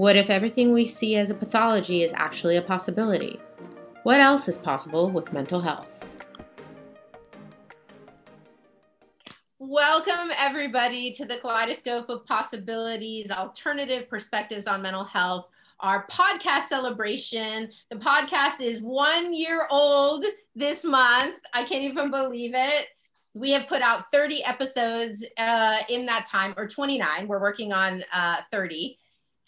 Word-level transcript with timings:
What 0.00 0.16
if 0.16 0.30
everything 0.30 0.72
we 0.72 0.86
see 0.86 1.16
as 1.16 1.28
a 1.28 1.34
pathology 1.34 2.02
is 2.02 2.14
actually 2.14 2.56
a 2.56 2.62
possibility? 2.62 3.38
What 4.02 4.18
else 4.18 4.48
is 4.48 4.56
possible 4.56 5.10
with 5.10 5.30
mental 5.30 5.60
health? 5.60 5.88
Welcome, 9.58 10.30
everybody, 10.38 11.12
to 11.12 11.26
the 11.26 11.36
Kaleidoscope 11.36 12.08
of 12.08 12.24
Possibilities 12.24 13.30
Alternative 13.30 14.08
Perspectives 14.08 14.66
on 14.66 14.80
Mental 14.80 15.04
Health, 15.04 15.48
our 15.80 16.06
podcast 16.06 16.62
celebration. 16.62 17.70
The 17.90 17.96
podcast 17.96 18.62
is 18.62 18.80
one 18.80 19.34
year 19.34 19.66
old 19.70 20.24
this 20.56 20.82
month. 20.82 21.34
I 21.52 21.62
can't 21.64 21.84
even 21.84 22.10
believe 22.10 22.52
it. 22.54 22.88
We 23.34 23.50
have 23.50 23.66
put 23.66 23.82
out 23.82 24.10
30 24.10 24.44
episodes 24.44 25.26
uh, 25.36 25.80
in 25.90 26.06
that 26.06 26.24
time, 26.24 26.54
or 26.56 26.66
29. 26.66 27.28
We're 27.28 27.38
working 27.38 27.74
on 27.74 28.02
uh, 28.14 28.38
30 28.50 28.96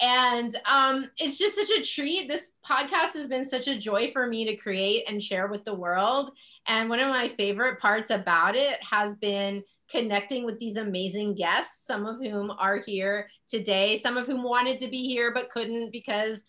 and 0.03 0.57
um, 0.67 1.09
it's 1.17 1.39
just 1.39 1.57
such 1.57 1.71
a 1.71 1.83
treat. 1.83 2.27
This 2.27 2.53
podcast 2.67 3.15
has 3.15 3.29
been 3.29 3.45
such 3.45 3.69
a 3.69 3.79
joy 3.79 4.11
for 4.13 4.27
me 4.27 4.45
to 4.45 4.57
create 4.57 5.05
and 5.09 5.23
share 5.23 5.47
with 5.47 5.65
the 5.65 5.75
world. 5.75 6.33
And 6.67 6.91
one 6.91 6.99
of 6.99 7.09
my 7.09 7.29
favorite 7.29 7.79
parts 7.81 8.11
about 8.11 8.57
it 8.57 8.79
has 8.83 9.17
been 9.17 9.63
connecting 9.89 10.45
with 10.45 10.59
these 10.59 10.77
amazing 10.77 11.37
guests, 11.37 11.87
some 11.87 12.05
of 12.05 12.17
whom 12.17 12.51
are 12.51 12.83
here 12.85 13.31
today, 13.49 14.01
some 14.01 14.17
of 14.17 14.27
whom 14.27 14.43
wanted 14.43 14.81
to 14.81 14.89
be 14.89 15.07
here 15.07 15.33
but 15.33 15.51
couldn't 15.51 15.93
because 15.93 16.47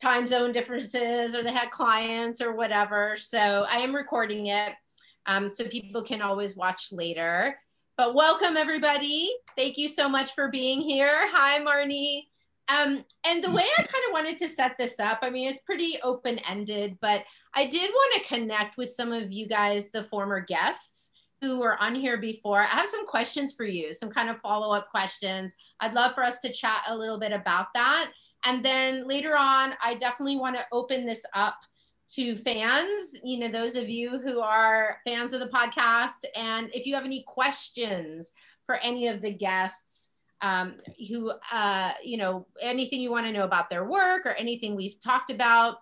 time 0.00 0.26
zone 0.26 0.52
differences 0.52 1.34
or 1.34 1.42
they 1.42 1.52
had 1.52 1.70
clients 1.70 2.40
or 2.40 2.54
whatever. 2.54 3.16
So 3.18 3.66
I 3.68 3.76
am 3.76 3.94
recording 3.94 4.46
it 4.46 4.72
um, 5.26 5.50
so 5.50 5.64
people 5.64 6.02
can 6.02 6.22
always 6.22 6.56
watch 6.56 6.88
later. 6.90 7.58
But 7.98 8.14
welcome, 8.14 8.56
everybody. 8.56 9.30
Thank 9.56 9.76
you 9.76 9.88
so 9.88 10.08
much 10.08 10.34
for 10.34 10.48
being 10.48 10.80
here. 10.80 11.30
Hi, 11.32 11.60
Marnie. 11.60 12.24
Um, 12.68 13.04
and 13.26 13.44
the 13.44 13.50
way 13.50 13.64
I 13.78 13.82
kind 13.82 14.04
of 14.08 14.12
wanted 14.12 14.38
to 14.38 14.48
set 14.48 14.76
this 14.78 14.98
up, 14.98 15.18
I 15.22 15.30
mean, 15.30 15.48
it's 15.50 15.60
pretty 15.60 15.98
open 16.02 16.38
ended, 16.40 16.96
but 17.00 17.24
I 17.54 17.66
did 17.66 17.90
want 17.90 18.22
to 18.22 18.34
connect 18.34 18.76
with 18.76 18.90
some 18.90 19.12
of 19.12 19.30
you 19.30 19.46
guys, 19.46 19.90
the 19.90 20.04
former 20.04 20.40
guests 20.40 21.12
who 21.42 21.60
were 21.60 21.76
on 21.80 21.94
here 21.94 22.16
before. 22.16 22.60
I 22.60 22.66
have 22.66 22.88
some 22.88 23.06
questions 23.06 23.52
for 23.54 23.64
you, 23.64 23.92
some 23.92 24.10
kind 24.10 24.30
of 24.30 24.40
follow 24.40 24.74
up 24.74 24.90
questions. 24.90 25.54
I'd 25.80 25.92
love 25.92 26.14
for 26.14 26.24
us 26.24 26.40
to 26.40 26.52
chat 26.52 26.84
a 26.88 26.96
little 26.96 27.18
bit 27.18 27.32
about 27.32 27.66
that. 27.74 28.10
And 28.46 28.64
then 28.64 29.06
later 29.06 29.36
on, 29.36 29.74
I 29.82 29.94
definitely 29.94 30.38
want 30.38 30.56
to 30.56 30.64
open 30.72 31.04
this 31.04 31.22
up 31.34 31.56
to 32.12 32.36
fans, 32.36 33.14
you 33.22 33.38
know, 33.38 33.48
those 33.48 33.76
of 33.76 33.88
you 33.90 34.18
who 34.20 34.40
are 34.40 34.98
fans 35.06 35.32
of 35.32 35.40
the 35.40 35.48
podcast. 35.48 36.24
And 36.34 36.70
if 36.72 36.86
you 36.86 36.94
have 36.94 37.04
any 37.04 37.24
questions 37.26 38.32
for 38.66 38.76
any 38.76 39.08
of 39.08 39.20
the 39.20 39.32
guests, 39.32 40.13
um, 40.44 40.74
who, 41.08 41.32
uh, 41.50 41.92
you 42.02 42.18
know, 42.18 42.46
anything 42.60 43.00
you 43.00 43.10
want 43.10 43.24
to 43.24 43.32
know 43.32 43.44
about 43.44 43.70
their 43.70 43.86
work 43.86 44.26
or 44.26 44.32
anything 44.32 44.76
we've 44.76 45.00
talked 45.00 45.30
about. 45.30 45.78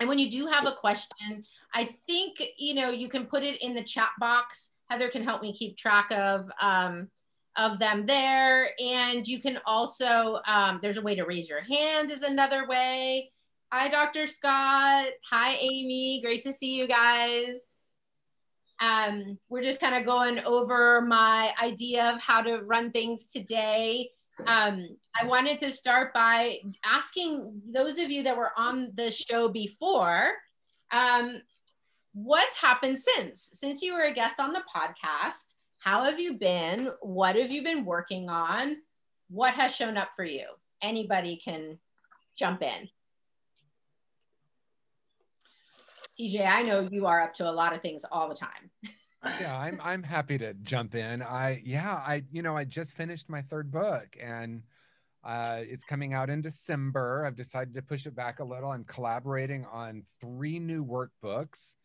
And 0.00 0.08
when 0.08 0.18
you 0.18 0.28
do 0.28 0.46
have 0.48 0.66
a 0.66 0.72
question, 0.72 1.44
I 1.72 1.96
think, 2.08 2.42
you 2.58 2.74
know, 2.74 2.90
you 2.90 3.08
can 3.08 3.26
put 3.26 3.44
it 3.44 3.62
in 3.62 3.74
the 3.74 3.84
chat 3.84 4.10
box. 4.18 4.74
Heather 4.90 5.08
can 5.08 5.22
help 5.22 5.40
me 5.40 5.52
keep 5.52 5.76
track 5.76 6.10
of, 6.10 6.50
um, 6.60 7.08
of 7.54 7.78
them 7.78 8.04
there. 8.04 8.70
And 8.80 9.26
you 9.26 9.40
can 9.40 9.60
also, 9.66 10.40
um, 10.48 10.80
there's 10.82 10.96
a 10.96 11.02
way 11.02 11.14
to 11.14 11.24
raise 11.24 11.48
your 11.48 11.60
hand 11.60 12.10
is 12.10 12.22
another 12.22 12.66
way. 12.66 13.30
Hi, 13.70 13.88
Dr. 13.88 14.26
Scott. 14.26 15.10
Hi, 15.30 15.54
Amy. 15.60 16.20
Great 16.24 16.42
to 16.42 16.52
see 16.52 16.76
you 16.76 16.88
guys. 16.88 17.71
Um, 18.82 19.38
we're 19.48 19.62
just 19.62 19.80
kind 19.80 19.94
of 19.94 20.04
going 20.04 20.40
over 20.44 21.00
my 21.02 21.52
idea 21.62 22.10
of 22.10 22.20
how 22.20 22.42
to 22.42 22.62
run 22.62 22.90
things 22.90 23.26
today. 23.26 24.10
Um, 24.46 24.96
I 25.20 25.24
wanted 25.24 25.60
to 25.60 25.70
start 25.70 26.12
by 26.12 26.58
asking 26.84 27.62
those 27.72 27.98
of 27.98 28.10
you 28.10 28.24
that 28.24 28.36
were 28.36 28.50
on 28.56 28.90
the 28.96 29.12
show 29.12 29.48
before, 29.48 30.32
um, 30.90 31.40
what's 32.12 32.60
happened 32.60 32.98
since? 32.98 33.50
Since 33.52 33.82
you 33.82 33.94
were 33.94 34.02
a 34.02 34.12
guest 34.12 34.40
on 34.40 34.52
the 34.52 34.64
podcast, 34.74 35.54
how 35.78 36.02
have 36.02 36.18
you 36.18 36.34
been? 36.34 36.90
What 37.02 37.36
have 37.36 37.52
you 37.52 37.62
been 37.62 37.84
working 37.84 38.28
on? 38.28 38.78
What 39.30 39.54
has 39.54 39.76
shown 39.76 39.96
up 39.96 40.08
for 40.16 40.24
you? 40.24 40.46
Anybody 40.82 41.40
can 41.42 41.78
jump 42.36 42.62
in. 42.62 42.88
TJ, 46.18 46.46
I 46.46 46.62
know 46.62 46.88
you 46.90 47.06
are 47.06 47.20
up 47.20 47.34
to 47.34 47.48
a 47.48 47.52
lot 47.52 47.74
of 47.74 47.82
things 47.82 48.04
all 48.10 48.28
the 48.28 48.34
time. 48.34 48.70
yeah, 49.40 49.56
I'm 49.56 49.80
I'm 49.82 50.02
happy 50.02 50.38
to 50.38 50.54
jump 50.54 50.94
in. 50.94 51.22
I 51.22 51.62
yeah, 51.64 51.94
I 51.94 52.24
you 52.32 52.42
know, 52.42 52.56
I 52.56 52.64
just 52.64 52.96
finished 52.96 53.28
my 53.28 53.42
third 53.42 53.70
book 53.70 54.16
and 54.20 54.62
uh, 55.24 55.60
it's 55.60 55.84
coming 55.84 56.14
out 56.14 56.30
in 56.30 56.42
December. 56.42 57.24
I've 57.24 57.36
decided 57.36 57.74
to 57.74 57.82
push 57.82 58.06
it 58.06 58.14
back 58.14 58.40
a 58.40 58.44
little. 58.44 58.70
I'm 58.70 58.84
collaborating 58.84 59.64
on 59.66 60.02
three 60.20 60.58
new 60.58 60.84
workbooks 60.84 61.76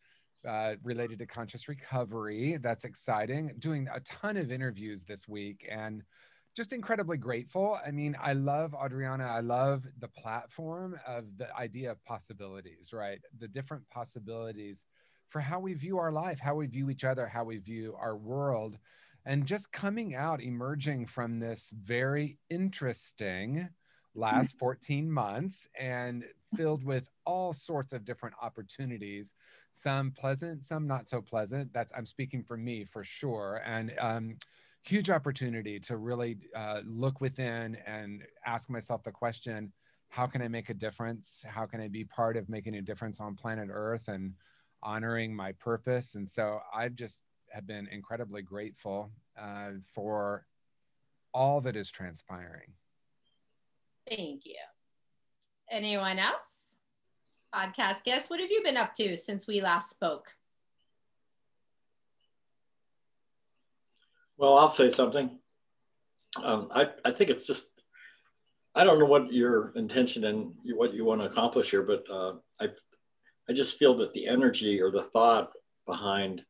uh, 0.47 0.75
related 0.83 1.19
to 1.19 1.27
conscious 1.27 1.67
recovery. 1.67 2.57
That's 2.57 2.83
exciting. 2.83 3.51
Doing 3.59 3.87
a 3.93 3.99
ton 3.99 4.37
of 4.37 4.51
interviews 4.51 5.03
this 5.03 5.27
week 5.27 5.67
and 5.69 6.03
just 6.57 6.73
incredibly 6.73 7.17
grateful. 7.17 7.77
I 7.85 7.91
mean, 7.91 8.17
I 8.19 8.33
love 8.33 8.73
Adriana. 8.73 9.25
I 9.25 9.41
love 9.41 9.85
the 9.99 10.07
platform 10.07 10.99
of 11.05 11.25
the 11.37 11.55
idea 11.55 11.91
of 11.91 12.03
possibilities, 12.03 12.91
right? 12.91 13.19
The 13.37 13.47
different 13.47 13.87
possibilities 13.91 14.83
for 15.29 15.39
how 15.39 15.59
we 15.59 15.75
view 15.75 15.99
our 15.99 16.11
life, 16.11 16.39
how 16.39 16.55
we 16.55 16.65
view 16.65 16.89
each 16.89 17.03
other, 17.03 17.27
how 17.27 17.43
we 17.43 17.59
view 17.59 17.95
our 18.01 18.17
world. 18.17 18.79
And 19.23 19.45
just 19.45 19.71
coming 19.71 20.15
out, 20.15 20.41
emerging 20.41 21.05
from 21.05 21.39
this 21.39 21.71
very 21.77 22.39
interesting 22.49 23.69
last 24.15 24.55
14 24.59 25.11
months 25.11 25.67
and 25.79 26.25
filled 26.55 26.83
with 26.83 27.07
all 27.23 27.53
sorts 27.53 27.93
of 27.93 28.03
different 28.03 28.35
opportunities 28.41 29.33
some 29.71 30.11
pleasant 30.11 30.63
some 30.63 30.87
not 30.87 31.09
so 31.09 31.21
pleasant 31.21 31.71
that's 31.73 31.91
i'm 31.95 32.05
speaking 32.05 32.41
for 32.41 32.55
me 32.55 32.85
for 32.85 33.03
sure 33.03 33.61
and 33.65 33.93
um, 33.99 34.37
huge 34.87 35.09
opportunity 35.09 35.79
to 35.81 35.97
really 35.97 36.37
uh, 36.55 36.81
look 36.85 37.19
within 37.19 37.77
and 37.85 38.23
ask 38.45 38.69
myself 38.69 39.03
the 39.03 39.11
question 39.11 39.71
how 40.09 40.25
can 40.25 40.41
i 40.41 40.47
make 40.47 40.69
a 40.69 40.73
difference? 40.73 41.43
How 41.47 41.65
can 41.65 41.81
i 41.81 41.87
be 41.87 42.05
part 42.05 42.37
of 42.37 42.47
making 42.47 42.75
a 42.75 42.81
difference 42.81 43.19
on 43.19 43.35
planet 43.35 43.67
earth 43.71 44.07
and 44.07 44.33
honoring 44.81 45.35
my 45.35 45.51
purpose? 45.53 46.15
And 46.15 46.27
so 46.27 46.59
i've 46.73 46.95
just 46.95 47.21
have 47.51 47.67
been 47.67 47.87
incredibly 47.91 48.41
grateful 48.41 49.11
uh, 49.39 49.71
for 49.93 50.45
all 51.33 51.61
that 51.61 51.75
is 51.75 51.89
transpiring. 51.91 52.73
Thank 54.09 54.45
you. 54.45 54.55
Anyone 55.69 56.19
else? 56.19 56.77
Podcast 57.53 58.03
guest 58.03 58.29
what 58.29 58.39
have 58.39 58.51
you 58.51 58.63
been 58.63 58.77
up 58.77 58.93
to 58.95 59.17
since 59.17 59.47
we 59.47 59.61
last 59.61 59.89
spoke 59.89 60.33
Well, 64.37 64.57
I'll 64.57 64.69
say 64.69 64.91
something. 64.91 65.39
Um, 66.43 66.69
I, 66.71 66.89
I 67.03 67.11
think 67.11 67.29
it's 67.29 67.47
just, 67.47 67.69
I 68.75 68.83
don't 68.83 68.99
know 68.99 69.05
what 69.05 69.33
your 69.33 69.71
intention 69.75 70.25
and 70.25 70.53
what 70.75 70.93
you 70.93 71.03
want 71.03 71.21
to 71.21 71.27
accomplish 71.27 71.71
here, 71.71 71.81
but 71.81 72.03
uh, 72.11 72.33
I, 72.61 72.69
I 73.49 73.53
just 73.53 73.77
feel 73.79 73.97
that 73.97 74.13
the 74.13 74.27
energy 74.27 74.79
or 74.81 74.91
the 74.91 75.01
thought 75.01 75.51
behind 75.87 76.43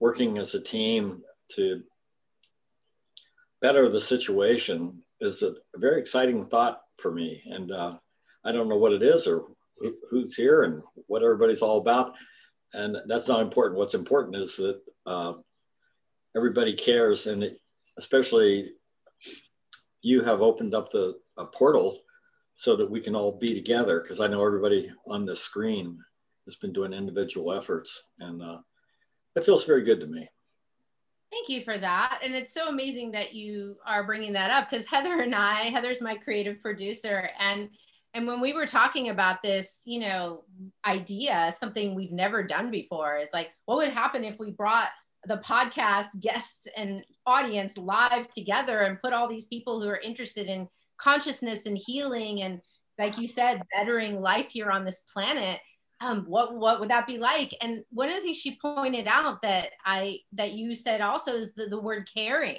working 0.00 0.36
as 0.36 0.54
a 0.54 0.60
team 0.60 1.22
to 1.52 1.82
better 3.62 3.88
the 3.88 4.00
situation 4.00 5.02
is 5.20 5.42
a 5.42 5.54
very 5.76 5.98
exciting 5.98 6.44
thought 6.44 6.80
for 6.98 7.10
me. 7.10 7.42
And 7.46 7.72
uh, 7.72 7.96
I 8.44 8.52
don't 8.52 8.68
know 8.68 8.76
what 8.76 8.92
it 8.92 9.02
is 9.02 9.26
or 9.26 9.44
who, 9.78 9.94
who's 10.10 10.34
here 10.34 10.64
and 10.64 10.82
what 11.06 11.22
everybody's 11.22 11.62
all 11.62 11.78
about. 11.78 12.12
And 12.74 12.96
that's 13.06 13.28
not 13.28 13.40
important. 13.40 13.78
What's 13.78 13.94
important 13.94 14.36
is 14.36 14.56
that 14.56 14.80
uh, 15.06 15.32
everybody 16.36 16.74
cares, 16.74 17.26
and 17.26 17.42
it, 17.42 17.60
especially 17.98 18.72
you 20.02 20.22
have 20.22 20.42
opened 20.42 20.74
up 20.74 20.90
the 20.90 21.18
a 21.38 21.46
portal 21.46 21.98
so 22.54 22.76
that 22.76 22.90
we 22.90 23.00
can 23.00 23.16
all 23.16 23.32
be 23.32 23.54
together. 23.54 24.00
Because 24.00 24.20
I 24.20 24.28
know 24.28 24.44
everybody 24.44 24.90
on 25.08 25.24
the 25.24 25.34
screen 25.34 25.98
has 26.44 26.56
been 26.56 26.72
doing 26.72 26.92
individual 26.92 27.52
efforts, 27.52 28.04
and 28.20 28.42
uh, 28.42 28.58
it 29.34 29.44
feels 29.44 29.64
very 29.64 29.82
good 29.82 30.00
to 30.00 30.06
me. 30.06 30.28
Thank 31.32 31.48
you 31.48 31.64
for 31.64 31.76
that. 31.76 32.20
And 32.22 32.34
it's 32.34 32.54
so 32.54 32.68
amazing 32.68 33.10
that 33.12 33.34
you 33.34 33.76
are 33.84 34.04
bringing 34.04 34.32
that 34.34 34.50
up 34.50 34.70
because 34.70 34.86
Heather 34.86 35.20
and 35.20 35.34
I, 35.34 35.64
Heather's 35.64 36.00
my 36.00 36.16
creative 36.16 36.60
producer, 36.62 37.28
and 37.40 37.68
And 38.14 38.26
when 38.26 38.40
we 38.40 38.54
were 38.54 38.66
talking 38.66 39.10
about 39.10 39.42
this, 39.42 39.82
you 39.84 40.00
know, 40.00 40.44
idea, 40.86 41.52
something 41.52 41.94
we've 41.94 42.12
never 42.12 42.42
done 42.42 42.70
before 42.70 43.18
is 43.18 43.28
like, 43.34 43.50
what 43.66 43.76
would 43.76 43.90
happen 43.90 44.24
if 44.24 44.38
we 44.38 44.52
brought 44.52 44.88
the 45.26 45.38
podcast 45.38 46.20
guests 46.20 46.66
and 46.76 47.04
audience 47.26 47.76
live 47.76 48.28
together 48.34 48.80
and 48.80 49.00
put 49.00 49.12
all 49.12 49.28
these 49.28 49.46
people 49.46 49.80
who 49.80 49.88
are 49.88 49.98
interested 49.98 50.46
in 50.46 50.68
consciousness 50.98 51.66
and 51.66 51.78
healing 51.78 52.42
and 52.42 52.60
like 52.98 53.18
you 53.18 53.26
said 53.26 53.60
bettering 53.74 54.20
life 54.20 54.48
here 54.48 54.70
on 54.70 54.84
this 54.84 55.00
planet 55.12 55.60
um, 56.00 56.24
what 56.26 56.54
what 56.54 56.80
would 56.80 56.90
that 56.90 57.06
be 57.06 57.18
like? 57.18 57.54
And 57.60 57.84
one 57.90 58.08
of 58.08 58.16
the 58.16 58.22
things 58.22 58.36
she 58.36 58.58
pointed 58.60 59.06
out 59.06 59.40
that 59.42 59.70
i 59.84 60.18
that 60.32 60.52
you 60.52 60.74
said 60.74 61.00
also 61.00 61.34
is 61.34 61.54
the, 61.54 61.66
the 61.66 61.80
word 61.80 62.08
caring. 62.12 62.58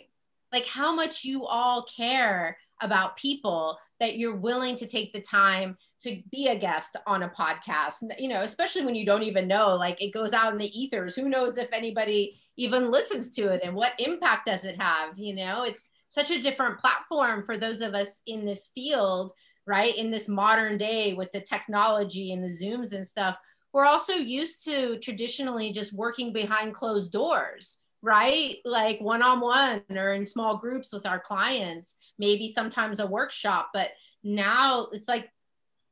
Like 0.52 0.66
how 0.66 0.96
much 0.96 1.24
you 1.24 1.46
all 1.46 1.86
care 1.96 2.58
about 2.82 3.18
people 3.18 3.78
that 4.00 4.18
you're 4.18 4.36
willing 4.36 4.76
to 4.78 4.88
take 4.88 5.12
the 5.12 5.22
time 5.22 5.78
to 6.02 6.22
be 6.32 6.48
a 6.48 6.58
guest 6.58 6.96
on 7.06 7.24
a 7.24 7.30
podcast. 7.30 7.98
You 8.18 8.30
know 8.30 8.42
especially 8.42 8.86
when 8.86 8.96
you 8.96 9.06
don't 9.06 9.24
even 9.24 9.48
know 9.48 9.76
like 9.76 10.02
it 10.02 10.14
goes 10.14 10.34
out 10.34 10.54
in 10.54 10.60
the 10.60 10.80
ethers. 10.80 11.16
Who 11.16 11.30
knows 11.30 11.58
if 11.58 11.70
anybody 11.72 12.40
even 12.58 12.92
listens 12.92 13.32
to 13.32 13.52
it 13.54 13.62
and 13.64 13.76
what 13.76 13.94
impact 14.00 14.46
does 14.48 14.66
it 14.66 14.80
have 14.80 15.18
you 15.18 15.36
know? 15.36 15.64
It's 15.64 15.90
such 16.10 16.32
a 16.32 16.42
different 16.42 16.80
platform 16.80 17.44
for 17.46 17.58
those 17.58 17.82
of 17.82 17.94
us 17.94 18.22
in 18.26 18.46
this 18.46 18.72
field 18.74 19.32
right? 19.66 19.98
In 19.98 20.12
this 20.12 20.30
modern 20.30 20.78
day 20.78 21.14
with 21.14 21.32
the 21.34 21.42
technology 21.42 22.32
and 22.32 22.44
the 22.44 22.48
zooms 22.48 22.94
and 22.94 23.06
stuff 23.06 23.38
we're 23.74 23.86
also 23.86 24.14
used 24.14 24.64
to 24.66 24.98
traditionally 25.00 25.72
just 25.72 25.94
working 25.94 26.34
behind 26.34 26.74
closed 26.74 27.12
doors 27.12 27.80
right? 28.04 28.58
Like 28.64 29.00
one-on-one 29.02 29.84
or 29.90 30.14
in 30.14 30.26
small 30.26 30.58
groups 30.58 30.94
with 30.94 31.06
our 31.06 31.20
clients 31.20 31.98
maybe 32.18 32.52
sometimes 32.52 33.00
a 33.00 33.08
workshop 33.08 33.70
but 33.74 33.90
now 34.24 34.88
it's 34.92 35.08
like 35.08 35.30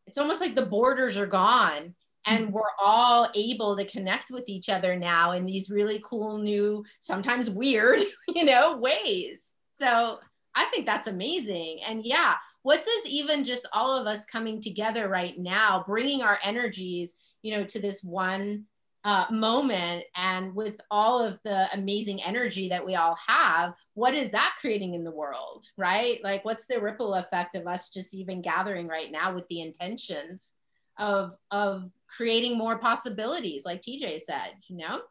it's 0.07 0.17
almost 0.17 0.41
like 0.41 0.55
the 0.55 0.65
borders 0.65 1.17
are 1.17 1.27
gone 1.27 1.95
and 2.25 2.51
we're 2.51 2.63
all 2.79 3.29
able 3.35 3.75
to 3.75 3.85
connect 3.85 4.31
with 4.31 4.47
each 4.47 4.69
other 4.69 4.95
now 4.95 5.31
in 5.31 5.45
these 5.45 5.69
really 5.69 6.01
cool 6.03 6.37
new 6.37 6.83
sometimes 6.99 7.49
weird 7.49 8.01
you 8.35 8.45
know 8.45 8.77
ways. 8.77 9.47
So 9.71 10.19
i 10.55 10.65
think 10.65 10.85
that's 10.85 11.07
amazing. 11.07 11.79
And 11.87 12.05
yeah 12.05 12.35
what 12.65 12.83
does 12.83 13.05
even 13.05 13.43
just 13.43 13.67
all 13.73 13.95
of 13.95 14.07
us 14.07 14.25
coming 14.25 14.59
together 14.59 15.07
right 15.07 15.37
now 15.37 15.83
bringing 15.85 16.23
our 16.23 16.39
energies 16.43 17.13
you 17.43 17.55
know 17.55 17.63
to 17.63 17.79
this 17.79 18.03
one 18.03 18.65
uh, 19.03 19.27
moment 19.29 20.03
and 20.15 20.55
with 20.55 20.81
all 20.89 21.23
of 21.23 21.37
the 21.43 21.67
amazing 21.73 22.19
energy 22.23 22.69
that 22.69 22.83
we 22.83 22.95
all 22.95 23.15
have 23.27 23.75
what 23.93 24.15
is 24.15 24.31
that 24.31 24.55
creating 24.59 24.95
in 24.95 25.03
the 25.03 25.11
world 25.11 25.67
right? 25.77 26.23
Like 26.23 26.43
what's 26.43 26.65
the 26.65 26.81
ripple 26.81 27.13
effect 27.13 27.53
of 27.53 27.67
us 27.67 27.91
just 27.91 28.15
even 28.15 28.41
gathering 28.41 28.87
right 28.87 29.11
now 29.11 29.35
with 29.35 29.47
the 29.47 29.61
intentions 29.61 30.53
of 30.97 31.35
of 31.51 31.91
creating 32.15 32.57
more 32.57 32.77
possibilities 32.77 33.65
like 33.65 33.81
tj 33.81 34.19
said 34.19 34.53
you 34.67 34.77
know 34.77 35.01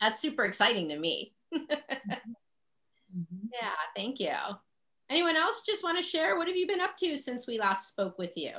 that's 0.00 0.20
super 0.20 0.44
exciting 0.44 0.88
to 0.88 0.98
me 0.98 1.32
mm-hmm. 1.54 1.64
yeah 3.52 3.70
thank 3.96 4.20
you 4.20 4.34
anyone 5.10 5.36
else 5.36 5.62
just 5.66 5.84
want 5.84 5.96
to 5.96 6.02
share 6.02 6.36
what 6.36 6.48
have 6.48 6.56
you 6.56 6.66
been 6.66 6.80
up 6.80 6.96
to 6.96 7.16
since 7.16 7.46
we 7.46 7.58
last 7.58 7.88
spoke 7.88 8.18
with 8.18 8.32
you 8.36 8.52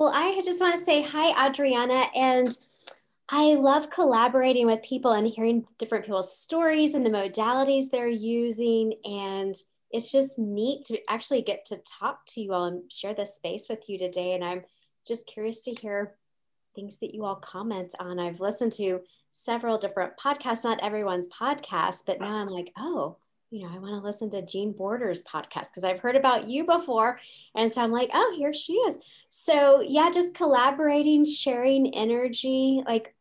well, 0.00 0.12
I 0.14 0.40
just 0.42 0.62
want 0.62 0.74
to 0.74 0.80
say 0.82 1.02
hi, 1.02 1.46
Adriana. 1.46 2.06
And 2.16 2.56
I 3.28 3.52
love 3.52 3.90
collaborating 3.90 4.64
with 4.64 4.82
people 4.82 5.12
and 5.12 5.28
hearing 5.28 5.66
different 5.76 6.06
people's 6.06 6.34
stories 6.34 6.94
and 6.94 7.04
the 7.04 7.10
modalities 7.10 7.90
they're 7.90 8.08
using. 8.08 8.94
And 9.04 9.54
it's 9.90 10.12
just 10.12 10.38
neat 10.38 10.84
to 10.86 10.98
actually 11.08 11.42
get 11.42 11.64
to 11.66 11.78
talk 11.78 12.24
to 12.26 12.40
you 12.40 12.52
all 12.52 12.64
and 12.64 12.90
share 12.92 13.14
this 13.14 13.34
space 13.34 13.66
with 13.68 13.88
you 13.88 13.98
today. 13.98 14.34
And 14.34 14.44
I'm 14.44 14.62
just 15.06 15.26
curious 15.26 15.62
to 15.62 15.72
hear 15.72 16.14
things 16.74 16.98
that 16.98 17.14
you 17.14 17.24
all 17.24 17.36
comment 17.36 17.94
on. 17.98 18.18
I've 18.18 18.40
listened 18.40 18.72
to 18.74 19.00
several 19.32 19.78
different 19.78 20.16
podcasts, 20.16 20.64
not 20.64 20.82
everyone's 20.82 21.28
podcast, 21.28 22.04
but 22.06 22.20
now 22.20 22.36
I'm 22.36 22.48
like, 22.48 22.72
oh, 22.76 23.16
you 23.50 23.62
know, 23.62 23.74
I 23.74 23.78
want 23.78 23.94
to 23.94 24.06
listen 24.06 24.30
to 24.30 24.42
Jean 24.42 24.72
Borders 24.72 25.22
podcast 25.22 25.70
because 25.70 25.82
I've 25.82 25.98
heard 25.98 26.14
about 26.14 26.48
you 26.48 26.64
before. 26.64 27.18
And 27.56 27.70
so 27.70 27.82
I'm 27.82 27.90
like, 27.90 28.10
oh, 28.14 28.34
here 28.36 28.54
she 28.54 28.74
is. 28.74 28.98
So 29.28 29.80
yeah, 29.80 30.08
just 30.12 30.34
collaborating, 30.34 31.24
sharing 31.24 31.92
energy, 31.94 32.82
like 32.86 33.14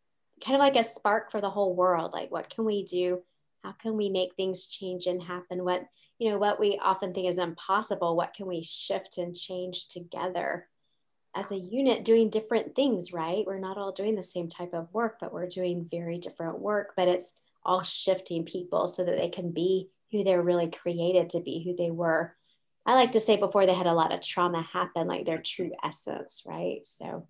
kind 0.43 0.55
of 0.55 0.59
like 0.59 0.75
a 0.75 0.83
spark 0.83 1.31
for 1.31 1.41
the 1.41 1.49
whole 1.49 1.75
world. 1.75 2.13
Like, 2.13 2.31
what 2.31 2.49
can 2.49 2.65
we 2.65 2.83
do? 2.83 3.23
How 3.63 3.71
can 3.71 3.97
we 3.97 4.09
make 4.09 4.35
things 4.35 4.67
change 4.67 5.07
and 5.07 5.21
happen? 5.21 5.63
What, 5.63 5.85
you 6.19 6.29
know, 6.29 6.37
what 6.37 6.59
we 6.59 6.77
often 6.83 7.13
think 7.13 7.27
is 7.27 7.39
impossible, 7.39 8.15
what 8.15 8.33
can 8.33 8.45
we 8.45 8.61
shift 8.61 9.17
and 9.17 9.35
change 9.35 9.87
together 9.87 10.67
as 11.35 11.51
a 11.51 11.57
unit 11.57 12.03
doing 12.03 12.29
different 12.29 12.75
things, 12.75 13.13
right? 13.13 13.45
We're 13.47 13.59
not 13.59 13.77
all 13.77 13.93
doing 13.93 14.15
the 14.15 14.23
same 14.23 14.49
type 14.49 14.73
of 14.73 14.93
work, 14.93 15.17
but 15.19 15.33
we're 15.33 15.47
doing 15.47 15.87
very 15.89 16.17
different 16.17 16.59
work, 16.59 16.93
but 16.97 17.07
it's 17.07 17.33
all 17.63 17.83
shifting 17.83 18.43
people 18.43 18.87
so 18.87 19.05
that 19.05 19.17
they 19.17 19.29
can 19.29 19.51
be 19.51 19.89
who 20.11 20.23
they're 20.23 20.41
really 20.41 20.69
created 20.69 21.29
to 21.29 21.39
be, 21.39 21.63
who 21.63 21.75
they 21.75 21.91
were. 21.91 22.35
I 22.85 22.95
like 22.95 23.11
to 23.11 23.19
say 23.19 23.37
before 23.37 23.65
they 23.65 23.73
had 23.73 23.87
a 23.87 23.93
lot 23.93 24.13
of 24.13 24.21
trauma 24.21 24.61
happen, 24.61 25.07
like 25.07 25.25
their 25.25 25.41
true 25.41 25.71
essence, 25.83 26.43
right? 26.45 26.85
So, 26.85 27.27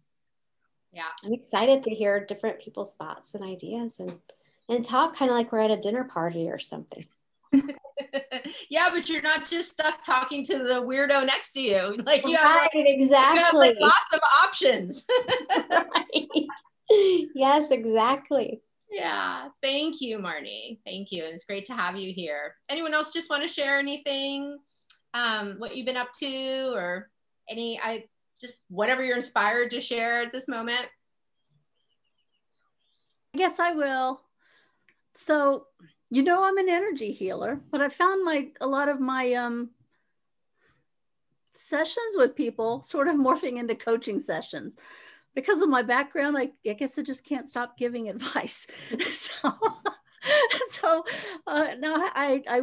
yeah, 0.92 1.10
I'm 1.24 1.34
excited 1.34 1.84
to 1.84 1.94
hear 1.94 2.26
different 2.26 2.60
people's 2.60 2.96
thoughts 2.96 3.36
and 3.36 3.44
ideas 3.44 4.00
and 4.00 4.18
and 4.70 4.86
talk 4.86 5.16
kind 5.16 5.30
of 5.30 5.36
like 5.36 5.52
we're 5.52 5.60
at 5.60 5.72
a 5.72 5.78
dinner 5.78 6.04
party 6.04 6.48
or 6.48 6.60
something. 6.60 7.06
yeah, 8.70 8.90
but 8.92 9.10
you're 9.10 9.22
not 9.22 9.48
just 9.48 9.72
stuck 9.72 10.04
talking 10.04 10.44
to 10.46 10.60
the 10.60 10.82
weirdo 10.82 11.26
next 11.26 11.52
to 11.54 11.62
you. 11.62 11.96
Like 12.06 12.26
you 12.26 12.36
right, 12.36 12.42
have 12.42 12.70
like, 12.76 12.86
exactly 12.88 13.40
you 13.40 13.46
have 13.46 13.54
like 13.54 13.76
lots 13.80 14.14
of 14.14 14.20
options. 14.44 15.06
right. 15.70 16.28
Yes, 17.36 17.70
exactly. 17.70 18.64
Yeah. 18.90 19.50
Thank 19.62 20.02
you, 20.02 20.18
Marnie. 20.18 20.80
Thank 20.88 21.12
you. 21.12 21.24
And 21.24 21.36
it's 21.36 21.46
great 21.46 21.68
to 21.68 21.74
have 21.74 21.98
you 21.98 22.12
here. 22.12 22.56
Anyone 22.68 22.96
else 22.96 23.14
just 23.14 23.30
want 23.30 23.44
to 23.44 23.48
share 23.48 23.78
anything? 23.78 24.58
Um, 25.14 25.58
what 25.60 25.76
you've 25.78 25.86
been 25.86 25.98
up 25.98 26.12
to 26.14 26.74
or 26.74 27.12
any 27.48 27.80
I 27.80 28.06
just 28.42 28.64
whatever 28.70 29.04
you're 29.04 29.18
inspired 29.18 29.72
to 29.72 29.82
share 29.82 30.22
at 30.22 30.32
this 30.32 30.48
moment? 30.48 30.88
I 33.36 33.38
guess 33.38 33.60
I 33.60 33.74
will. 33.74 34.22
So, 35.14 35.66
you 36.10 36.24
know, 36.24 36.44
I'm 36.44 36.58
an 36.58 36.70
energy 36.70 37.12
healer, 37.12 37.62
but 37.72 37.82
I 37.82 37.90
found 37.90 38.26
my 38.26 38.50
a 38.60 38.68
lot 38.68 38.90
of 38.90 39.00
my 39.00 39.34
um 39.34 39.70
sessions 41.54 42.16
with 42.16 42.36
people 42.36 42.82
sort 42.82 43.08
of 43.08 43.16
morphing 43.18 43.58
into 43.58 43.76
coaching 43.76 44.20
sessions 44.20 44.78
because 45.36 45.62
of 45.62 45.70
my 45.70 45.82
background, 45.82 46.38
I, 46.38 46.52
I 46.68 46.74
guess 46.74 46.98
I 46.98 47.04
just 47.04 47.26
can't 47.26 47.48
stop 47.48 47.78
giving 47.78 48.10
advice. 48.10 48.68
so, 49.10 49.54
so 50.70 51.06
uh, 51.48 51.76
now 51.80 51.96
I, 51.96 52.44
I 52.48 52.62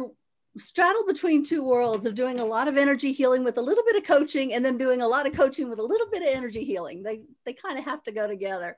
straddle 0.57 1.05
between 1.05 1.43
two 1.43 1.63
worlds 1.63 2.05
of 2.05 2.15
doing 2.15 2.39
a 2.39 2.45
lot 2.45 2.67
of 2.67 2.77
energy 2.77 3.11
healing 3.11 3.43
with 3.43 3.57
a 3.57 3.61
little 3.61 3.83
bit 3.85 3.95
of 3.95 4.03
coaching 4.03 4.53
and 4.53 4.65
then 4.65 4.77
doing 4.77 5.01
a 5.01 5.07
lot 5.07 5.27
of 5.27 5.33
coaching 5.33 5.69
with 5.69 5.79
a 5.79 5.83
little 5.83 6.07
bit 6.09 6.23
of 6.23 6.29
energy 6.29 6.63
healing. 6.63 7.03
They, 7.03 7.21
they 7.45 7.53
kind 7.53 7.77
of 7.77 7.85
have 7.85 8.03
to 8.03 8.11
go 8.11 8.27
together. 8.27 8.75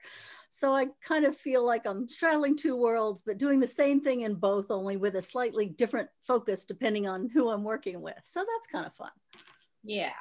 So 0.49 0.73
I 0.73 0.87
kind 1.03 1.25
of 1.25 1.37
feel 1.37 1.65
like 1.65 1.85
I'm 1.85 2.07
straddling 2.07 2.57
two 2.57 2.75
worlds, 2.75 3.21
but 3.25 3.37
doing 3.37 3.59
the 3.59 3.67
same 3.67 4.01
thing 4.01 4.21
in 4.21 4.35
both, 4.35 4.71
only 4.71 4.97
with 4.97 5.15
a 5.15 5.21
slightly 5.21 5.67
different 5.67 6.09
focus 6.21 6.65
depending 6.65 7.07
on 7.07 7.29
who 7.29 7.49
I'm 7.49 7.63
working 7.63 8.01
with. 8.01 8.19
So 8.23 8.39
that's 8.39 8.67
kind 8.67 8.85
of 8.85 8.93
fun. 8.95 9.11
Yeah. 9.83 10.11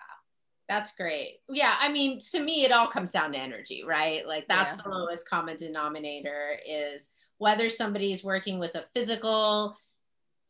That's 0.69 0.95
great. 0.95 1.39
Yeah, 1.49 1.75
I 1.81 1.91
mean, 1.91 2.21
to 2.33 2.41
me, 2.41 2.65
it 2.65 2.73
all 2.73 2.89
comes 2.89 3.11
down 3.11 3.33
to 3.33 3.39
energy, 3.39 3.85
right? 3.87 4.27
Like 4.27 4.47
that's 4.49 4.77
yeah. 4.77 4.83
the 4.85 4.91
lowest 4.91 5.27
common 5.27 5.57
denominator 5.57 6.59
is 6.69 7.11
whether 7.39 7.71
somebody's 7.71 8.23
working 8.23 8.59
with 8.59 8.75
a 8.75 8.85
physical 8.95 9.77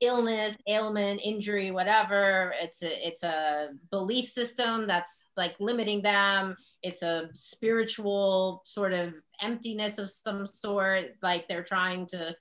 illness, 0.01 0.57
ailment, 0.67 1.21
injury, 1.23 1.71
whatever. 1.71 2.53
It's 2.61 2.83
a 2.83 3.07
it's 3.07 3.23
a 3.23 3.71
belief 3.91 4.27
system 4.27 4.87
that's 4.87 5.29
like 5.37 5.55
limiting 5.59 6.03
them. 6.03 6.57
It's 6.83 7.03
a 7.03 7.31
spiritual 7.35 8.63
sort 8.65 8.93
of 8.93 9.15
emptiness 9.43 9.99
of 9.99 10.11
some 10.11 10.47
sort, 10.47 11.15
like 11.23 11.49
they're 11.49 11.65
trying 11.65 12.07
to, 12.09 12.37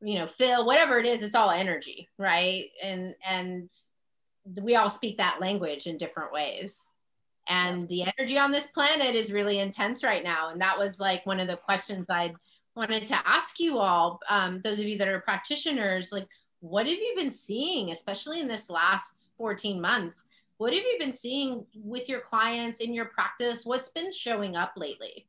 you 0.00 0.18
know, 0.18 0.26
fill 0.26 0.66
whatever 0.66 0.98
it 0.98 1.06
is. 1.06 1.22
It's 1.22 1.36
all 1.36 1.50
energy, 1.50 2.08
right? 2.18 2.66
And 2.82 3.14
and 3.26 3.70
we 4.62 4.76
all 4.76 4.90
speak 4.90 5.18
that 5.18 5.40
language 5.40 5.86
in 5.86 5.98
different 5.98 6.32
ways 6.32 6.80
and 7.48 7.88
the 7.88 8.04
energy 8.04 8.38
on 8.38 8.52
this 8.52 8.68
planet 8.68 9.14
is 9.14 9.32
really 9.32 9.58
intense 9.58 10.02
right 10.02 10.24
now 10.24 10.50
and 10.50 10.60
that 10.60 10.78
was 10.78 11.00
like 11.00 11.24
one 11.26 11.40
of 11.40 11.48
the 11.48 11.56
questions 11.56 12.06
i 12.08 12.32
wanted 12.76 13.06
to 13.06 13.28
ask 13.28 13.58
you 13.60 13.78
all 13.78 14.20
um, 14.28 14.60
those 14.62 14.78
of 14.78 14.86
you 14.86 14.96
that 14.96 15.08
are 15.08 15.20
practitioners 15.20 16.12
like 16.12 16.26
what 16.60 16.86
have 16.86 16.98
you 16.98 17.14
been 17.16 17.32
seeing 17.32 17.90
especially 17.90 18.40
in 18.40 18.48
this 18.48 18.70
last 18.70 19.28
14 19.36 19.80
months? 19.80 20.28
What 20.58 20.74
have 20.74 20.82
you 20.82 20.96
been 20.98 21.12
seeing 21.12 21.64
with 21.74 22.08
your 22.08 22.20
clients 22.20 22.80
in 22.80 22.92
your 22.92 23.06
practice? 23.06 23.64
What's 23.64 23.88
been 23.88 24.12
showing 24.12 24.56
up 24.56 24.74
lately? 24.76 25.26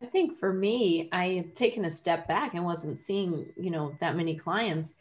I 0.00 0.06
think 0.06 0.38
for 0.38 0.52
me 0.52 1.08
i 1.10 1.26
had 1.30 1.56
taken 1.56 1.84
a 1.84 1.90
step 1.90 2.28
back 2.28 2.54
and 2.54 2.64
wasn't 2.64 3.00
seeing 3.00 3.46
you 3.56 3.70
know 3.70 3.96
that 4.00 4.16
many 4.16 4.36
clients. 4.36 4.94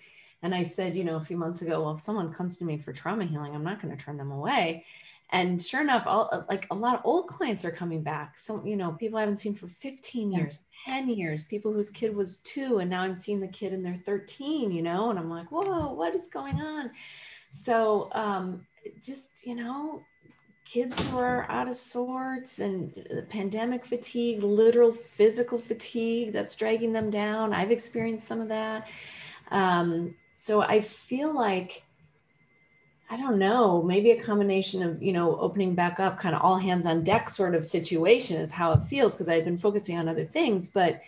And 0.43 0.53
I 0.53 0.63
said, 0.63 0.95
you 0.95 1.03
know, 1.03 1.15
a 1.15 1.24
few 1.24 1.36
months 1.36 1.63
ago, 1.63 1.81
well, 1.81 1.95
if 1.95 2.01
someone 2.01 2.31
comes 2.31 2.57
to 2.57 2.65
me 2.65 2.77
for 2.77 2.93
trauma 2.93 3.25
healing, 3.25 3.55
I'm 3.55 3.63
not 3.63 3.81
going 3.81 3.95
to 3.95 4.03
turn 4.03 4.17
them 4.17 4.31
away. 4.31 4.86
And 5.31 5.62
sure 5.62 5.81
enough, 5.81 6.07
all, 6.07 6.46
like 6.48 6.67
a 6.72 6.75
lot 6.75 6.96
of 6.96 7.01
old 7.03 7.27
clients 7.27 7.65
are 7.65 7.72
coming 7.72 8.01
back. 8.01 8.38
So, 8.38 8.63
you 8.63 8.77
know, 8.77 8.91
people 8.93 9.17
I 9.17 9.22
haven't 9.22 9.38
seen 9.38 9.53
for 9.53 9.67
15 9.67 10.31
years, 10.31 10.63
10 10.86 11.10
years, 11.10 11.46
people 11.46 11.74
whose 11.74 11.89
kid 11.89 12.15
was 12.15 12.38
two, 12.38 12.79
and 12.79 12.89
now 12.89 13.01
I'm 13.01 13.15
seeing 13.15 13.41
the 13.41 13.48
kid 13.48 13.74
and 13.74 13.86
they're 13.86 13.93
13, 13.93 14.72
you 14.72 14.81
know, 14.81 15.10
and 15.10 15.19
I'm 15.19 15.29
like, 15.29 15.51
whoa, 15.51 15.91
what 15.93 16.15
is 16.15 16.29
going 16.29 16.62
on? 16.62 16.91
So, 17.50 18.10
um, 18.13 18.65
just, 19.03 19.46
you 19.46 19.55
know, 19.55 20.01
kids 20.63 21.10
who 21.10 21.17
are 21.17 21.50
out 21.50 21.67
of 21.67 21.75
sorts 21.75 22.60
and 22.60 23.27
pandemic 23.29 23.86
fatigue, 23.86 24.43
literal 24.43 24.91
physical 24.91 25.57
fatigue 25.57 26.34
that's 26.34 26.55
dragging 26.55 26.93
them 26.93 27.10
down. 27.10 27.53
I've 27.53 27.72
experienced 27.72 28.27
some 28.27 28.41
of 28.41 28.50
that. 28.50 28.88
Um, 29.51 30.15
so 30.34 30.62
I 30.62 30.81
feel 30.81 31.34
like, 31.34 31.84
I 33.09 33.15
don't 33.15 33.39
know, 33.39 33.81
maybe 33.81 34.11
a 34.11 34.21
combination 34.21 34.83
of, 34.83 35.01
you 35.01 35.13
know, 35.13 35.39
opening 35.39 35.75
back 35.75 35.99
up, 35.99 36.19
kind 36.19 36.35
of 36.35 36.41
all 36.41 36.57
hands 36.57 36.85
on 36.85 37.03
deck 37.03 37.29
sort 37.29 37.55
of 37.55 37.65
situation 37.65 38.37
is 38.37 38.51
how 38.51 38.73
it 38.73 38.83
feels 38.83 39.15
because 39.15 39.29
I've 39.29 39.45
been 39.45 39.57
focusing 39.57 39.97
on 39.97 40.09
other 40.09 40.25
things, 40.25 40.69
but 40.69 41.01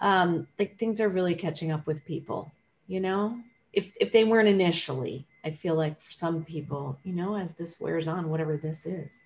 um, 0.00 0.46
like 0.58 0.76
things 0.78 1.00
are 1.00 1.08
really 1.08 1.34
catching 1.34 1.72
up 1.72 1.86
with 1.86 2.04
people, 2.04 2.52
you 2.88 3.00
know, 3.00 3.38
if, 3.72 3.96
if 4.00 4.12
they 4.12 4.24
weren't 4.24 4.48
initially. 4.48 5.26
I 5.44 5.50
feel 5.50 5.76
like 5.76 6.00
for 6.00 6.12
some 6.12 6.44
people, 6.44 6.98
you 7.04 7.14
know, 7.14 7.36
as 7.36 7.54
this 7.54 7.80
wears 7.80 8.06
on, 8.06 8.28
whatever 8.28 8.58
this 8.58 8.84
is, 8.84 9.24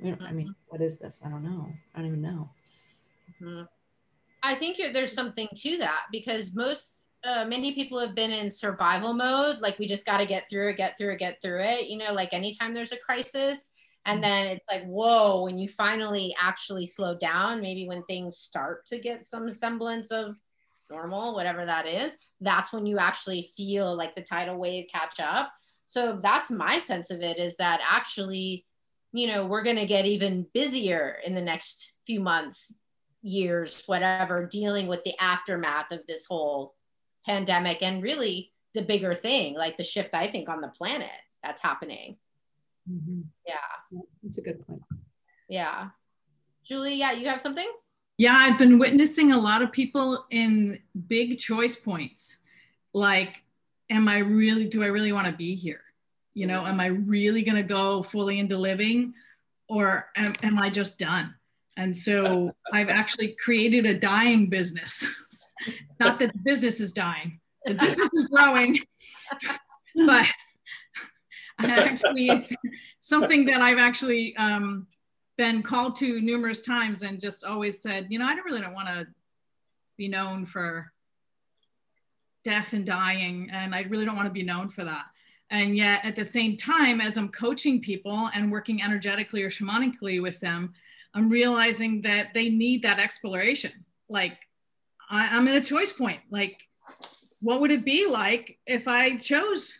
I 0.00 0.04
mean, 0.04 0.16
mm-hmm. 0.16 0.50
what 0.68 0.80
is 0.80 0.98
this? 0.98 1.20
I 1.24 1.28
don't 1.28 1.44
know. 1.44 1.72
I 1.94 1.98
don't 1.98 2.08
even 2.08 2.22
know. 2.22 2.48
Mm-hmm. 3.40 3.64
I 4.42 4.54
think 4.54 4.78
there's 4.92 5.12
something 5.12 5.48
to 5.54 5.78
that 5.78 6.04
because 6.10 6.54
most, 6.54 7.04
uh, 7.24 7.44
many 7.44 7.74
people 7.74 7.98
have 7.98 8.14
been 8.14 8.30
in 8.30 8.50
survival 8.50 9.12
mode. 9.12 9.60
Like 9.60 9.78
we 9.78 9.86
just 9.86 10.06
got 10.06 10.18
to 10.18 10.26
get 10.26 10.48
through 10.48 10.70
it, 10.70 10.76
get 10.76 10.96
through 10.96 11.12
it, 11.12 11.18
get 11.18 11.40
through 11.42 11.60
it. 11.60 11.88
You 11.88 11.98
know, 11.98 12.12
like 12.12 12.32
anytime 12.32 12.74
there's 12.74 12.92
a 12.92 12.96
crisis, 12.96 13.70
and 14.06 14.22
mm-hmm. 14.22 14.30
then 14.30 14.46
it's 14.46 14.64
like 14.70 14.84
whoa 14.86 15.42
when 15.42 15.58
you 15.58 15.68
finally 15.68 16.34
actually 16.40 16.86
slow 16.86 17.16
down 17.18 17.60
maybe 17.60 17.86
when 17.86 18.02
things 18.04 18.38
start 18.38 18.86
to 18.86 18.98
get 18.98 19.26
some 19.26 19.50
semblance 19.52 20.10
of 20.10 20.36
normal, 20.90 21.34
whatever 21.34 21.64
that 21.64 21.86
is, 21.86 22.16
that's 22.40 22.72
when 22.72 22.84
you 22.86 22.98
actually 22.98 23.52
feel 23.56 23.96
like 23.96 24.14
the 24.14 24.22
tidal 24.22 24.58
wave 24.58 24.86
catch 24.92 25.20
up. 25.20 25.52
So 25.86 26.18
that's 26.22 26.50
my 26.50 26.78
sense 26.78 27.10
of 27.10 27.20
it 27.20 27.38
is 27.38 27.56
that 27.56 27.80
actually, 27.88 28.66
you 29.12 29.26
know, 29.26 29.46
we're 29.46 29.62
going 29.62 29.76
to 29.76 29.86
get 29.86 30.04
even 30.04 30.46
busier 30.52 31.18
in 31.24 31.34
the 31.34 31.40
next 31.40 31.94
few 32.06 32.20
months, 32.20 32.74
years, 33.22 33.82
whatever, 33.86 34.46
dealing 34.46 34.86
with 34.88 35.02
the 35.04 35.14
aftermath 35.20 35.90
of 35.90 36.00
this 36.06 36.26
whole 36.26 36.74
pandemic 37.26 37.82
and 37.82 38.02
really 38.02 38.52
the 38.74 38.82
bigger 38.82 39.14
thing, 39.14 39.54
like 39.54 39.76
the 39.76 39.84
shift, 39.84 40.14
I 40.14 40.26
think, 40.26 40.48
on 40.48 40.60
the 40.60 40.68
planet 40.68 41.08
that's 41.42 41.62
happening. 41.62 42.16
Mm-hmm. 42.90 43.22
Yeah. 43.46 44.00
That's 44.22 44.38
a 44.38 44.42
good 44.42 44.66
point. 44.66 44.82
Yeah. 45.48 45.88
Julie, 46.64 46.94
yeah, 46.94 47.12
you 47.12 47.28
have 47.28 47.40
something? 47.40 47.68
Yeah, 48.16 48.36
I've 48.36 48.58
been 48.58 48.78
witnessing 48.78 49.32
a 49.32 49.40
lot 49.40 49.62
of 49.62 49.72
people 49.72 50.26
in 50.30 50.78
big 51.08 51.38
choice 51.38 51.74
points. 51.74 52.38
Like, 52.92 53.42
am 53.88 54.08
I 54.08 54.18
really, 54.18 54.66
do 54.66 54.82
I 54.82 54.86
really 54.86 55.12
want 55.12 55.26
to 55.26 55.32
be 55.32 55.54
here? 55.54 55.82
You 56.34 56.46
know, 56.46 56.64
am 56.64 56.78
I 56.80 56.86
really 56.86 57.42
going 57.42 57.56
to 57.56 57.62
go 57.62 58.02
fully 58.02 58.38
into 58.38 58.56
living 58.56 59.14
or 59.68 60.06
am, 60.16 60.34
am 60.42 60.58
I 60.58 60.70
just 60.70 60.98
done? 60.98 61.34
And 61.76 61.96
so 61.96 62.54
I've 62.72 62.88
actually 62.88 63.36
created 63.42 63.86
a 63.86 63.98
dying 63.98 64.48
business. 64.48 65.04
Not 65.98 66.18
that 66.18 66.32
the 66.32 66.38
business 66.38 66.80
is 66.80 66.92
dying, 66.92 67.40
the 67.64 67.74
business 67.74 68.08
is 68.12 68.28
growing, 68.28 68.78
but 69.94 70.26
actually 71.58 72.28
it's 72.28 72.52
something 73.00 73.44
that 73.46 73.60
I've 73.60 73.78
actually 73.78 74.36
um, 74.36 74.86
been 75.36 75.62
called 75.62 75.96
to 75.96 76.20
numerous 76.20 76.60
times 76.60 77.02
and 77.02 77.20
just 77.20 77.44
always 77.44 77.80
said, 77.80 78.06
you 78.10 78.18
know, 78.18 78.26
I 78.26 78.34
don't 78.34 78.44
really 78.44 78.60
don't 78.60 78.74
want 78.74 78.88
to 78.88 79.06
be 79.96 80.08
known 80.08 80.46
for 80.46 80.92
death 82.44 82.72
and 82.72 82.86
dying, 82.86 83.50
and 83.52 83.74
I 83.74 83.82
really 83.82 84.04
don't 84.04 84.16
want 84.16 84.28
to 84.28 84.32
be 84.32 84.42
known 84.42 84.70
for 84.70 84.84
that. 84.84 85.04
And 85.50 85.76
yet, 85.76 86.04
at 86.04 86.16
the 86.16 86.24
same 86.24 86.56
time, 86.56 87.00
as 87.00 87.16
I'm 87.16 87.28
coaching 87.28 87.80
people 87.80 88.30
and 88.32 88.52
working 88.52 88.82
energetically 88.82 89.42
or 89.42 89.50
shamanically 89.50 90.22
with 90.22 90.40
them, 90.40 90.72
I'm 91.12 91.28
realizing 91.28 92.02
that 92.02 92.32
they 92.34 92.48
need 92.48 92.82
that 92.82 93.00
exploration. 93.00 93.72
Like, 94.08 94.38
I, 95.10 95.36
am 95.36 95.48
in 95.48 95.54
a 95.56 95.60
choice 95.60 95.92
point. 95.92 96.20
Like, 96.30 96.58
what 97.40 97.60
would 97.60 97.70
it 97.70 97.84
be 97.84 98.06
like 98.06 98.58
if 98.66 98.86
I 98.86 99.16
chose 99.16 99.72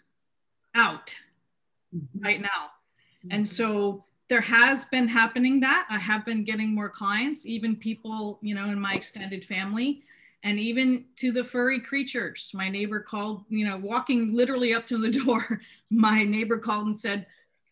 out 0.75 1.15
mm-hmm. 1.95 2.23
right 2.23 2.41
now? 2.41 2.49
Mm-hmm. 3.25 3.37
And 3.37 3.49
so 3.49 4.05
there 4.29 4.41
has 4.41 4.85
been 4.87 5.09
happening 5.09 5.61
that 5.61 5.87
I 5.89 5.99
have 5.99 6.25
been 6.25 6.45
getting 6.45 6.75
more 6.75 6.89
clients, 6.89 7.47
even 7.47 7.77
people, 7.77 8.39
you 8.43 8.55
know, 8.55 8.67
in 8.67 8.81
my 8.81 8.95
extended 8.95 9.45
family 9.45 10.03
and 10.43 10.59
even 10.59 11.05
to 11.17 11.33
the 11.33 11.45
furry 11.45 11.81
creatures. 11.81 12.51
My 12.55 12.69
neighbor 12.69 13.01
called, 13.01 13.45
you 13.49 13.67
know, 13.67 13.77
walking 13.77 14.33
literally 14.33 14.75
up 14.75 14.87
to 14.89 14.99
the 14.99 15.11
door, 15.25 15.61
my 15.91 16.25
neighbor 16.25 16.59
called 16.59 16.87
and 16.87 16.97
said, 16.97 17.27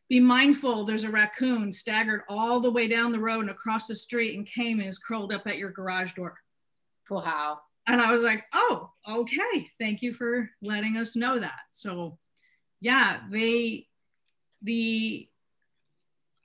be 0.08 0.20
mindful, 0.20 0.84
there's 0.84 1.04
a 1.04 1.10
raccoon 1.10 1.70
staggered 1.70 2.22
all 2.28 2.60
the 2.60 2.70
way 2.70 2.88
down 2.88 3.12
the 3.12 3.20
road 3.20 3.40
and 3.40 3.50
across 3.50 3.86
the 3.86 3.96
street 3.96 4.36
and 4.36 4.46
came 4.46 4.80
and 4.80 4.88
is 4.88 4.98
curled 4.98 5.32
up 5.32 5.46
at 5.46 5.58
your 5.58 5.70
garage 5.70 6.14
door. 6.14 6.34
Wow. 7.10 7.60
And 7.86 8.00
I 8.00 8.12
was 8.12 8.22
like, 8.22 8.44
oh, 8.52 8.90
okay. 9.08 9.68
Thank 9.80 10.02
you 10.02 10.12
for 10.12 10.50
letting 10.60 10.96
us 10.96 11.16
know 11.16 11.38
that. 11.38 11.60
So 11.70 12.18
yeah, 12.80 13.20
they, 13.30 13.86
the 14.62 15.28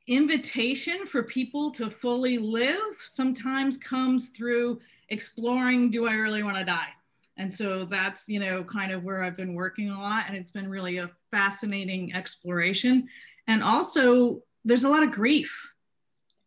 invitation 0.08 1.06
for 1.06 1.24
people 1.24 1.72
to 1.72 1.90
fully 1.90 2.38
live 2.38 2.98
sometimes 3.06 3.78
comes 3.78 4.30
through 4.30 4.80
exploring 5.10 5.92
do 5.92 6.08
I 6.08 6.14
really 6.14 6.44
want 6.44 6.58
to 6.58 6.64
die? 6.64 6.90
And 7.38 7.52
so 7.52 7.86
that's, 7.86 8.30
you 8.30 8.40
know, 8.40 8.64
kind 8.64 8.92
of 8.92 9.04
where 9.04 9.24
I've 9.24 9.38
been 9.38 9.56
working 9.56 9.90
a 9.90 10.00
lot. 10.00 10.26
And 10.28 10.38
it's 10.38 10.52
been 10.52 10.70
really 10.70 10.98
a 10.98 11.10
fascinating 11.32 12.14
exploration. 12.14 13.08
And 13.48 13.64
also, 13.64 14.44
there's 14.66 14.84
a 14.84 14.90
lot 14.90 15.04
of 15.04 15.12
grief. 15.12 15.72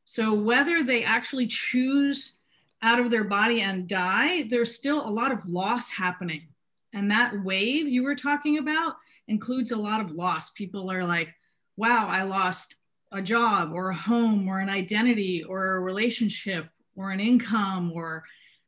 So 0.05 0.33
whether 0.33 0.85
they 0.85 1.03
actually 1.03 1.49
choose 1.49 2.36
out 2.83 3.01
of 3.01 3.11
their 3.11 3.25
body 3.25 3.63
and 3.63 3.89
die, 3.89 4.43
there's 4.49 4.75
still 4.75 5.07
a 5.07 5.11
lot 5.11 5.33
of 5.33 5.47
loss 5.47 5.91
happening. 5.91 6.49
And 6.93 7.11
that 7.11 7.45
wave 7.45 7.89
you 7.89 8.03
were 8.03 8.15
talking 8.15 8.59
about 8.59 8.95
includes 9.29 9.73
a 9.73 9.77
lot 9.77 10.01
of 10.01 10.13
loss. 10.13 10.51
People 10.51 10.91
are 10.91 11.05
like, 11.05 11.29
wow, 11.77 12.07
I 12.09 12.23
lost 12.23 12.77
a 13.13 13.23
job 13.23 13.73
or 13.73 13.91
a 13.91 13.97
home 13.97 14.49
or 14.49 14.61
an 14.61 14.71
identity 14.71 15.43
or 15.43 15.77
a 15.77 15.81
relationship 15.81 16.69
or 16.97 17.11
an 17.11 17.21
income 17.21 17.93
or 17.93 18.25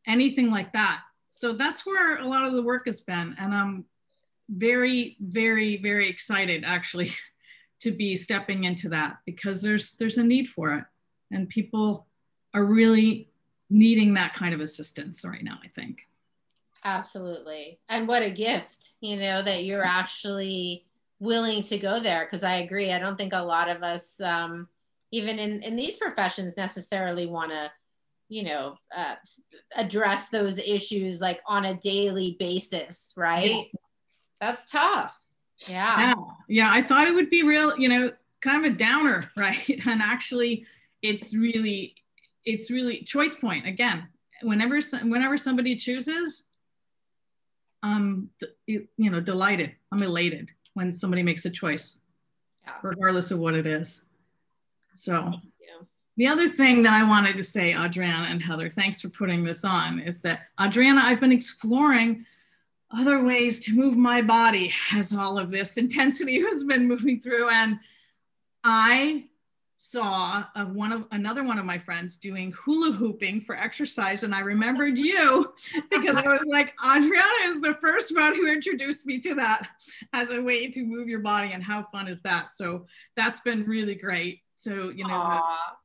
anything 0.06 0.50
like 0.50 0.72
that. 0.72 1.00
So 1.30 1.52
that's 1.52 1.86
where 1.86 2.18
a 2.18 2.26
lot 2.26 2.44
of 2.44 2.52
the 2.52 2.62
work 2.62 2.86
has 2.86 3.00
been. 3.00 3.36
And 3.38 3.54
I'm 3.54 3.84
very, 4.48 5.16
very, 5.20 5.76
very 5.76 6.08
excited 6.08 6.64
actually 6.66 7.12
to 7.80 7.92
be 7.92 8.16
stepping 8.16 8.64
into 8.64 8.88
that 8.88 9.18
because 9.24 9.62
there's 9.62 9.92
there's 9.92 10.18
a 10.18 10.24
need 10.24 10.48
for 10.48 10.74
it. 10.74 10.84
And 11.30 11.48
people 11.48 12.06
are 12.54 12.64
really 12.64 13.28
needing 13.70 14.14
that 14.14 14.34
kind 14.34 14.54
of 14.54 14.60
assistance 14.60 15.24
right 15.24 15.42
now, 15.42 15.58
I 15.62 15.68
think. 15.68 16.06
Absolutely. 16.84 17.78
And 17.88 18.08
what 18.08 18.22
a 18.22 18.30
gift, 18.30 18.92
you 19.00 19.16
know, 19.16 19.42
that 19.42 19.64
you're 19.64 19.84
actually 19.84 20.84
willing 21.20 21.62
to 21.64 21.78
go 21.78 22.00
there 22.00 22.24
because 22.24 22.44
I 22.44 22.56
agree. 22.56 22.92
I 22.92 22.98
don't 22.98 23.16
think 23.16 23.32
a 23.32 23.42
lot 23.42 23.68
of 23.68 23.82
us, 23.82 24.20
um, 24.20 24.68
even 25.10 25.38
in, 25.38 25.62
in 25.62 25.76
these 25.76 25.96
professions, 25.96 26.56
necessarily 26.56 27.26
want 27.26 27.50
to, 27.50 27.70
you 28.28 28.44
know, 28.44 28.76
uh, 28.96 29.16
address 29.74 30.28
those 30.28 30.58
issues 30.58 31.20
like 31.20 31.40
on 31.46 31.64
a 31.64 31.74
daily 31.74 32.36
basis, 32.38 33.12
right? 33.16 33.66
Yeah. 33.72 33.80
That's 34.40 34.70
tough. 34.70 35.18
Yeah. 35.66 35.98
yeah. 36.00 36.14
Yeah. 36.48 36.70
I 36.70 36.82
thought 36.82 37.08
it 37.08 37.14
would 37.14 37.30
be 37.30 37.42
real, 37.42 37.76
you 37.78 37.88
know, 37.88 38.12
kind 38.40 38.64
of 38.64 38.72
a 38.72 38.76
downer, 38.76 39.30
right? 39.36 39.80
And 39.86 40.00
actually, 40.00 40.66
it's 41.02 41.34
really, 41.34 41.96
it's 42.44 42.70
really 42.70 43.02
choice 43.02 43.34
point 43.34 43.66
again. 43.66 44.08
Whenever, 44.42 44.80
whenever 45.02 45.36
somebody 45.36 45.76
chooses, 45.76 46.44
I'm, 47.82 48.30
you 48.66 48.88
know, 48.98 49.20
delighted. 49.20 49.72
I'm 49.92 50.02
elated 50.02 50.50
when 50.74 50.90
somebody 50.92 51.22
makes 51.22 51.44
a 51.44 51.50
choice, 51.50 52.00
yeah. 52.64 52.74
regardless 52.82 53.30
of 53.30 53.38
what 53.38 53.54
it 53.54 53.66
is. 53.66 54.04
So 54.94 55.34
the 56.18 56.26
other 56.26 56.48
thing 56.48 56.82
that 56.82 56.92
I 56.92 57.04
wanted 57.04 57.36
to 57.36 57.44
say, 57.44 57.76
Adriana 57.76 58.26
and 58.26 58.42
Heather, 58.42 58.68
thanks 58.68 59.00
for 59.00 59.08
putting 59.08 59.44
this 59.44 59.64
on, 59.64 60.00
is 60.00 60.20
that 60.22 60.48
Adriana, 60.60 61.02
I've 61.04 61.20
been 61.20 61.30
exploring 61.30 62.26
other 62.90 63.22
ways 63.22 63.60
to 63.60 63.74
move 63.74 63.96
my 63.96 64.20
body 64.20 64.72
as 64.92 65.14
all 65.14 65.38
of 65.38 65.52
this 65.52 65.76
intensity 65.76 66.40
has 66.44 66.64
been 66.64 66.88
moving 66.88 67.20
through. 67.20 67.50
And 67.50 67.78
I 68.64 69.26
saw 69.78 70.44
of 70.56 70.74
one 70.74 70.92
of 70.92 71.06
another 71.12 71.44
one 71.44 71.58
of 71.58 71.64
my 71.64 71.78
friends 71.78 72.16
doing 72.16 72.52
hula 72.52 72.92
hooping 72.92 73.40
for 73.40 73.56
exercise 73.56 74.24
and 74.24 74.34
i 74.34 74.40
remembered 74.40 74.98
you 74.98 75.54
because 75.90 76.16
i 76.16 76.26
was 76.26 76.42
like 76.48 76.74
adriana 76.84 77.44
is 77.44 77.60
the 77.60 77.74
first 77.80 78.14
one 78.14 78.34
who 78.34 78.50
introduced 78.50 79.06
me 79.06 79.20
to 79.20 79.36
that 79.36 79.68
as 80.12 80.30
a 80.30 80.42
way 80.42 80.68
to 80.68 80.82
move 80.82 81.08
your 81.08 81.20
body 81.20 81.52
and 81.52 81.62
how 81.62 81.86
fun 81.92 82.08
is 82.08 82.22
that? 82.22 82.50
So 82.50 82.86
that's 83.16 83.40
been 83.40 83.64
really 83.64 83.94
great. 83.94 84.40
So 84.56 84.90
you 84.90 85.06
know 85.06 85.14
Aww, 85.14 85.42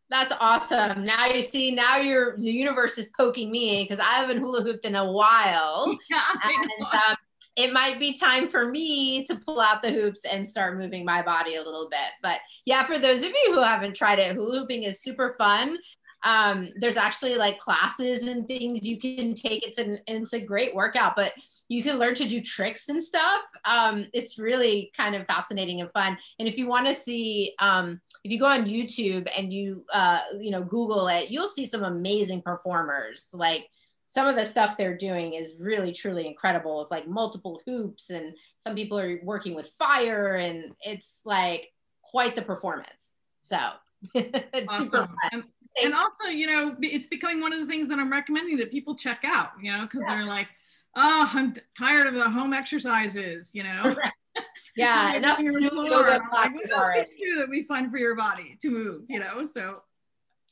that's 0.09 0.33
awesome. 0.39 1.05
Now 1.05 1.27
you 1.27 1.41
see 1.41 1.71
now 1.71 1.97
your 1.97 2.37
the 2.37 2.51
universe 2.51 2.97
is 2.97 3.11
poking 3.17 3.51
me 3.51 3.83
because 3.83 4.03
i 4.03 4.13
haven't 4.13 4.39
hula 4.39 4.63
hooped 4.63 4.85
in 4.85 4.95
a 4.95 5.11
while. 5.11 5.97
Yeah, 6.09 6.21
and 6.43 6.71
um, 6.81 7.17
it 7.55 7.71
might 7.71 7.99
be 7.99 8.17
time 8.17 8.47
for 8.47 8.69
me 8.69 9.23
to 9.25 9.35
pull 9.35 9.59
out 9.59 9.81
the 9.81 9.91
hoops 9.91 10.25
and 10.25 10.47
start 10.47 10.77
moving 10.77 11.05
my 11.05 11.21
body 11.21 11.55
a 11.55 11.63
little 11.63 11.87
bit. 11.89 12.11
But 12.21 12.39
yeah, 12.65 12.83
for 12.83 12.97
those 12.97 13.23
of 13.23 13.29
you 13.29 13.53
who 13.53 13.61
haven't 13.61 13.95
tried 13.95 14.19
it, 14.19 14.35
hula 14.35 14.59
hooping 14.59 14.83
is 14.83 15.01
super 15.01 15.35
fun. 15.37 15.77
Um, 16.23 16.69
there's 16.77 16.97
actually 16.97 17.35
like 17.35 17.59
classes 17.59 18.23
and 18.27 18.47
things 18.47 18.87
you 18.87 18.97
can 18.97 19.35
take. 19.35 19.67
It's 19.67 19.77
an 19.77 19.99
it's 20.07 20.33
a 20.33 20.39
great 20.39 20.73
workout, 20.73 21.15
but 21.15 21.33
you 21.67 21.83
can 21.83 21.97
learn 21.97 22.15
to 22.15 22.27
do 22.27 22.39
tricks 22.39 22.89
and 22.89 23.03
stuff. 23.03 23.41
Um, 23.65 24.07
it's 24.13 24.39
really 24.39 24.91
kind 24.95 25.15
of 25.15 25.27
fascinating 25.27 25.81
and 25.81 25.91
fun. 25.91 26.17
And 26.39 26.47
if 26.47 26.57
you 26.57 26.67
want 26.67 26.87
to 26.87 26.93
see, 26.93 27.53
um, 27.59 27.99
if 28.23 28.31
you 28.31 28.39
go 28.39 28.45
on 28.45 28.65
YouTube 28.65 29.29
and 29.37 29.51
you 29.51 29.83
uh, 29.93 30.21
you 30.39 30.49
know 30.49 30.63
Google 30.63 31.07
it, 31.09 31.29
you'll 31.29 31.47
see 31.47 31.65
some 31.65 31.83
amazing 31.83 32.41
performers 32.41 33.29
like 33.33 33.69
some 34.13 34.27
of 34.27 34.35
the 34.35 34.45
stuff 34.45 34.77
they're 34.77 34.95
doing 34.95 35.33
is 35.33 35.55
really 35.59 35.91
truly 35.91 36.27
incredible. 36.27 36.83
It's 36.83 36.91
like 36.91 37.07
multiple 37.07 37.63
hoops, 37.65 38.11
and 38.11 38.35
some 38.59 38.75
people 38.75 38.99
are 38.99 39.19
working 39.23 39.55
with 39.55 39.71
fire, 39.79 40.35
and 40.35 40.75
it's 40.81 41.19
like 41.25 41.71
quite 42.03 42.35
the 42.35 42.43
performance. 42.43 43.13
So 43.41 43.57
it's 44.13 44.71
awesome. 44.71 44.85
super 44.85 45.07
fun. 45.07 45.17
And, 45.31 45.43
and, 45.83 45.93
also, 45.95 46.27
you 46.27 46.45
know, 46.45 46.75
it's 46.81 47.07
becoming 47.07 47.41
one 47.41 47.53
of 47.53 47.59
the 47.59 47.65
things 47.65 47.87
that 47.87 47.97
I'm 47.97 48.11
recommending 48.11 48.57
that 48.57 48.69
people 48.69 48.95
check 48.95 49.23
out, 49.25 49.49
you 49.59 49.71
know, 49.71 49.81
because 49.81 50.03
yeah. 50.07 50.17
they're 50.17 50.25
like, 50.25 50.47
oh, 50.95 51.31
I'm 51.33 51.55
tired 51.75 52.05
of 52.05 52.13
the 52.13 52.29
home 52.29 52.53
exercises, 52.53 53.49
you 53.55 53.63
know. 53.63 53.95
yeah, 54.75 55.15
enough 55.15 55.39
yoga 55.39 56.19
classes 56.29 56.71
like, 56.71 57.09
do 57.19 57.35
that 57.37 57.49
be 57.49 57.63
fun 57.63 57.89
for 57.89 57.97
your 57.97 58.15
body 58.15 58.59
to 58.61 58.69
move, 58.69 59.05
you 59.07 59.19
know. 59.19 59.43
So 59.47 59.81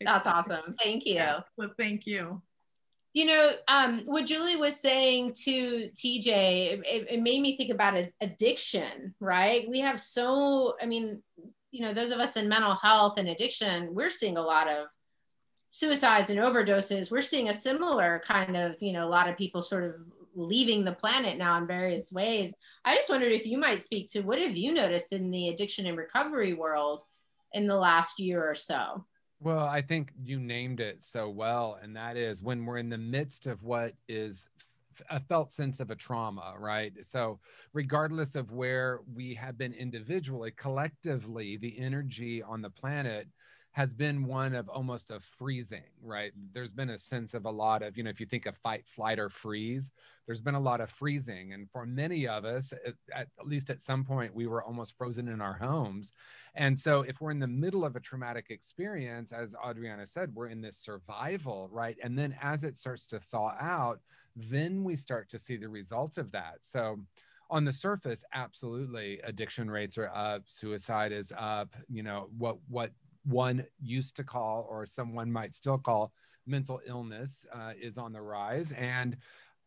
that's 0.04 0.26
awesome. 0.26 0.76
Thank 0.84 1.06
you. 1.06 1.22
So 1.60 1.70
thank 1.78 2.08
you 2.08 2.42
you 3.14 3.26
know 3.26 3.52
um, 3.68 4.04
what 4.06 4.26
julie 4.26 4.56
was 4.56 4.80
saying 4.80 5.34
to 5.34 5.90
tj 5.96 6.28
it, 6.28 7.08
it, 7.10 7.22
made 7.22 7.42
me 7.42 7.58
think 7.58 7.72
about 7.72 8.02
addiction 8.22 9.14
right? 9.20 9.68
We 9.70 9.80
have 9.80 10.00
so 10.00 10.76
i 10.82 10.86
mean 10.86 11.22
you 11.72 11.82
know 11.82 11.94
those 11.94 12.12
of 12.12 12.20
us 12.20 12.38
in 12.38 12.50
mental 12.50 12.76
health 12.76 13.18
and 13.18 13.30
addiction 13.30 13.94
we're 13.94 14.10
seeing 14.10 14.38
a 14.38 14.42
lot 14.42 14.68
of 14.68 14.88
suicides 15.72 16.30
and 16.30 16.40
overdoses. 16.40 17.10
We're 17.10 17.22
seeing 17.22 17.50
a 17.50 17.54
similar 17.54 18.22
kind 18.26 18.56
of 18.56 18.76
you 18.80 18.94
know 18.94 19.08
a 19.08 19.10
lot 19.10 19.28
of 19.28 19.38
people 19.38 19.62
sort 19.62 19.86
of 19.86 19.96
leaving 20.36 20.84
the 20.84 20.92
planet 20.92 21.38
now 21.38 21.58
in 21.58 21.66
various 21.66 22.12
ways. 22.12 22.54
I 22.86 22.96
just 22.96 23.10
wondered 23.10 23.32
if 23.32 23.46
you 23.46 23.58
might 23.58 23.82
speak 23.82 24.10
to 24.12 24.22
what 24.22 24.40
have 24.40 24.56
you 24.56 24.74
noticed 24.74 25.12
in 25.12 25.32
the 25.32 25.50
addiction 25.50 25.88
and 25.88 25.98
recovery 25.98 26.54
world 26.54 27.04
in 27.54 27.66
the 27.66 27.76
last 27.76 28.20
year 28.20 28.44
or 28.44 28.56
so 28.56 29.06
well, 29.42 29.66
I 29.66 29.82
think 29.82 30.14
you 30.24 30.40
named 30.40 30.80
it 30.80 31.02
so 31.02 31.30
well. 31.30 31.80
And 31.82 31.96
that 31.96 32.16
is 32.16 32.42
when 32.42 32.66
we're 32.66 32.78
in 32.78 32.90
the 32.90 32.98
midst 32.98 33.48
of 33.48 33.64
what 33.64 33.94
is 34.08 34.48
a 35.10 35.20
felt 35.20 35.52
sense 35.52 35.80
of 35.80 35.90
a 35.90 35.96
trauma, 35.96 36.54
right? 36.60 36.94
So, 37.02 37.40
regardless 37.74 38.36
of 38.36 38.52
where 38.52 39.00
we 39.16 39.34
have 39.36 39.58
been 39.58 39.74
individually, 39.74 40.52
collectively, 40.52 41.58
the 41.58 41.80
energy 41.80 42.44
on 42.44 42.62
the 42.62 42.70
planet 42.70 43.28
has 43.74 43.94
been 43.94 44.26
one 44.26 44.54
of 44.54 44.68
almost 44.68 45.12
a 45.12 45.20
freezing, 45.20 45.84
right? 46.04 46.34
There's 46.54 46.74
been 46.74 46.90
a 46.90 46.98
sense 46.98 47.34
of 47.34 47.46
a 47.46 47.50
lot 47.50 47.82
of, 47.82 47.98
you 47.98 48.04
know, 48.04 48.10
if 48.10 48.20
you 48.20 48.26
think 48.26 48.46
of 48.46 48.58
fight, 48.58 48.86
flight, 48.86 49.18
or 49.18 49.30
freeze, 49.30 49.92
there's 50.26 50.42
been 50.42 50.56
a 50.56 50.60
lot 50.60 50.82
of 50.82 50.90
freezing. 50.90 51.54
And 51.54 51.70
for 51.72 51.86
many 51.86 52.28
of 52.28 52.44
us, 52.44 52.74
at, 52.86 52.96
at, 53.16 53.28
least 53.46 53.70
at 53.70 53.80
some 53.80 54.04
point, 54.04 54.36
we 54.36 54.46
were 54.46 54.62
almost 54.62 54.98
frozen 54.98 55.30
in 55.30 55.40
our 55.40 55.54
homes. 55.54 56.12
And 56.54 56.78
so 56.78 57.02
if 57.04 57.22
we're 57.22 57.32
in 57.32 57.40
the 57.40 57.48
middle 57.48 57.86
of 57.86 57.96
a 57.96 58.02
traumatic 58.02 58.48
experience, 58.50 59.32
as 59.32 59.56
Adriana 59.66 60.06
said, 60.06 60.36
we're 60.36 60.48
in 60.48 60.62
this 60.62 60.78
survival, 60.78 61.70
right? 61.72 61.98
And 62.04 62.20
then 62.20 62.36
as 62.42 62.66
it 62.66 62.76
starts 62.76 63.08
to 63.08 63.20
thaw 63.20 63.56
out, 63.58 64.02
then 64.36 64.84
we 64.84 64.98
start 64.98 65.30
to 65.30 65.40
see 65.40 65.56
the 65.56 65.70
results 65.70 66.18
of 66.18 66.30
that. 66.34 66.58
So, 66.62 67.00
on 67.50 67.66
the 67.66 67.74
surface 67.74 68.24
absolutely 68.34 69.20
addiction 69.26 69.70
rates 69.70 69.98
are 69.98 70.10
up 70.16 70.44
suicide 70.48 71.12
is 71.12 71.34
up 71.38 71.76
you 71.90 72.02
know 72.02 72.30
what 72.38 72.58
what 72.70 72.92
one 73.24 73.66
used 73.82 74.16
to 74.18 74.24
call, 74.24 74.68
or 74.70 74.86
someone 74.86 75.32
might 75.32 75.56
still 75.56 75.78
call, 75.78 76.12
mental 76.48 76.82
illness 76.86 77.46
uh, 77.54 77.74
is 77.80 77.98
on 77.98 78.14
the 78.14 78.22
rise. 78.22 78.72
And 78.74 79.18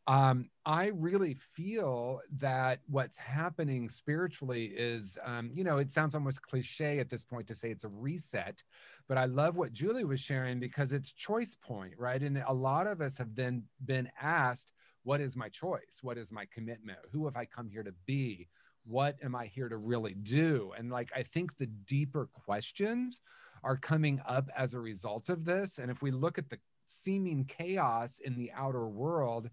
um, 0.07 0.51
I 0.67 0.91
really 0.95 1.35
feel 1.35 2.21
that 2.39 2.81
what's 2.89 3.17
happening 3.17 3.89
spiritually 3.89 4.67
is, 4.77 5.17
um, 5.25 5.51
you 5.55 5.65
know, 5.65 5.79
it 5.79 5.91
sounds 5.91 6.15
almost 6.15 6.43
cliche 6.43 6.99
at 6.99 7.09
this 7.09 7.25
point 7.25 7.47
to 7.47 7.55
say 7.55 7.71
it's 7.71 7.85
a 7.85 7.89
reset, 7.89 8.63
but 9.09 9.17
I 9.17 9.25
love 9.25 9.57
what 9.57 9.73
Julie 9.73 10.05
was 10.05 10.21
sharing 10.21 10.61
because 10.61 10.93
it's 10.93 11.13
choice 11.13 11.57
point, 11.57 11.95
right? 11.97 12.21
And 12.21 12.43
a 12.47 12.53
lot 12.53 12.87
of 12.87 13.01
us 13.01 13.17
have 13.17 13.35
then 13.35 13.63
been 13.87 14.11
asked, 14.21 14.73
what 15.05 15.23
is 15.23 15.37
my 15.37 15.49
choice? 15.49 16.01
What 16.03 16.19
is 16.19 16.31
my 16.31 16.47
commitment? 16.53 16.99
Who 17.11 17.25
have 17.25 17.37
I 17.37 17.47
come 17.47 17.71
here 17.71 17.83
to 17.83 17.95
be? 18.05 18.49
What 18.85 19.17
am 19.23 19.35
I 19.35 19.47
here 19.47 19.71
to 19.71 19.79
really 19.79 20.15
do? 20.15 20.73
And 20.77 20.91
like, 20.91 21.11
I 21.17 21.23
think 21.23 21.57
the 21.57 21.67
deeper 21.67 22.29
questions 22.35 23.21
are 23.65 23.77
coming 23.77 24.21
up 24.27 24.49
as 24.57 24.75
a 24.75 24.81
result 24.81 25.29
of 25.29 25.45
this. 25.45 25.79
And 25.79 25.91
if 25.91 26.03
we 26.03 26.11
look 26.11 26.39
at 26.39 26.51
the 26.51 26.59
seeming 26.87 27.45
chaos 27.47 28.21
in 28.21 28.37
the 28.37 28.53
outer 28.55 28.87
world, 28.87 29.51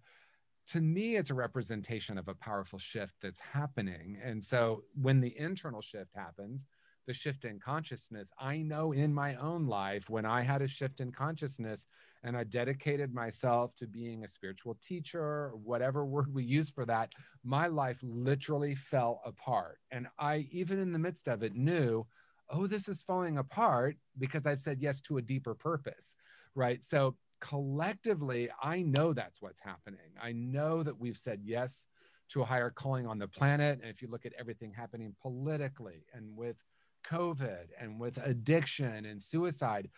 to 0.67 0.81
me, 0.81 1.15
it's 1.15 1.31
a 1.31 1.35
representation 1.35 2.17
of 2.17 2.27
a 2.27 2.35
powerful 2.35 2.77
shift 2.77 3.15
that's 3.21 3.39
happening. 3.39 4.19
And 4.23 4.43
so 4.43 4.83
when 5.01 5.19
the 5.19 5.37
internal 5.37 5.81
shift 5.81 6.11
happens, 6.13 6.65
the 7.07 7.13
shift 7.13 7.45
in 7.45 7.59
consciousness, 7.59 8.29
I 8.39 8.57
know 8.57 8.91
in 8.91 9.13
my 9.13 9.35
own 9.35 9.65
life 9.65 10.09
when 10.09 10.25
I 10.25 10.41
had 10.41 10.61
a 10.61 10.67
shift 10.67 10.99
in 10.99 11.11
consciousness 11.11 11.87
and 12.23 12.37
I 12.37 12.43
dedicated 12.43 13.13
myself 13.13 13.75
to 13.77 13.87
being 13.87 14.23
a 14.23 14.27
spiritual 14.27 14.77
teacher, 14.85 15.51
whatever 15.63 16.05
word 16.05 16.31
we 16.31 16.43
use 16.43 16.69
for 16.69 16.85
that, 16.85 17.13
my 17.43 17.65
life 17.67 17.97
literally 18.03 18.75
fell 18.75 19.21
apart. 19.25 19.79
And 19.89 20.07
I, 20.19 20.47
even 20.51 20.79
in 20.79 20.93
the 20.93 20.99
midst 20.99 21.27
of 21.27 21.41
it, 21.41 21.55
knew 21.55 22.05
oh, 22.51 22.67
this 22.67 22.87
is 22.87 23.01
falling 23.01 23.37
apart 23.37 23.95
because 24.19 24.45
I've 24.45 24.61
said 24.61 24.81
yes 24.81 25.01
to 25.01 25.17
a 25.17 25.21
deeper 25.21 25.55
purpose, 25.55 26.15
right? 26.55 26.83
So 26.83 27.15
collectively, 27.39 28.49
I 28.61 28.81
know 28.81 29.13
that's 29.13 29.41
what's 29.41 29.61
happening. 29.61 30.15
I 30.21 30.31
know 30.33 30.83
that 30.83 30.99
we've 30.99 31.17
said 31.17 31.41
yes 31.43 31.87
to 32.29 32.41
a 32.41 32.45
higher 32.45 32.69
calling 32.69 33.07
on 33.07 33.19
the 33.19 33.27
planet. 33.27 33.79
And 33.81 33.89
if 33.89 34.01
you 34.01 34.07
look 34.07 34.25
at 34.25 34.33
everything 34.37 34.71
happening 34.71 35.15
politically 35.21 36.05
and 36.13 36.35
with 36.35 36.57
COVID 37.05 37.67
and 37.79 37.99
with 37.99 38.17
addiction 38.23 39.05
and 39.05 39.21
suicide, 39.21 39.89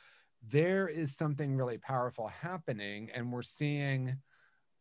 there 0.47 0.87
is 0.87 1.15
something 1.15 1.55
really 1.55 1.77
powerful 1.77 2.27
happening. 2.27 3.09
And 3.13 3.31
we're 3.31 3.43
seeing, 3.43 4.15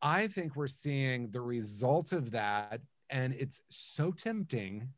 I 0.00 0.28
think 0.28 0.56
we're 0.56 0.66
seeing 0.66 1.30
the 1.30 1.40
result 1.40 2.12
of 2.12 2.30
that. 2.30 2.80
And 3.10 3.34
it's 3.34 3.60
so 3.68 4.12
tempting 4.12 4.88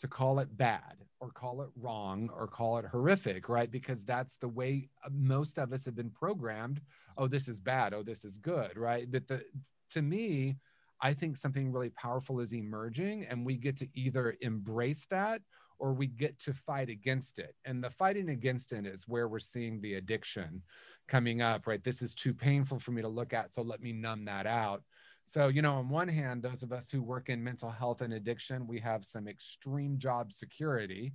to 0.00 0.08
call 0.08 0.38
it 0.38 0.56
bad 0.56 0.96
or 1.20 1.30
call 1.30 1.62
it 1.62 1.70
wrong 1.76 2.30
or 2.36 2.46
call 2.46 2.78
it 2.78 2.84
horrific, 2.84 3.48
right? 3.48 3.70
Because 3.70 4.04
that's 4.04 4.36
the 4.36 4.48
way 4.48 4.88
uh, 5.04 5.08
most 5.12 5.58
of 5.58 5.72
us 5.72 5.84
have 5.84 5.96
been 5.96 6.10
programmed. 6.10 6.80
Oh, 7.16 7.26
this 7.26 7.48
is 7.48 7.60
bad. 7.60 7.92
Oh, 7.92 8.02
this 8.02 8.24
is 8.24 8.38
good, 8.38 8.76
right? 8.76 9.10
But 9.10 9.26
the, 9.26 9.42
to 9.90 10.02
me, 10.02 10.56
I 11.00 11.14
think 11.14 11.36
something 11.36 11.72
really 11.72 11.90
powerful 11.90 12.40
is 12.40 12.52
emerging, 12.52 13.26
and 13.26 13.44
we 13.44 13.56
get 13.56 13.76
to 13.78 13.88
either 13.94 14.36
embrace 14.40 15.06
that 15.10 15.42
or 15.80 15.92
we 15.92 16.08
get 16.08 16.38
to 16.40 16.52
fight 16.52 16.88
against 16.88 17.38
it. 17.38 17.54
And 17.64 17.82
the 17.82 17.90
fighting 17.90 18.30
against 18.30 18.72
it 18.72 18.84
is 18.84 19.06
where 19.06 19.28
we're 19.28 19.38
seeing 19.38 19.80
the 19.80 19.94
addiction 19.94 20.62
coming 21.06 21.40
up, 21.40 21.68
right? 21.68 21.82
This 21.82 22.02
is 22.02 22.14
too 22.14 22.34
painful 22.34 22.80
for 22.80 22.90
me 22.90 23.02
to 23.02 23.08
look 23.08 23.32
at, 23.32 23.54
so 23.54 23.62
let 23.62 23.80
me 23.80 23.92
numb 23.92 24.24
that 24.24 24.46
out. 24.46 24.82
So, 25.28 25.48
you 25.48 25.60
know, 25.60 25.74
on 25.74 25.90
one 25.90 26.08
hand, 26.08 26.42
those 26.42 26.62
of 26.62 26.72
us 26.72 26.90
who 26.90 27.02
work 27.02 27.28
in 27.28 27.44
mental 27.44 27.70
health 27.70 28.00
and 28.00 28.14
addiction, 28.14 28.66
we 28.66 28.80
have 28.80 29.04
some 29.04 29.28
extreme 29.28 29.98
job 29.98 30.32
security. 30.32 31.12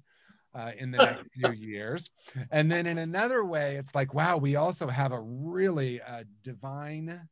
Uh, 0.56 0.72
in 0.78 0.92
the 0.92 1.00
next 1.00 1.24
few 1.34 1.52
years. 1.68 2.12
And 2.52 2.72
then 2.72 2.86
in 2.86 3.00
another 3.00 3.44
way, 3.44 3.76
it's 3.78 3.96
like, 3.96 4.14
wow, 4.14 4.38
we 4.38 4.56
also 4.56 4.88
have 4.88 5.12
a 5.12 5.20
really 5.20 6.00
uh, 6.00 6.26
divine 6.44 7.28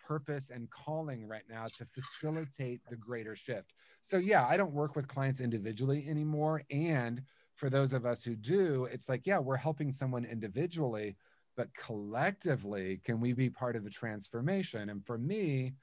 purpose 0.00 0.48
and 0.48 0.70
calling 0.70 1.28
right 1.28 1.42
now 1.50 1.66
to 1.76 1.84
facilitate 1.92 2.80
the 2.88 2.96
greater 2.96 3.36
shift. 3.36 3.74
So, 4.00 4.16
yeah, 4.16 4.46
I 4.46 4.56
don't 4.56 4.72
work 4.72 4.96
with 4.96 5.06
clients 5.06 5.42
individually 5.42 6.06
anymore. 6.08 6.62
And 6.70 7.20
for 7.56 7.68
those 7.68 7.92
of 7.92 8.06
us 8.06 8.24
who 8.24 8.36
do, 8.36 8.88
it's 8.90 9.06
like, 9.06 9.26
yeah, 9.26 9.38
we're 9.38 9.56
helping 9.56 9.92
someone 9.92 10.24
individually, 10.24 11.14
but 11.58 11.68
collectively, 11.74 13.02
can 13.04 13.20
we 13.20 13.34
be 13.34 13.50
part 13.50 13.76
of 13.76 13.84
the 13.84 13.90
transformation? 13.90 14.88
And 14.88 15.04
for 15.04 15.18
me, 15.18 15.74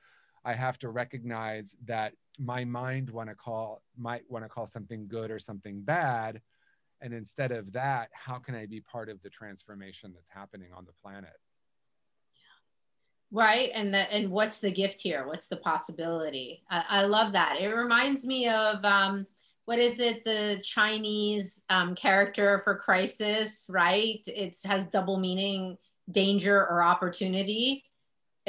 I 0.46 0.54
have 0.54 0.78
to 0.80 0.90
recognize 0.90 1.76
that 1.86 2.14
my 2.38 2.64
mind 2.64 3.10
want 3.10 3.30
to 3.30 3.36
call 3.36 3.82
might 3.98 4.24
want 4.30 4.46
to 4.46 4.50
call 4.50 4.66
something 4.66 5.08
good 5.08 5.32
or 5.32 5.40
something 5.40 5.82
bad. 5.82 6.42
and 7.02 7.14
instead 7.14 7.52
of 7.52 7.72
that 7.72 8.10
how 8.12 8.38
can 8.38 8.56
i 8.56 8.66
be 8.66 8.82
part 8.82 9.10
of 9.10 9.22
the 9.22 9.30
transformation 9.30 10.12
that's 10.14 10.30
happening 10.30 10.70
on 10.76 10.86
the 10.86 10.94
planet? 10.94 11.38
Right 13.32 13.70
and 13.76 13.94
the, 13.94 14.12
and 14.12 14.32
what's 14.32 14.60
the 14.60 14.72
gift 14.72 15.02
here? 15.02 15.28
What's 15.28 15.48
the 15.48 15.58
possibility? 15.58 16.64
I, 16.70 16.84
I 16.90 17.02
love 17.04 17.32
that. 17.34 17.58
It 17.60 17.68
reminds 17.68 18.26
me 18.26 18.50
of 18.50 18.84
um, 18.84 19.28
what 19.66 19.78
is 19.78 20.00
it? 20.00 20.26
The 20.26 20.60
chinese 20.64 21.62
um, 21.70 21.94
character 21.94 22.62
for 22.64 22.76
crisis 22.76 23.68
right? 23.70 24.22
It 24.26 24.58
has 24.66 24.88
double 24.88 25.20
meaning 25.20 25.78
danger 26.12 26.68
or 26.68 26.82
opportunity 26.82 27.84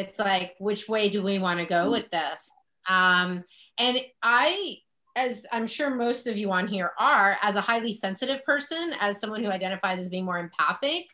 it's 0.00 0.18
like 0.18 0.54
which 0.58 0.88
way 0.88 1.08
do 1.08 1.22
we 1.22 1.38
want 1.38 1.60
to 1.60 1.66
go 1.66 1.90
with 1.90 2.10
this 2.10 2.50
um, 2.88 3.44
and 3.78 4.00
i 4.22 4.76
as 5.16 5.46
i'm 5.52 5.66
sure 5.66 5.90
most 5.94 6.26
of 6.26 6.36
you 6.36 6.50
on 6.50 6.66
here 6.66 6.92
are 6.98 7.36
as 7.42 7.56
a 7.56 7.60
highly 7.60 7.92
sensitive 7.92 8.44
person 8.44 8.94
as 9.00 9.20
someone 9.20 9.42
who 9.42 9.50
identifies 9.50 9.98
as 9.98 10.08
being 10.08 10.24
more 10.24 10.38
empathic 10.38 11.06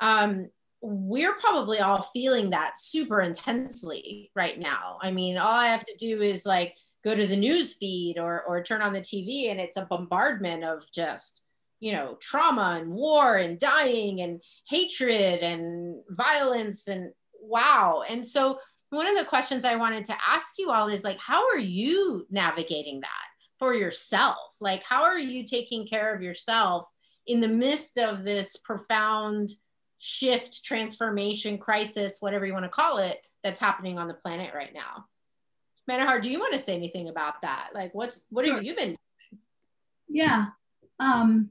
um, 0.00 0.48
we're 0.84 1.34
probably 1.36 1.78
all 1.78 2.02
feeling 2.12 2.50
that 2.50 2.78
super 2.78 3.22
intensely 3.22 4.30
right 4.36 4.58
now. 4.58 4.98
I 5.00 5.10
mean, 5.10 5.38
all 5.38 5.54
I 5.54 5.68
have 5.68 5.86
to 5.86 5.96
do 5.96 6.20
is 6.20 6.44
like 6.44 6.74
go 7.02 7.14
to 7.14 7.26
the 7.26 7.36
news 7.36 7.74
feed 7.74 8.18
or 8.18 8.42
or 8.42 8.62
turn 8.62 8.82
on 8.82 8.92
the 8.92 9.00
TV 9.00 9.50
and 9.50 9.58
it's 9.58 9.78
a 9.78 9.86
bombardment 9.88 10.62
of 10.62 10.84
just, 10.94 11.42
you 11.80 11.92
know, 11.92 12.18
trauma 12.20 12.78
and 12.82 12.92
war 12.92 13.36
and 13.36 13.58
dying 13.58 14.20
and 14.20 14.42
hatred 14.68 15.40
and 15.40 16.02
violence 16.10 16.86
and 16.86 17.12
wow. 17.48 18.04
And 18.08 18.24
so 18.24 18.58
one 18.90 19.06
of 19.06 19.16
the 19.16 19.24
questions 19.24 19.64
I 19.64 19.76
wanted 19.76 20.04
to 20.06 20.16
ask 20.26 20.54
you 20.58 20.70
all 20.70 20.88
is 20.88 21.04
like 21.04 21.18
how 21.18 21.48
are 21.48 21.58
you 21.58 22.26
navigating 22.30 23.00
that 23.00 23.26
for 23.58 23.74
yourself? 23.74 24.56
Like 24.60 24.82
how 24.82 25.02
are 25.02 25.18
you 25.18 25.44
taking 25.44 25.86
care 25.86 26.14
of 26.14 26.22
yourself 26.22 26.86
in 27.26 27.40
the 27.40 27.48
midst 27.48 27.98
of 27.98 28.24
this 28.24 28.56
profound 28.56 29.50
shift, 29.98 30.64
transformation, 30.64 31.56
crisis, 31.56 32.18
whatever 32.20 32.44
you 32.44 32.52
want 32.52 32.64
to 32.64 32.68
call 32.68 32.98
it, 32.98 33.24
that's 33.42 33.60
happening 33.60 33.98
on 33.98 34.08
the 34.08 34.14
planet 34.14 34.52
right 34.54 34.72
now. 34.74 35.06
Manahar, 35.90 36.22
do 36.22 36.30
you 36.30 36.38
want 36.38 36.52
to 36.52 36.58
say 36.58 36.74
anything 36.74 37.08
about 37.08 37.42
that? 37.42 37.70
Like, 37.74 37.94
what's 37.94 38.22
what 38.30 38.44
sure. 38.44 38.56
have 38.56 38.64
you 38.64 38.74
been? 38.74 38.96
Yeah. 40.08 40.46
Um, 41.00 41.50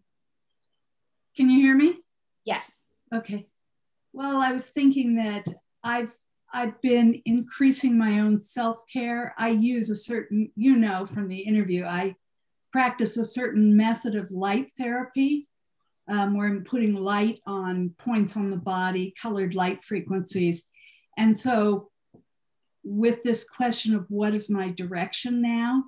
can 1.36 1.50
you 1.50 1.60
hear 1.60 1.76
me? 1.76 2.00
Yes. 2.46 2.82
Okay. 3.14 3.48
Well, 4.12 4.42
I 4.42 4.52
was 4.52 4.70
thinking 4.70 5.16
that 5.16 5.46
I've 5.84 6.14
I've 6.54 6.80
been 6.82 7.20
increasing 7.26 7.98
my 7.98 8.20
own 8.20 8.40
self 8.40 8.84
care. 8.92 9.34
I 9.38 9.50
use 9.50 9.90
a 9.90 9.96
certain, 9.96 10.52
you 10.56 10.78
know, 10.78 11.08
from 11.08 11.28
the 11.28 11.40
interview, 11.40 11.84
I 11.84 12.16
practice 12.72 13.18
a 13.18 13.26
certain 13.26 13.76
method 13.76 14.16
of 14.16 14.32
light 14.32 14.68
therapy 14.78 15.48
um, 16.08 16.38
where 16.38 16.48
I'm 16.48 16.64
putting 16.64 16.96
light 16.96 17.40
on 17.48 17.96
points 17.98 18.38
on 18.38 18.52
the 18.52 18.58
body, 18.58 19.14
colored 19.20 19.56
light 19.56 19.84
frequencies. 19.84 20.68
And 21.18 21.40
so, 21.40 21.90
with 22.84 23.24
this 23.24 23.50
question 23.50 23.96
of 23.96 24.06
what 24.10 24.36
is 24.36 24.50
my 24.50 24.70
direction 24.70 25.42
now, 25.42 25.86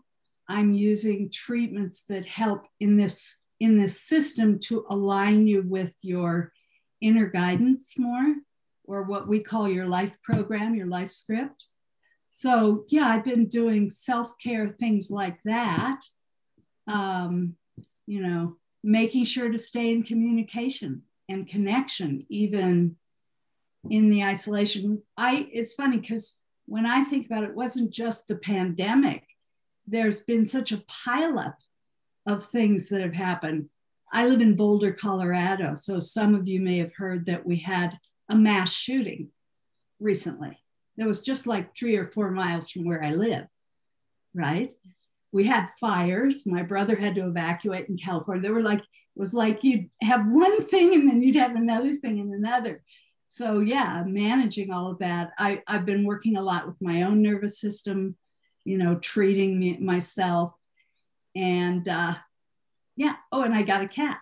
I'm 0.48 0.72
using 0.72 1.30
treatments 1.30 2.04
that 2.10 2.26
help 2.26 2.66
in 2.80 2.98
this 2.98 3.40
in 3.60 3.78
this 3.78 4.02
system 4.02 4.60
to 4.60 4.86
align 4.90 5.48
you 5.48 5.64
with 5.64 5.94
your 6.02 6.52
inner 7.02 7.28
guidance 7.28 7.98
more, 7.98 8.36
or 8.88 9.04
what 9.04 9.28
we 9.28 9.42
call 9.42 9.70
your 9.70 9.88
life 9.88 10.16
program, 10.24 10.76
your 10.76 10.88
life 10.88 11.12
script. 11.12 11.66
So 12.30 12.86
yeah, 12.90 13.08
I've 13.08 13.24
been 13.24 13.48
doing 13.48 13.90
self 13.90 14.38
care 14.44 14.68
things 14.68 15.10
like 15.10 15.42
that. 15.44 16.02
Um, 16.88 17.56
you 18.06 18.22
know, 18.22 18.58
making 18.84 19.24
sure 19.24 19.50
to 19.50 19.58
stay 19.58 19.92
in 19.92 20.04
communication 20.04 21.04
and 21.28 21.48
connection, 21.48 22.26
even 22.30 22.98
in 23.90 24.10
the 24.10 24.24
isolation. 24.24 25.02
I 25.18 25.48
it's 25.52 25.74
funny 25.74 25.98
because 25.98 26.40
when 26.66 26.86
I 26.86 27.04
think 27.04 27.28
about 27.28 27.44
it, 27.44 27.52
it 27.52 27.56
wasn't 27.56 27.92
just 27.92 28.28
the 28.28 28.36
pandemic. 28.36 29.24
There's 29.88 30.22
been 30.22 30.46
such 30.46 30.72
a 30.72 30.84
pileup 31.06 31.56
of 32.28 32.46
things 32.46 32.90
that 32.90 33.02
have 33.02 33.14
happened. 33.14 33.70
I 34.12 34.28
live 34.28 34.42
in 34.42 34.56
Boulder, 34.56 34.92
Colorado, 34.92 35.76
so 35.76 36.00
some 36.00 36.36
of 36.36 36.48
you 36.48 36.60
may 36.60 36.78
have 36.78 36.94
heard 36.96 37.26
that 37.26 37.46
we 37.46 37.58
had 37.58 38.00
a 38.30 38.36
mass 38.36 38.72
shooting 38.72 39.30
recently. 40.00 40.60
That 40.98 41.08
was 41.08 41.22
just 41.22 41.46
like 41.46 41.76
three 41.76 41.98
or 41.98 42.08
four 42.08 42.32
miles 42.32 42.70
from 42.70 42.86
where 42.86 43.04
I 43.04 43.12
live, 43.12 43.48
right? 44.34 44.72
we 45.36 45.44
had 45.44 45.68
fires. 45.82 46.46
My 46.46 46.64
brother 46.64 46.96
had 46.96 47.16
to 47.16 47.28
evacuate 47.28 47.90
in 47.90 47.98
California. 47.98 48.42
They 48.42 48.54
were 48.54 48.62
like, 48.62 48.80
it 48.80 48.86
was 49.18 49.34
like 49.34 49.66
you'd 49.66 49.90
have 50.02 50.26
one 50.26 50.66
thing 50.68 50.94
and 50.94 51.10
then 51.10 51.22
you'd 51.22 51.36
have 51.36 51.58
another 51.58 51.98
thing 51.98 52.22
and 52.22 52.34
another. 52.34 52.82
So 53.28 53.60
yeah, 53.60 54.02
managing 54.08 54.72
all 54.72 54.90
of 54.90 55.00
that. 55.00 55.32
I, 55.38 55.62
I've 55.68 55.86
been 55.86 56.06
working 56.06 56.38
a 56.38 56.42
lot 56.42 56.66
with 56.66 56.82
my 56.82 57.02
own 57.02 57.22
nervous 57.22 57.60
system, 57.60 58.16
you 58.64 58.78
know, 58.78 58.96
treating 58.96 59.60
me, 59.60 59.76
myself. 59.76 60.54
And 61.36 61.86
uh, 61.90 62.16
yeah, 62.96 63.16
oh, 63.30 63.42
and 63.42 63.54
I 63.54 63.64
got 63.64 63.84
a 63.84 63.90
cat. 63.90 64.22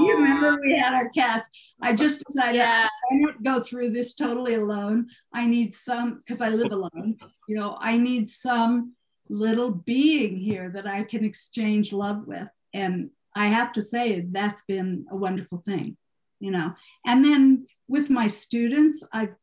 You 0.00 0.16
remember 0.16 0.58
we 0.60 0.76
had 0.76 0.94
our 0.94 1.08
cats. 1.10 1.48
I 1.80 1.92
just 1.92 2.24
decided 2.24 2.56
yeah. 2.58 2.86
I 2.88 3.14
can't 3.14 3.42
go 3.42 3.60
through 3.60 3.90
this 3.90 4.14
totally 4.14 4.54
alone. 4.54 5.08
I 5.32 5.46
need 5.46 5.74
some 5.74 6.18
because 6.18 6.40
I 6.40 6.48
live 6.48 6.72
alone. 6.72 7.18
You 7.48 7.56
know, 7.56 7.76
I 7.80 7.96
need 7.96 8.30
some 8.30 8.94
little 9.28 9.70
being 9.70 10.36
here 10.36 10.70
that 10.70 10.86
I 10.86 11.04
can 11.04 11.24
exchange 11.24 11.92
love 11.92 12.26
with. 12.26 12.48
And 12.74 13.10
I 13.34 13.46
have 13.46 13.72
to 13.72 13.82
say, 13.82 14.26
that's 14.30 14.62
been 14.62 15.06
a 15.10 15.16
wonderful 15.16 15.58
thing, 15.58 15.96
you 16.40 16.50
know. 16.50 16.74
And 17.06 17.24
then 17.24 17.66
with 17.88 18.10
my 18.10 18.26
students, 18.26 19.04
I've 19.12 19.34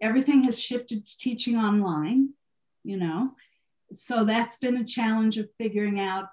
everything 0.00 0.42
has 0.42 0.60
shifted 0.60 1.06
to 1.06 1.18
teaching 1.18 1.56
online, 1.56 2.30
you 2.84 2.96
know. 2.96 3.30
So 3.94 4.24
that's 4.24 4.58
been 4.58 4.76
a 4.76 4.84
challenge 4.84 5.38
of 5.38 5.50
figuring 5.52 6.00
out 6.00 6.26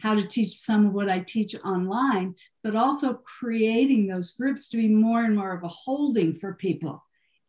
how 0.00 0.14
to 0.14 0.26
teach 0.26 0.52
some 0.52 0.86
of 0.86 0.92
what 0.92 1.10
I 1.10 1.20
teach 1.20 1.54
online, 1.64 2.34
but 2.66 2.74
also 2.74 3.14
creating 3.38 4.08
those 4.08 4.32
groups 4.32 4.68
to 4.68 4.76
be 4.76 4.88
more 4.88 5.22
and 5.22 5.36
more 5.36 5.52
of 5.52 5.62
a 5.62 5.68
holding 5.68 6.34
for 6.34 6.54
people 6.54 7.00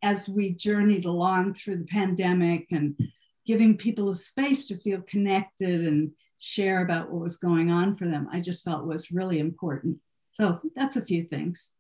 as 0.04 0.30
we 0.30 0.52
journeyed 0.52 1.06
along 1.06 1.56
through 1.56 1.76
the 1.76 1.86
pandemic 1.86 2.68
and 2.70 2.96
giving 3.44 3.76
people 3.76 4.12
a 4.12 4.16
space 4.16 4.66
to 4.66 4.78
feel 4.78 5.02
connected 5.02 5.88
and 5.88 6.12
share 6.38 6.84
about 6.84 7.10
what 7.10 7.24
was 7.24 7.38
going 7.38 7.72
on 7.72 7.96
for 7.96 8.06
them, 8.06 8.28
I 8.32 8.42
just 8.42 8.64
felt 8.64 8.86
was 8.86 9.12
really 9.12 9.40
important. 9.40 9.98
So 10.30 10.60
that's 10.76 10.98
a 10.98 11.02
few 11.04 11.24
things, 11.24 11.72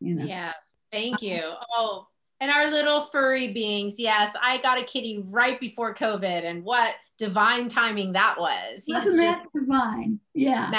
you 0.00 0.14
know. 0.14 0.24
Yeah, 0.24 0.54
thank 0.90 1.20
you. 1.20 1.42
Oh, 1.76 2.06
and 2.40 2.50
our 2.50 2.70
little 2.70 3.02
furry 3.02 3.52
beings. 3.52 3.96
Yes, 3.98 4.34
I 4.42 4.62
got 4.62 4.80
a 4.80 4.84
kitty 4.84 5.22
right 5.26 5.60
before 5.60 5.94
COVID, 5.94 6.42
and 6.46 6.64
what 6.64 6.94
divine 7.18 7.68
timing 7.68 8.12
that 8.12 8.36
was. 8.40 8.84
He's 8.86 8.94
Wasn't 8.94 9.20
just 9.20 9.42
divine? 9.54 10.20
Yeah. 10.32 10.70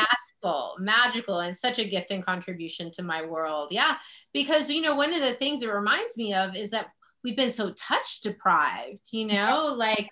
Magical, 0.42 0.76
magical, 0.80 1.40
and 1.40 1.58
such 1.58 1.80
a 1.80 1.88
gift 1.88 2.12
and 2.12 2.26
contribution 2.26 2.92
to 2.92 3.04
my 3.04 3.26
world. 3.26 3.70
Yeah, 3.72 3.98
because 4.34 4.70
you 4.70 4.82
know, 4.82 4.96
one 4.96 5.14
of 5.14 5.22
the 5.22 5.34
things 5.34 5.62
it 5.62 5.70
reminds 5.70 6.18
me 6.18 6.34
of 6.34 6.56
is 6.56 6.72
that 6.72 6.88
we've 7.24 7.36
been 7.36 7.52
so 7.52 7.74
touch 7.74 8.22
deprived, 8.22 9.02
you 9.12 9.28
know, 9.28 9.74
like 9.78 10.10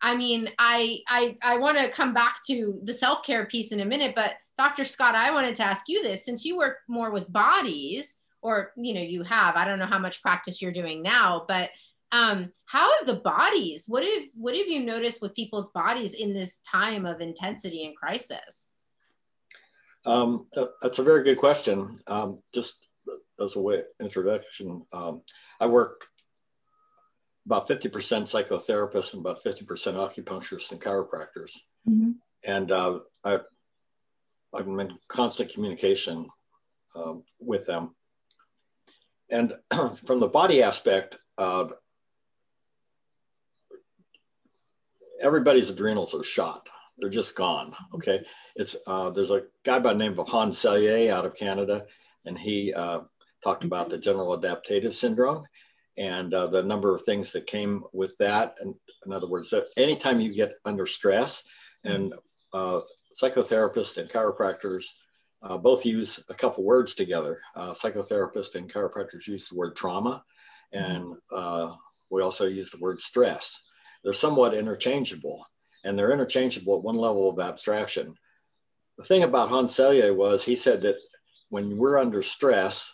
I 0.00 0.14
mean, 0.14 0.50
I 0.58 1.00
I 1.08 1.36
I 1.42 1.58
want 1.58 1.78
to 1.78 1.90
come 1.90 2.14
back 2.14 2.38
to 2.46 2.78
the 2.84 2.94
self-care 2.94 3.46
piece 3.46 3.72
in 3.72 3.80
a 3.80 3.84
minute, 3.84 4.14
but 4.14 4.34
Dr. 4.56 4.84
Scott, 4.84 5.14
I 5.14 5.32
wanted 5.32 5.56
to 5.56 5.64
ask 5.64 5.88
you 5.88 6.02
this 6.02 6.24
since 6.24 6.44
you 6.44 6.56
work 6.56 6.78
more 6.88 7.10
with 7.10 7.32
bodies, 7.32 8.18
or 8.42 8.72
you 8.76 8.94
know, 8.94 9.00
you 9.00 9.22
have, 9.24 9.56
I 9.56 9.64
don't 9.64 9.78
know 9.78 9.86
how 9.86 9.98
much 9.98 10.22
practice 10.22 10.62
you're 10.62 10.72
doing 10.72 11.02
now, 11.02 11.44
but 11.48 11.70
um, 12.12 12.52
how 12.66 12.96
have 12.98 13.06
the 13.06 13.22
bodies, 13.22 13.86
what 13.88 14.04
have 14.04 14.22
what 14.34 14.56
have 14.56 14.68
you 14.68 14.84
noticed 14.84 15.20
with 15.20 15.34
people's 15.34 15.72
bodies 15.72 16.14
in 16.14 16.32
this 16.32 16.58
time 16.70 17.06
of 17.06 17.20
intensity 17.20 17.86
and 17.86 17.96
crisis? 17.96 18.73
Um, 20.06 20.46
that's 20.82 20.98
a 20.98 21.04
very 21.04 21.22
good 21.22 21.38
question. 21.38 21.94
Um, 22.06 22.40
just 22.52 22.88
as 23.40 23.56
a 23.56 23.60
way 23.60 23.82
introduction, 24.00 24.84
um, 24.92 25.22
I 25.60 25.66
work 25.66 26.06
about 27.46 27.68
50% 27.68 27.90
psychotherapists 27.90 29.12
and 29.14 29.20
about 29.20 29.42
50% 29.42 29.64
acupuncturists 29.66 30.72
and 30.72 30.80
chiropractors. 30.80 31.52
Mm-hmm. 31.88 32.12
And 32.44 32.72
uh, 32.72 32.98
I, 33.22 33.40
I'm 34.54 34.80
in 34.80 34.92
constant 35.08 35.52
communication 35.52 36.28
um, 36.94 37.24
with 37.40 37.66
them. 37.66 37.94
And 39.30 39.54
from 40.06 40.20
the 40.20 40.28
body 40.28 40.62
aspect, 40.62 41.16
uh, 41.38 41.66
everybody's 45.20 45.70
adrenals 45.70 46.14
are 46.14 46.22
shot. 46.22 46.68
They're 46.98 47.10
just 47.10 47.36
gone. 47.36 47.74
Okay. 47.94 48.24
It's 48.56 48.76
uh, 48.86 49.10
there's 49.10 49.30
a 49.30 49.42
guy 49.64 49.78
by 49.78 49.92
the 49.92 49.98
name 49.98 50.18
of 50.18 50.28
Hans 50.28 50.58
Selye 50.58 51.10
out 51.10 51.26
of 51.26 51.34
Canada, 51.34 51.86
and 52.24 52.38
he 52.38 52.72
uh, 52.72 53.00
talked 53.42 53.64
about 53.64 53.90
the 53.90 53.98
general 53.98 54.34
adaptive 54.34 54.94
syndrome 54.94 55.44
and 55.98 56.32
uh, 56.34 56.46
the 56.46 56.62
number 56.62 56.94
of 56.94 57.02
things 57.02 57.32
that 57.32 57.46
came 57.46 57.84
with 57.92 58.16
that. 58.18 58.56
And 58.60 58.74
in 59.06 59.12
other 59.12 59.28
words, 59.28 59.52
anytime 59.76 60.20
you 60.20 60.34
get 60.34 60.54
under 60.64 60.86
stress, 60.86 61.42
and 61.84 62.14
uh, 62.52 62.80
psychotherapists 63.20 63.98
and 63.98 64.08
chiropractors 64.08 64.86
uh, 65.42 65.58
both 65.58 65.84
use 65.84 66.24
a 66.30 66.34
couple 66.34 66.64
words 66.64 66.94
together. 66.94 67.38
Uh, 67.54 67.72
psychotherapists 67.72 68.54
and 68.54 68.72
chiropractors 68.72 69.26
use 69.26 69.48
the 69.48 69.56
word 69.56 69.76
trauma, 69.76 70.24
and 70.72 71.14
we 72.10 72.22
also 72.22 72.46
use 72.46 72.70
the 72.70 72.78
word 72.78 73.00
stress. 73.00 73.62
They're 74.02 74.12
somewhat 74.12 74.54
interchangeable, 74.54 75.46
and 75.84 75.98
they're 75.98 76.12
interchangeable 76.12 76.76
at 76.76 76.82
one 76.82 76.96
level 76.96 77.30
of 77.30 77.38
abstraction. 77.38 78.14
The 78.98 79.04
thing 79.04 79.22
about 79.22 79.48
Hans 79.48 79.72
Selye 79.72 80.14
was 80.14 80.44
he 80.44 80.56
said 80.56 80.82
that 80.82 80.96
when 81.50 81.76
we're 81.76 81.98
under 81.98 82.22
stress, 82.22 82.92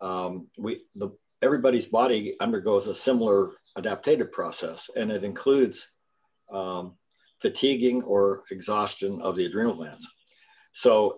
um, 0.00 0.48
we 0.58 0.82
the 0.94 1.10
everybody's 1.42 1.86
body 1.86 2.36
undergoes 2.40 2.86
a 2.86 2.94
similar 2.94 3.52
adaptive 3.76 4.32
process, 4.32 4.90
and 4.96 5.10
it 5.10 5.24
includes 5.24 5.92
um, 6.52 6.94
fatiguing 7.40 8.02
or 8.02 8.42
exhaustion 8.50 9.20
of 9.20 9.36
the 9.36 9.46
adrenal 9.46 9.74
glands. 9.74 10.08
So 10.72 11.16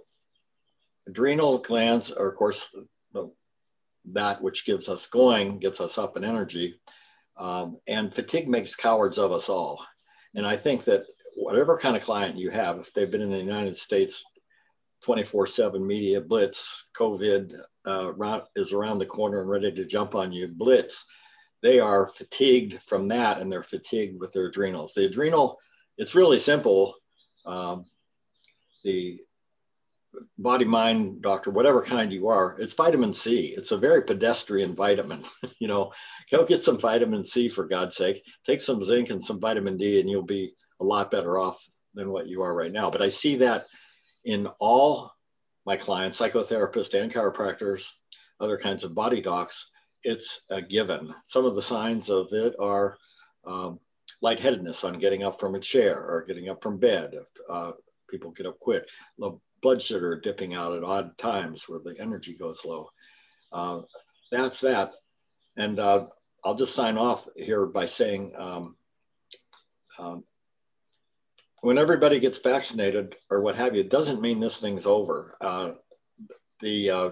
adrenal 1.09 1.59
glands 1.59 2.11
are, 2.11 2.29
of 2.29 2.37
course, 2.37 2.69
the, 3.13 3.31
that 4.13 4.43
which 4.43 4.67
gives 4.67 4.89
us 4.89 5.07
going, 5.07 5.59
gets 5.59 5.81
us 5.81 5.99
up 5.99 6.17
in 6.17 6.25
energy. 6.25 6.81
Um, 7.37 7.79
and 7.87 8.13
fatigue 8.13 8.49
makes 8.49 8.75
cowards 8.75 9.19
of 9.19 9.33
us 9.33 9.49
all. 9.49 9.85
And 10.35 10.47
I 10.47 10.57
think 10.57 10.85
that 10.85 11.05
whatever 11.37 11.79
kind 11.79 11.97
of 11.97 12.03
client 12.03 12.37
you 12.37 12.51
have, 12.51 12.79
if 12.79 12.93
they've 12.93 13.11
been 13.11 13.23
in 13.23 13.31
the 13.31 13.39
United 13.39 13.77
States 13.77 14.25
24 15.03 15.47
7 15.47 15.87
media 15.87 16.21
blitz, 16.21 16.91
COVID 16.97 17.55
uh, 17.87 18.41
is 18.57 18.73
around 18.73 18.99
the 18.99 19.07
corner 19.07 19.41
and 19.41 19.51
ready 19.51 19.73
to 19.73 19.85
jump 19.85 20.15
on 20.15 20.33
you, 20.33 20.49
blitz, 20.49 21.07
they 21.63 21.81
are 21.81 22.09
fatigued 22.09 22.81
from 22.83 23.09
that 23.09 23.39
and 23.39 23.51
they're 23.51 23.63
fatigued 23.63 24.21
with 24.21 24.33
their 24.33 24.47
adrenals. 24.47 24.93
The 24.95 25.07
adrenal, 25.07 25.59
it's 25.97 26.15
really 26.15 26.39
simple. 26.39 26.95
Um, 27.45 27.87
the 28.85 29.21
body 30.39 30.65
mind 30.65 31.23
doctor 31.23 31.51
whatever 31.51 31.83
kind 31.83 32.13
you 32.13 32.29
are 32.29 32.57
it's 32.59 32.75
vitamin 32.75 33.13
c. 33.13 33.55
It's 33.57 33.73
a 33.73 33.77
very 33.77 34.03
pedestrian 34.03 34.75
vitamin 34.75 35.25
you 35.59 35.69
know. 35.69 35.93
Go 36.31 36.45
get 36.45 36.65
some 36.65 36.79
vitamin 36.79 37.25
c 37.25 37.49
for 37.49 37.67
god's 37.67 37.97
sake. 37.97 38.23
Take 38.45 38.61
some 38.61 38.83
zinc 38.83 39.11
and 39.11 39.23
some 39.23 39.41
vitamin 39.41 39.77
d 39.77 40.01
and 40.01 40.09
you'll 40.09 40.23
be 40.23 40.53
a 40.81 40.85
lot 40.85 41.11
better 41.11 41.39
off 41.39 41.65
than 41.95 42.11
what 42.11 42.29
you 42.29 42.43
are 42.43 42.55
right 42.55 42.73
now. 42.73 42.91
But 42.91 43.03
i 43.03 43.09
see 43.09 43.37
that 43.37 43.67
in 44.25 44.47
all 44.59 45.13
my 45.67 45.77
clients 45.77 46.21
psychotherapists 46.21 47.01
and 47.01 47.13
chiropractors 47.13 47.91
other 48.41 48.59
kinds 48.59 48.85
of 48.85 48.95
body 48.95 49.21
docs 49.21 49.71
it's 50.05 50.43
a 50.51 50.63
given. 50.63 51.13
Some 51.25 51.45
of 51.45 51.55
the 51.55 51.63
signs 51.63 52.09
of 52.09 52.33
it 52.33 52.55
are 52.61 52.97
um, 53.45 53.81
lightheadedness 54.23 54.85
on 54.85 54.99
getting 54.99 55.23
up 55.23 55.41
from 55.41 55.55
a 55.55 55.61
chair 55.61 55.99
or 55.99 56.25
getting 56.27 56.49
up 56.49 56.63
from 56.63 56.79
bed 56.79 57.15
uh, 57.49 57.73
people 58.09 58.31
get 58.31 58.47
up 58.47 58.59
quick 58.59 58.89
blood 59.61 59.83
sugar 59.83 60.21
dipping 60.21 60.55
out 60.55 60.75
at 60.75 60.85
odd 60.85 61.17
times 61.19 61.69
where 61.69 61.81
the 61.81 61.95
energy 62.01 62.35
goes 62.35 62.65
low. 62.65 62.89
Uh, 63.53 63.81
that's 64.31 64.61
that. 64.61 64.93
And 65.57 65.79
uh, 65.79 66.07
I'll 66.45 66.55
just 66.55 66.75
sign 66.75 66.97
off 66.97 67.29
here 67.37 67.67
by 67.67 67.87
saying 67.87 68.33
um, 68.37 68.77
um, 69.99 70.25
when 71.63 71.79
everybody 71.79 72.21
gets 72.21 72.39
vaccinated 72.39 73.17
or 73.31 73.41
what 73.43 73.57
have 73.57 73.75
you, 73.75 73.81
it 73.81 73.91
doesn't 73.91 74.21
mean 74.21 74.39
this 74.39 74.61
thing's 74.61 74.87
over. 74.87 75.37
Uh, 75.41 75.73
the, 76.61 76.91
uh, 76.91 77.11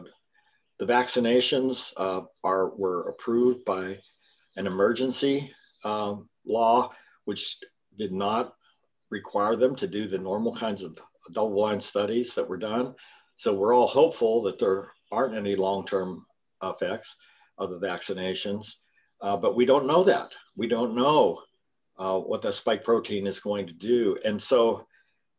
the 0.78 0.86
vaccinations 0.86 1.92
uh, 1.96 2.22
are, 2.44 2.70
were 2.76 3.08
approved 3.08 3.64
by 3.64 3.98
an 4.56 4.66
emergency 4.66 5.52
um, 5.84 6.28
law, 6.46 6.90
which 7.24 7.58
did 7.98 8.12
not 8.12 8.54
require 9.10 9.56
them 9.56 9.74
to 9.76 9.86
do 9.86 10.06
the 10.06 10.18
normal 10.18 10.54
kinds 10.54 10.82
of 10.82 10.98
double 11.32 11.54
blind 11.54 11.82
studies 11.82 12.34
that 12.34 12.48
were 12.48 12.56
done. 12.56 12.94
So 13.36 13.54
we're 13.54 13.74
all 13.74 13.86
hopeful 13.86 14.42
that 14.42 14.58
there 14.58 14.90
aren't 15.12 15.34
any 15.34 15.56
long 15.56 15.84
term 15.84 16.26
effects 16.62 17.16
of 17.58 17.70
the 17.70 17.78
vaccinations, 17.78 18.76
uh, 19.20 19.36
but 19.36 19.56
we 19.56 19.66
don't 19.66 19.86
know 19.86 20.02
that. 20.04 20.32
We 20.56 20.68
don't 20.68 20.94
know 20.94 21.42
uh, 21.98 22.18
what 22.18 22.42
that 22.42 22.52
spike 22.52 22.84
protein 22.84 23.26
is 23.26 23.40
going 23.40 23.66
to 23.66 23.74
do. 23.74 24.18
And 24.24 24.40
so 24.40 24.86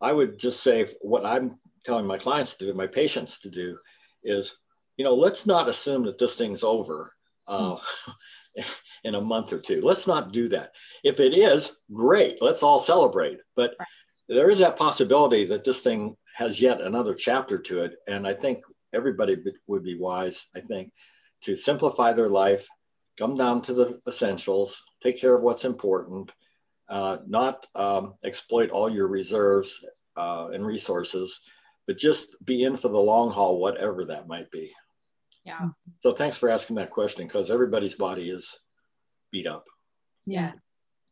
I 0.01 0.11
would 0.11 0.39
just 0.39 0.61
say 0.61 0.87
what 1.01 1.25
I'm 1.25 1.57
telling 1.85 2.05
my 2.05 2.17
clients 2.17 2.55
to 2.55 2.65
do, 2.65 2.73
my 2.73 2.87
patients 2.87 3.39
to 3.41 3.49
do, 3.49 3.77
is 4.23 4.57
you 4.97 5.03
know, 5.03 5.13
let's 5.13 5.45
not 5.45 5.69
assume 5.69 6.03
that 6.05 6.17
this 6.17 6.35
thing's 6.35 6.63
over. 6.63 7.13
Uh, 7.47 7.75
mm. 7.75 7.81
in 9.03 9.15
a 9.15 9.21
month 9.21 9.53
or 9.53 9.59
two. 9.59 9.81
Let's 9.81 10.07
not 10.07 10.31
do 10.31 10.49
that. 10.49 10.73
If 11.03 11.19
it 11.19 11.35
is, 11.35 11.79
great. 11.93 12.41
Let's 12.41 12.63
all 12.63 12.79
celebrate. 12.79 13.37
But. 13.55 13.75
There 14.27 14.49
is 14.49 14.59
that 14.59 14.77
possibility 14.77 15.45
that 15.45 15.63
this 15.63 15.81
thing 15.81 16.15
has 16.35 16.61
yet 16.61 16.81
another 16.81 17.13
chapter 17.13 17.57
to 17.57 17.83
it. 17.83 17.95
And 18.07 18.27
I 18.27 18.33
think 18.33 18.59
everybody 18.93 19.37
would 19.67 19.83
be 19.83 19.97
wise, 19.97 20.47
I 20.55 20.59
think, 20.59 20.91
to 21.41 21.55
simplify 21.55 22.13
their 22.13 22.29
life, 22.29 22.67
come 23.17 23.35
down 23.35 23.61
to 23.63 23.73
the 23.73 24.01
essentials, 24.07 24.81
take 25.01 25.19
care 25.19 25.35
of 25.35 25.43
what's 25.43 25.65
important, 25.65 26.31
uh, 26.89 27.17
not 27.27 27.65
um, 27.75 28.15
exploit 28.23 28.69
all 28.69 28.89
your 28.89 29.07
reserves 29.07 29.83
uh, 30.15 30.49
and 30.53 30.65
resources, 30.65 31.41
but 31.85 31.97
just 31.97 32.43
be 32.45 32.63
in 32.63 32.75
for 32.75 32.89
the 32.89 32.97
long 32.97 33.31
haul, 33.31 33.59
whatever 33.59 34.05
that 34.05 34.27
might 34.27 34.49
be. 34.51 34.73
Yeah. 35.45 35.69
So 36.01 36.11
thanks 36.11 36.35
for 36.37 36.49
asking 36.49 36.75
that 36.75 36.89
question 36.89 37.25
because 37.25 37.49
everybody's 37.49 37.95
body 37.95 38.29
is 38.29 38.59
beat 39.31 39.47
up. 39.47 39.65
Yeah. 40.25 40.51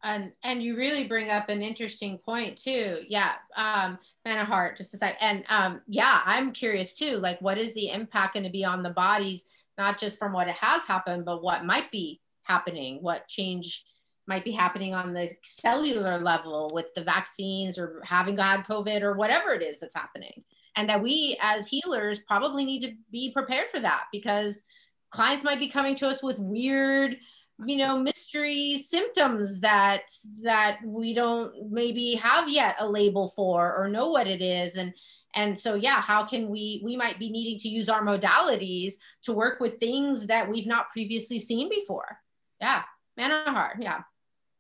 And 0.06 0.32
and 0.44 0.64
you 0.64 0.78
really 0.78 1.08
bring 1.08 1.32
up 1.32 1.50
an 1.50 1.62
interesting 1.62 2.18
point 2.20 2.58
too. 2.58 3.00
Yeah. 3.10 3.34
Um, 3.58 4.00
Manahart, 4.26 4.78
just 4.78 4.94
a 4.94 4.98
sec. 4.98 5.18
And 5.20 5.44
um, 5.50 5.82
yeah, 5.88 6.22
I'm 6.26 6.54
curious 6.54 6.94
too. 6.94 7.18
Like, 7.18 7.42
what 7.42 7.58
is 7.58 7.74
the 7.74 7.90
impact 7.90 8.36
going 8.36 8.46
to 8.46 8.52
be 8.52 8.64
on 8.64 8.84
the 8.84 8.92
bodies, 8.92 9.48
not 9.78 10.00
just 10.00 10.18
from 10.18 10.32
what 10.32 10.48
it 10.48 10.56
has 10.56 10.86
happened, 10.86 11.26
but 11.26 11.44
what 11.44 11.66
might 11.66 11.92
be 11.92 12.22
happening, 12.44 13.00
what 13.02 13.28
change 13.28 13.84
might 14.28 14.46
be 14.46 14.52
happening 14.52 14.94
on 14.94 15.14
the 15.14 15.30
cellular 15.44 16.20
level 16.20 16.72
with 16.74 16.94
the 16.96 17.04
vaccines 17.04 17.78
or 17.78 18.02
having 18.04 18.38
had 18.38 18.64
COVID 18.64 19.02
or 19.02 19.14
whatever 19.14 19.50
it 19.50 19.62
is 19.62 19.80
that's 19.80 19.96
happening 19.96 20.44
and 20.76 20.90
that 20.90 21.02
we 21.02 21.38
as 21.42 21.68
healers 21.68 22.22
probably 22.28 22.66
need 22.66 22.82
to 22.82 22.94
be 23.12 23.32
prepared 23.34 23.70
for 23.72 23.80
that 23.80 24.04
because 24.12 24.64
clients 25.10 25.44
might 25.44 25.60
be 25.60 25.70
coming 25.70 25.96
to 25.96 26.08
us 26.08 26.22
with 26.22 26.40
weird 26.40 27.18
you 27.66 27.78
know 27.78 28.02
mystery 28.02 28.80
symptoms 28.80 29.60
that 29.62 30.04
that 30.42 30.80
we 30.84 31.14
don't 31.14 31.72
maybe 31.72 32.16
have 32.16 32.50
yet 32.50 32.76
a 32.80 32.88
label 32.88 33.30
for 33.30 33.76
or 33.76 33.88
know 33.88 34.10
what 34.10 34.28
it 34.28 34.42
is. 34.42 34.76
And 34.76 34.94
and 35.36 35.58
so 35.58 35.76
yeah 35.76 36.02
how 36.02 36.26
can 36.26 36.50
we 36.50 36.82
we 36.84 36.96
might 36.96 37.20
be 37.20 37.30
needing 37.30 37.58
to 37.60 37.70
use 37.70 37.90
our 37.90 38.04
modalities 38.04 38.94
to 39.24 39.34
work 39.34 39.60
with 39.60 39.80
things 39.80 40.28
that 40.28 40.50
we've 40.50 40.68
not 40.68 40.92
previously 40.92 41.40
seen 41.40 41.70
before. 41.70 42.20
Yeah 42.60 42.84
Manahart 43.20 43.76
yeah. 43.80 44.02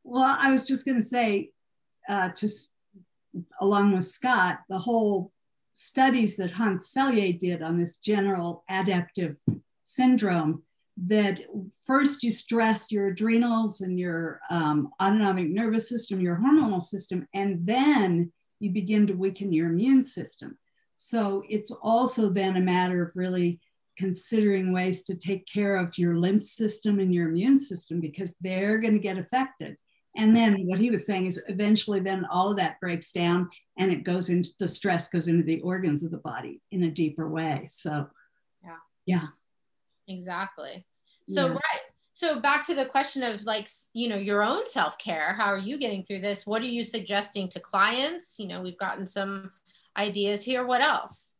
Well 0.03 0.37
i 0.39 0.51
was 0.51 0.67
just 0.67 0.85
going 0.85 0.97
to 0.97 1.07
say 1.07 1.51
uh, 2.07 2.29
just 2.29 2.69
along 3.59 3.93
with 3.93 4.05
scott 4.05 4.59
the 4.69 4.77
whole 4.77 5.33
studies 5.75 6.37
that 6.37 6.51
Hans 6.51 6.93
Selye 6.95 7.37
did 7.37 7.61
on 7.61 7.77
this 7.77 7.97
general 7.97 8.63
adaptive 8.69 9.37
syndrome 9.83 10.63
that 10.97 11.41
first 11.83 12.23
you 12.23 12.31
stress 12.31 12.91
your 12.91 13.07
adrenals 13.07 13.81
and 13.81 13.99
your 13.99 14.39
um, 14.49 14.89
autonomic 15.01 15.49
nervous 15.49 15.89
system, 15.89 16.21
your 16.21 16.37
hormonal 16.37 16.81
system, 16.81 17.27
and 17.33 17.65
then 17.65 18.31
you 18.59 18.71
begin 18.71 19.05
to 19.07 19.13
weaken 19.13 19.51
your 19.51 19.67
immune 19.67 20.03
system. 20.03 20.57
So 20.95 21.43
it's 21.49 21.71
also 21.71 22.29
then 22.29 22.55
a 22.55 22.61
matter 22.61 23.03
of 23.03 23.15
really 23.15 23.59
considering 23.97 24.71
ways 24.73 25.03
to 25.03 25.15
take 25.15 25.45
care 25.47 25.75
of 25.77 25.97
your 25.97 26.17
lymph 26.17 26.43
system 26.43 26.99
and 26.99 27.13
your 27.13 27.29
immune 27.29 27.59
system 27.59 27.99
because 27.99 28.35
they're 28.41 28.77
going 28.77 28.93
to 28.93 28.99
get 28.99 29.17
affected. 29.17 29.77
And 30.17 30.35
then 30.35 30.65
what 30.65 30.79
he 30.79 30.91
was 30.91 31.05
saying 31.05 31.25
is 31.25 31.41
eventually 31.49 31.99
then 31.99 32.25
all 32.25 32.51
of 32.51 32.57
that 32.57 32.79
breaks 32.79 33.11
down 33.11 33.49
and 33.77 33.91
it 33.91 34.03
goes 34.03 34.29
into 34.29 34.49
the 34.59 34.67
stress 34.67 35.09
goes 35.09 35.27
into 35.27 35.43
the 35.43 35.59
organs 35.61 36.03
of 36.03 36.11
the 36.11 36.17
body 36.17 36.61
in 36.71 36.83
a 36.83 36.91
deeper 36.91 37.27
way. 37.29 37.67
So 37.69 38.07
yeah. 38.63 38.77
Yeah. 39.05 39.27
Exactly. 40.07 40.85
So 41.27 41.47
yeah. 41.47 41.53
right. 41.53 41.81
So 42.13 42.39
back 42.39 42.65
to 42.67 42.75
the 42.75 42.85
question 42.85 43.23
of 43.23 43.43
like, 43.43 43.69
you 43.93 44.07
know, 44.07 44.15
your 44.15 44.41
own 44.41 44.67
self-care. 44.67 45.33
How 45.33 45.47
are 45.47 45.57
you 45.57 45.77
getting 45.77 46.03
through 46.03 46.21
this? 46.21 46.47
What 46.47 46.61
are 46.61 46.65
you 46.65 46.83
suggesting 46.83 47.49
to 47.49 47.59
clients? 47.59 48.39
You 48.39 48.47
know, 48.47 48.61
we've 48.61 48.77
gotten 48.77 49.05
some 49.05 49.51
ideas 49.97 50.41
here. 50.41 50.65
What 50.65 50.81
else? 50.81 51.33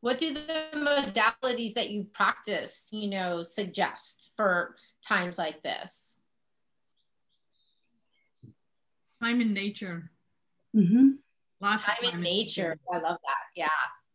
What 0.00 0.18
do 0.18 0.34
the 0.34 0.68
modalities 0.74 1.74
that 1.74 1.90
you 1.90 2.04
practice, 2.04 2.88
you 2.92 3.08
know, 3.08 3.42
suggest 3.42 4.32
for 4.36 4.76
times 5.02 5.38
like 5.38 5.62
this? 5.62 6.20
time 9.22 9.40
in 9.40 9.52
nature. 9.52 10.10
Mm-hmm. 10.74 11.08
Lots 11.60 11.84
time, 11.84 11.96
time 12.02 12.14
in 12.14 12.20
nature. 12.22 12.70
nature. 12.70 12.80
I 12.92 12.98
love 12.98 13.18
that. 13.22 13.44
Yeah. 13.54 13.68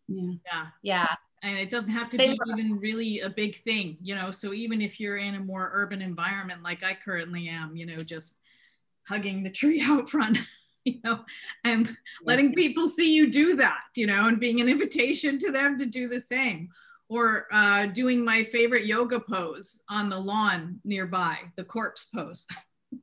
Yeah. 0.07 0.34
Yeah. 0.45 0.65
Yeah. 0.81 1.15
And 1.43 1.58
it 1.58 1.69
doesn't 1.69 1.89
have 1.89 2.10
to 2.10 2.17
Same 2.17 2.32
be 2.32 2.51
even 2.51 2.80
really 2.80 3.19
a 3.21 3.30
big 3.30 3.63
thing, 3.63 3.97
you 4.01 4.15
know. 4.15 4.30
So 4.32 4.54
even 4.54 4.80
if 4.82 4.99
you're 4.99 5.17
in 5.17 5.36
a 5.36 5.39
more 5.39 5.71
urban 5.73 6.01
environment 6.01 6.62
like 6.63 6.84
I 6.84 6.93
currently 6.93 7.47
am, 7.47 7.75
you 7.75 7.86
know, 7.86 7.97
just 7.97 8.38
hugging 9.08 9.43
the 9.43 9.49
tree 9.49 9.82
out 9.86 10.10
front. 10.10 10.39
you 10.84 10.99
know, 11.04 11.19
and 11.63 11.95
letting 12.23 12.56
people 12.56 12.88
see 12.88 13.13
you 13.13 13.32
do 13.32 13.56
that, 13.56 13.82
you 13.95 14.08
know, 14.08 14.27
and 14.27 14.39
being 14.39 14.62
an 14.62 14.69
invitation 14.69 15.38
to 15.38 15.51
them 15.51 15.77
to 15.77 15.86
do 15.86 16.08
the 16.08 16.19
same. 16.19 16.69
Or 17.08 17.47
uh, 17.51 17.88
doing 17.88 18.23
my 18.23 18.43
favorite 18.43 18.86
yoga 18.86 19.19
pose 19.19 19.84
on 19.89 20.10
the 20.10 20.17
lawn 20.17 20.80
nearby, 20.86 21.39
the 21.58 21.63
corpse 21.63 22.06
pose. 22.06 22.47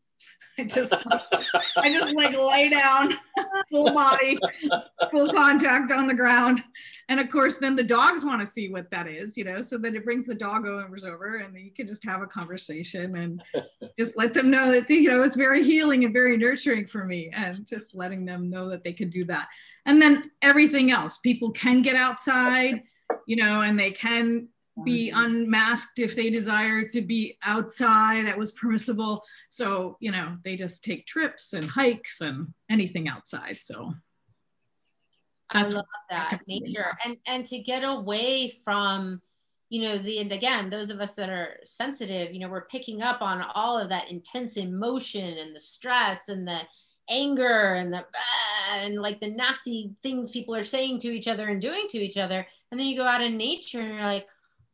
I 0.58 0.64
just, 0.64 1.04
I 1.76 1.92
just 1.92 2.14
like 2.14 2.36
lay 2.36 2.68
down, 2.68 3.14
full 3.70 3.92
body, 3.92 4.38
full 5.10 5.32
contact 5.32 5.92
on 5.92 6.08
the 6.08 6.14
ground, 6.14 6.64
and 7.08 7.20
of 7.20 7.30
course, 7.30 7.58
then 7.58 7.76
the 7.76 7.82
dogs 7.82 8.24
want 8.24 8.40
to 8.40 8.46
see 8.46 8.68
what 8.68 8.90
that 8.90 9.06
is, 9.06 9.36
you 9.36 9.44
know. 9.44 9.60
So 9.60 9.78
that 9.78 9.94
it 9.94 10.04
brings 10.04 10.26
the 10.26 10.34
dog 10.34 10.66
owners 10.66 11.04
over, 11.04 11.36
and 11.36 11.56
you 11.56 11.70
can 11.70 11.86
just 11.86 12.04
have 12.04 12.22
a 12.22 12.26
conversation 12.26 13.14
and 13.14 13.42
just 13.96 14.16
let 14.16 14.34
them 14.34 14.50
know 14.50 14.72
that 14.72 14.90
you 14.90 15.08
know 15.08 15.22
it's 15.22 15.36
very 15.36 15.62
healing 15.62 16.04
and 16.04 16.12
very 16.12 16.36
nurturing 16.36 16.86
for 16.86 17.04
me, 17.04 17.30
and 17.32 17.66
just 17.66 17.94
letting 17.94 18.24
them 18.24 18.50
know 18.50 18.68
that 18.68 18.82
they 18.82 18.92
can 18.92 19.10
do 19.10 19.24
that. 19.24 19.48
And 19.86 20.02
then 20.02 20.30
everything 20.42 20.90
else, 20.90 21.18
people 21.18 21.52
can 21.52 21.82
get 21.82 21.94
outside, 21.94 22.82
you 23.26 23.36
know, 23.36 23.62
and 23.62 23.78
they 23.78 23.92
can 23.92 24.48
be 24.84 25.10
unmasked 25.10 25.98
if 25.98 26.14
they 26.14 26.30
desire 26.30 26.86
to 26.88 27.02
be 27.02 27.36
outside 27.42 28.26
that 28.26 28.38
was 28.38 28.52
permissible. 28.52 29.24
So 29.48 29.96
you 30.00 30.10
know 30.10 30.36
they 30.44 30.56
just 30.56 30.84
take 30.84 31.06
trips 31.06 31.52
and 31.52 31.64
hikes 31.64 32.20
and 32.20 32.52
anything 32.70 33.08
outside 33.08 33.58
so. 33.60 33.94
That's 35.52 35.72
i 35.72 35.76
love 35.76 35.86
that 36.10 36.40
nature 36.46 36.94
and 37.06 37.16
and 37.26 37.46
to 37.46 37.58
get 37.58 37.82
away 37.82 38.60
from 38.64 39.22
you 39.70 39.80
know 39.80 39.96
the 39.96 40.18
and 40.18 40.30
again 40.30 40.68
those 40.68 40.90
of 40.90 41.00
us 41.00 41.14
that 41.14 41.30
are 41.30 41.56
sensitive 41.64 42.34
you 42.34 42.40
know 42.40 42.50
we're 42.50 42.66
picking 42.66 43.00
up 43.00 43.22
on 43.22 43.40
all 43.54 43.78
of 43.78 43.88
that 43.88 44.10
intense 44.10 44.58
emotion 44.58 45.38
and 45.38 45.56
the 45.56 45.60
stress 45.60 46.28
and 46.28 46.46
the 46.46 46.60
anger 47.08 47.74
and 47.74 47.92
the 47.92 48.04
ah, 48.14 48.78
and 48.80 48.96
like 48.96 49.20
the 49.20 49.30
nasty 49.30 49.92
things 50.02 50.30
people 50.30 50.54
are 50.54 50.64
saying 50.64 50.98
to 51.00 51.08
each 51.08 51.28
other 51.28 51.48
and 51.48 51.60
doing 51.60 51.86
to 51.88 51.98
each 51.98 52.16
other. 52.16 52.46
And 52.70 52.78
then 52.78 52.86
you 52.86 52.96
go 52.96 53.06
out 53.06 53.22
in 53.22 53.36
nature 53.36 53.80
and 53.80 53.94
you're 53.94 54.02
like 54.02 54.26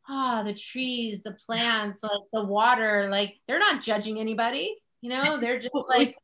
ah, 0.07 0.41
oh, 0.41 0.43
the 0.43 0.53
trees, 0.53 1.23
the 1.23 1.31
plants, 1.45 2.03
like 2.03 2.11
the 2.31 2.43
water, 2.43 3.07
like 3.09 3.39
they're 3.47 3.59
not 3.59 3.81
judging 3.81 4.19
anybody, 4.19 4.75
you 5.01 5.09
know, 5.09 5.37
they're 5.41 5.59
just 5.59 5.73
like 5.89 6.15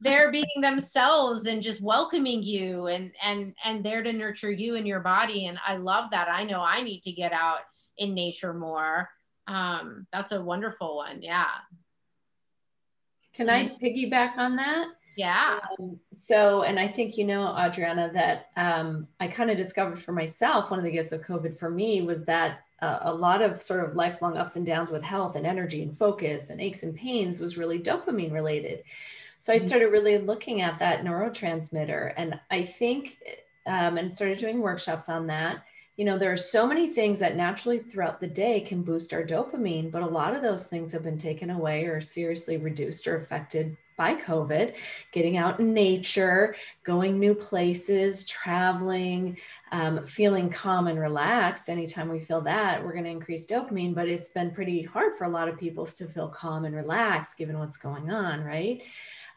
they're 0.00 0.30
being 0.30 0.44
themselves 0.60 1.46
and 1.46 1.62
just 1.62 1.82
welcoming 1.82 2.42
you 2.42 2.86
and 2.86 3.12
and 3.22 3.54
and 3.64 3.84
there 3.84 4.02
to 4.02 4.12
nurture 4.12 4.50
you 4.50 4.74
and 4.76 4.86
your 4.86 5.00
body. 5.00 5.46
And 5.46 5.58
I 5.66 5.76
love 5.76 6.10
that. 6.10 6.28
I 6.28 6.44
know 6.44 6.60
I 6.60 6.82
need 6.82 7.02
to 7.04 7.12
get 7.12 7.32
out 7.32 7.60
in 7.96 8.14
nature 8.14 8.52
more. 8.52 9.08
Um, 9.46 10.06
that's 10.12 10.32
a 10.32 10.42
wonderful 10.42 10.96
one. 10.96 11.22
Yeah. 11.22 11.50
Can 13.34 13.50
I 13.50 13.76
piggyback 13.82 14.36
on 14.36 14.56
that? 14.56 14.86
Yeah. 15.16 15.60
Um, 15.78 15.98
so, 16.12 16.62
and 16.62 16.78
I 16.78 16.88
think, 16.88 17.16
you 17.16 17.24
know, 17.24 17.56
Adriana, 17.56 18.10
that 18.12 18.50
um, 18.56 19.08
I 19.20 19.28
kind 19.28 19.50
of 19.50 19.56
discovered 19.56 20.00
for 20.00 20.12
myself, 20.12 20.70
one 20.70 20.78
of 20.78 20.84
the 20.84 20.90
gifts 20.90 21.12
of 21.12 21.22
COVID 21.22 21.56
for 21.56 21.70
me 21.70 22.02
was 22.02 22.24
that 22.24 22.60
uh, 22.84 22.98
a 23.02 23.14
lot 23.14 23.40
of 23.40 23.62
sort 23.62 23.84
of 23.84 23.96
lifelong 23.96 24.36
ups 24.36 24.56
and 24.56 24.66
downs 24.66 24.90
with 24.90 25.02
health 25.02 25.36
and 25.36 25.46
energy 25.46 25.82
and 25.82 25.96
focus 25.96 26.50
and 26.50 26.60
aches 26.60 26.82
and 26.82 26.94
pains 26.94 27.40
was 27.40 27.56
really 27.56 27.78
dopamine 27.78 28.32
related. 28.32 28.84
So 29.38 29.52
I 29.52 29.56
mm-hmm. 29.56 29.66
started 29.66 29.88
really 29.88 30.18
looking 30.18 30.60
at 30.60 30.78
that 30.80 31.02
neurotransmitter. 31.02 32.12
And 32.16 32.38
I 32.50 32.62
think, 32.64 33.16
um, 33.66 33.96
and 33.96 34.12
started 34.12 34.38
doing 34.38 34.60
workshops 34.60 35.08
on 35.08 35.26
that. 35.28 35.64
You 35.96 36.04
know, 36.04 36.18
there 36.18 36.32
are 36.32 36.36
so 36.36 36.66
many 36.66 36.88
things 36.88 37.20
that 37.20 37.36
naturally 37.36 37.78
throughout 37.78 38.20
the 38.20 38.26
day 38.26 38.60
can 38.60 38.82
boost 38.82 39.14
our 39.14 39.22
dopamine, 39.22 39.90
but 39.90 40.02
a 40.02 40.06
lot 40.06 40.34
of 40.34 40.42
those 40.42 40.66
things 40.66 40.92
have 40.92 41.04
been 41.04 41.18
taken 41.18 41.50
away 41.50 41.84
or 41.84 42.00
seriously 42.00 42.56
reduced 42.58 43.06
or 43.06 43.16
affected 43.16 43.76
by 43.96 44.14
COVID, 44.16 44.74
getting 45.12 45.36
out 45.36 45.60
in 45.60 45.72
nature, 45.72 46.56
going 46.82 47.20
new 47.20 47.34
places, 47.34 48.26
traveling, 48.26 49.38
um, 49.74 50.06
feeling 50.06 50.50
calm 50.50 50.86
and 50.86 51.00
relaxed. 51.00 51.68
Anytime 51.68 52.08
we 52.08 52.20
feel 52.20 52.40
that, 52.42 52.84
we're 52.84 52.92
going 52.92 53.04
to 53.04 53.10
increase 53.10 53.44
dopamine. 53.44 53.92
But 53.92 54.08
it's 54.08 54.30
been 54.30 54.52
pretty 54.52 54.82
hard 54.82 55.16
for 55.16 55.24
a 55.24 55.28
lot 55.28 55.48
of 55.48 55.58
people 55.58 55.84
to 55.84 56.06
feel 56.06 56.28
calm 56.28 56.64
and 56.64 56.76
relaxed 56.76 57.36
given 57.36 57.58
what's 57.58 57.76
going 57.76 58.08
on, 58.08 58.44
right? 58.44 58.82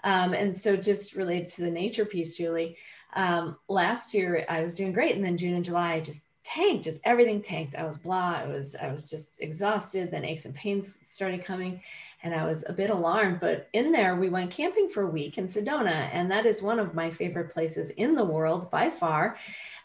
Um, 0.04 0.34
and 0.34 0.56
so, 0.56 0.78
just 0.78 1.16
related 1.16 1.48
to 1.54 1.62
the 1.62 1.72
nature 1.72 2.06
piece, 2.06 2.38
Julie, 2.38 2.78
um, 3.16 3.58
last 3.68 4.14
year 4.14 4.46
I 4.48 4.62
was 4.62 4.76
doing 4.76 4.94
great. 4.94 5.16
And 5.16 5.26
then 5.26 5.38
June 5.38 5.56
and 5.56 5.66
July, 5.66 5.94
I 5.94 6.00
just 6.02 6.28
tanked, 6.44 6.84
just 6.84 7.02
everything 7.04 7.42
tanked. 7.42 7.76
I 7.76 7.84
was 7.84 7.98
blah. 7.98 8.40
I 8.44 8.48
was, 8.48 8.76
I 8.76 8.92
was 8.92 9.10
just 9.10 9.38
exhausted. 9.40 10.12
Then 10.12 10.24
aches 10.24 10.46
and 10.46 10.54
pains 10.54 11.00
started 11.10 11.46
coming 11.46 11.82
and 12.24 12.34
I 12.34 12.46
was 12.46 12.66
a 12.68 12.74
bit 12.74 12.90
alarmed. 12.90 13.40
But 13.40 13.70
in 13.74 13.92
there, 13.92 14.16
we 14.16 14.30
went 14.30 14.52
camping 14.52 14.90
for 14.90 15.04
a 15.04 15.10
week 15.10 15.38
in 15.38 15.46
Sedona, 15.46 16.10
and 16.12 16.32
that 16.32 16.46
is 16.46 16.62
one 16.62 16.80
of 16.80 16.94
my 16.94 17.10
favorite 17.10 17.52
places 17.52 17.92
in 17.92 18.16
the 18.16 18.26
world 18.26 18.70
by 18.72 18.90
far. 18.90 19.38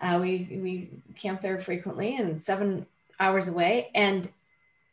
Uh, 0.02 0.18
we 0.20 0.48
we 0.50 0.90
camp 1.14 1.40
there 1.40 1.58
frequently, 1.58 2.16
and 2.16 2.38
seven 2.38 2.86
hours 3.20 3.48
away. 3.48 3.90
And 3.94 4.28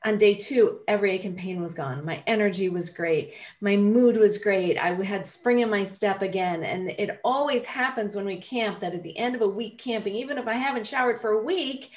on 0.06 0.18
day 0.18 0.36
two, 0.36 0.80
every 0.88 1.12
ache 1.12 1.26
and 1.26 1.38
pain 1.38 1.62
was 1.62 1.74
gone. 1.74 2.06
My 2.06 2.24
energy 2.26 2.70
was 2.70 2.90
great. 2.92 3.34
My 3.60 3.76
mood 3.76 4.16
was 4.16 4.38
great. 4.38 4.78
I 4.78 4.94
had 5.04 5.26
spring 5.26 5.60
in 5.60 5.70
my 5.70 5.84
step 5.84 6.22
again. 6.22 6.64
And 6.64 6.92
it 6.92 7.20
always 7.24 7.66
happens 7.66 8.16
when 8.16 8.26
we 8.26 8.38
camp 8.38 8.80
that 8.80 8.94
at 8.94 9.04
the 9.04 9.18
end 9.18 9.36
of 9.36 9.42
a 9.42 9.48
week 9.48 9.78
camping, 9.78 10.16
even 10.16 10.38
if 10.38 10.48
I 10.48 10.54
haven't 10.54 10.88
showered 10.88 11.20
for 11.20 11.32
a 11.32 11.44
week, 11.44 11.92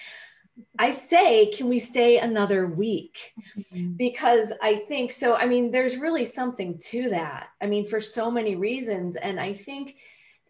I 0.81 0.91
say, 0.91 1.53
can 1.53 1.69
we 1.69 1.79
stay 1.79 2.19
another 2.19 2.67
week? 2.67 3.35
Mm-hmm. 3.57 3.93
Because 3.93 4.53
I 4.61 4.77
think 4.89 5.13
so. 5.13 5.37
I 5.37 5.47
mean, 5.47 5.71
there's 5.71 5.97
really 5.97 6.25
something 6.25 6.79
to 6.91 7.11
that. 7.11 7.51
I 7.61 7.67
mean, 7.67 7.87
for 7.87 8.01
so 8.01 8.33
many 8.33 8.57
reasons. 8.57 9.15
And 9.15 9.39
I 9.39 9.53
think, 9.53 9.97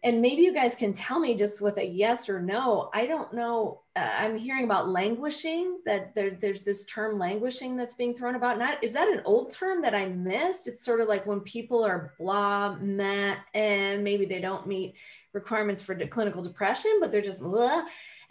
and 0.03 0.21
maybe 0.21 0.41
you 0.41 0.53
guys 0.53 0.75
can 0.75 0.91
tell 0.93 1.19
me 1.19 1.35
just 1.35 1.61
with 1.61 1.77
a 1.77 1.85
yes 1.85 2.29
or 2.29 2.41
no. 2.41 2.89
I 2.93 3.05
don't 3.05 3.33
know. 3.33 3.81
Uh, 3.95 4.09
I'm 4.17 4.37
hearing 4.37 4.65
about 4.65 4.89
languishing, 4.89 5.79
that 5.85 6.13
there, 6.13 6.31
there's 6.31 6.63
this 6.63 6.85
term 6.85 7.17
languishing 7.17 7.77
that's 7.77 7.93
being 7.93 8.13
thrown 8.13 8.35
about. 8.35 8.59
Not, 8.59 8.83
is 8.83 8.93
that 8.93 9.07
an 9.07 9.21
old 9.23 9.51
term 9.51 9.81
that 9.81 9.95
I 9.95 10.07
missed? 10.07 10.67
It's 10.67 10.83
sort 10.83 10.99
of 10.99 11.07
like 11.07 11.25
when 11.25 11.39
people 11.41 11.83
are 11.83 12.13
blah, 12.19 12.75
meh, 12.75 13.35
and 13.53 14.03
maybe 14.03 14.25
they 14.25 14.41
don't 14.41 14.67
meet 14.67 14.95
requirements 15.31 15.81
for 15.81 15.95
clinical 15.95 16.43
depression, 16.43 16.97
but 16.99 17.11
they're 17.11 17.21
just 17.21 17.41
blah 17.41 17.83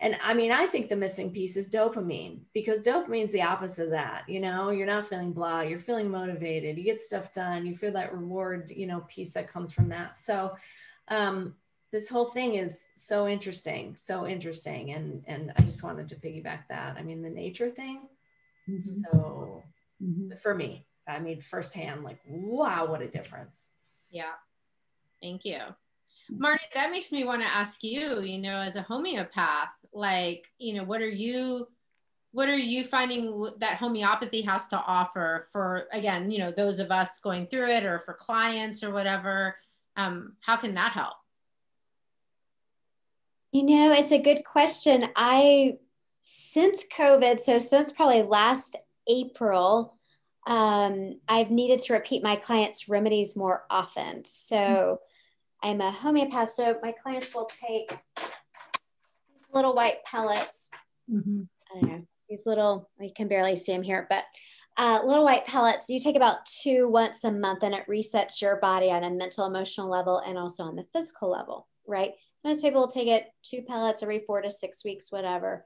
and 0.03 0.19
I 0.21 0.35
mean, 0.35 0.51
I 0.51 0.67
think 0.67 0.89
the 0.89 0.97
missing 0.97 1.31
piece 1.31 1.57
is 1.57 1.71
dopamine 1.71 2.41
because 2.53 2.85
dopamine's 2.85 3.31
the 3.31 3.43
opposite 3.43 3.85
of 3.85 3.91
that. 3.93 4.25
You 4.29 4.41
know, 4.41 4.71
you're 4.71 4.87
not 4.87 5.07
feeling 5.07 5.33
blah, 5.33 5.61
you're 5.61 5.79
feeling 5.79 6.11
motivated, 6.11 6.77
you 6.77 6.83
get 6.83 6.99
stuff 6.99 7.33
done, 7.33 7.65
you 7.65 7.77
feel 7.77 7.93
that 7.93 8.13
reward, 8.13 8.73
you 8.75 8.89
know, 8.89 9.07
piece 9.09 9.33
that 9.35 9.53
comes 9.53 9.73
from 9.73 9.89
that. 9.91 10.19
So, 10.19 10.57
um, 11.07 11.55
this 11.93 12.09
whole 12.09 12.25
thing 12.25 12.55
is 12.55 12.85
so 12.95 13.29
interesting, 13.29 13.95
so 13.97 14.27
interesting. 14.27 14.93
And, 14.93 15.23
and 15.27 15.53
I 15.57 15.63
just 15.63 15.85
wanted 15.85 16.09
to 16.09 16.17
piggyback 16.17 16.61
that. 16.71 16.97
I 16.99 17.03
mean, 17.03 17.23
the 17.23 17.31
nature 17.31 17.71
thing. 17.71 18.01
Mm-hmm. 18.69 18.81
So 18.81 19.63
mm-hmm. 20.03 20.37
for 20.43 20.55
me, 20.55 20.87
I 21.07 21.19
mean, 21.19 21.41
firsthand, 21.41 22.03
like, 22.03 22.19
wow, 22.27 22.87
what 22.87 23.03
a 23.03 23.09
difference. 23.09 23.69
Yeah. 24.11 24.33
Thank 25.21 25.45
you. 25.45 25.59
Marty, 26.31 26.65
that 26.75 26.91
makes 26.91 27.13
me 27.13 27.25
want 27.25 27.43
to 27.43 27.49
ask 27.49 27.83
you, 27.83 28.21
you 28.23 28.39
know, 28.39 28.59
as 28.59 28.77
a 28.77 28.83
homeopath, 28.83 29.69
like, 29.93 30.47
you 30.59 30.75
know, 30.75 30.85
what 30.85 31.03
are 31.03 31.09
you 31.09 31.69
what 32.35 32.49
are 32.49 32.57
you 32.57 32.83
finding 32.85 33.51
that 33.59 33.77
homeopathy 33.77 34.41
has 34.41 34.67
to 34.69 34.77
offer 34.77 35.49
for 35.53 35.87
again, 35.93 36.31
you 36.31 36.39
know, 36.39 36.51
those 36.51 36.81
of 36.81 36.91
us 36.91 37.19
going 37.19 37.47
through 37.47 37.69
it 37.69 37.85
or 37.85 38.01
for 38.07 38.15
clients 38.15 38.83
or 38.83 38.91
whatever? 38.91 39.55
Um, 39.97 40.33
how 40.41 40.57
can 40.57 40.75
that 40.75 40.93
help? 40.93 41.17
You 43.53 43.65
know, 43.65 43.93
it's 43.93 44.13
a 44.13 44.19
good 44.19 44.45
question. 44.45 45.11
I 45.15 45.77
since 46.23 46.87
COVID, 46.87 47.39
so 47.39 47.59
since 47.59 47.93
probably 47.93 48.23
last 48.23 48.77
April, 49.07 49.95
um, 50.47 51.21
I've 51.29 51.51
needed 51.51 51.81
to 51.81 51.93
repeat 51.93 52.23
my 52.23 52.37
clients' 52.37 52.89
remedies 52.89 53.37
more 53.37 53.65
often. 53.69 54.25
So 54.25 55.01
I'm 55.63 55.83
a 55.83 55.91
homeopath, 55.91 56.53
so 56.53 56.79
my 56.83 56.93
clients 56.93 57.35
will 57.35 57.45
take 57.45 57.91
these 58.17 59.45
little 59.53 59.75
white 59.75 60.03
pellets. 60.07 60.71
Mm-hmm. 61.13 61.43
I 61.71 61.81
don't 61.81 61.91
know, 61.91 62.07
these 62.31 62.47
little, 62.47 62.89
you 62.99 63.13
can 63.15 63.29
barely 63.29 63.57
see 63.57 63.73
them 63.73 63.83
here, 63.83 64.07
but 64.09 64.25
uh, 64.79 65.01
little 65.05 65.25
white 65.25 65.47
pellets. 65.47 65.91
You 65.91 66.01
take 66.01 66.17
about 66.17 66.47
two 66.47 66.89
once 66.89 67.23
a 67.23 67.31
month 67.31 67.63
and 67.63 67.75
it 67.75 67.87
resets 67.87 68.41
your 68.41 68.57
body 68.57 68.91
on 68.91 69.05
a 69.05 69.11
mental, 69.11 69.45
emotional 69.45 69.91
level 69.91 70.21
and 70.21 70.39
also 70.39 70.65
on 70.65 70.77
the 70.77 70.87
physical 70.95 71.31
level, 71.31 71.69
right? 71.87 72.13
Most 72.45 72.63
people 72.63 72.83
will 72.83 72.89
take 72.89 73.09
it 73.09 73.27
two 73.43 73.63
pellets 73.63 74.03
every 74.03 74.19
four 74.21 74.43
to 74.43 74.51
six 74.51 74.85
weeks, 74.85 75.13
whatever. 75.13 75.65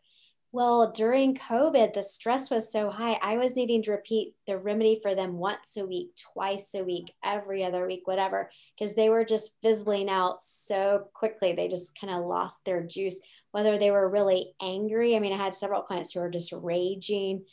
Well, 0.52 0.92
during 0.92 1.34
COVID, 1.34 1.92
the 1.92 2.02
stress 2.02 2.50
was 2.50 2.72
so 2.72 2.88
high. 2.88 3.18
I 3.20 3.36
was 3.36 3.56
needing 3.56 3.82
to 3.82 3.90
repeat 3.90 4.34
the 4.46 4.56
remedy 4.56 4.98
for 5.02 5.14
them 5.14 5.34
once 5.34 5.76
a 5.76 5.84
week, 5.84 6.10
twice 6.32 6.70
a 6.74 6.82
week, 6.82 7.12
every 7.22 7.62
other 7.64 7.86
week, 7.86 8.06
whatever, 8.06 8.50
because 8.78 8.94
they 8.94 9.10
were 9.10 9.24
just 9.24 9.56
fizzling 9.62 10.08
out 10.08 10.40
so 10.40 11.08
quickly. 11.12 11.52
They 11.52 11.68
just 11.68 11.98
kind 12.00 12.12
of 12.12 12.24
lost 12.24 12.64
their 12.64 12.82
juice, 12.82 13.20
whether 13.50 13.76
they 13.76 13.90
were 13.90 14.08
really 14.08 14.54
angry. 14.62 15.14
I 15.14 15.18
mean, 15.18 15.34
I 15.34 15.36
had 15.36 15.54
several 15.54 15.82
clients 15.82 16.12
who 16.12 16.20
were 16.20 16.30
just 16.30 16.52
raging, 16.52 17.44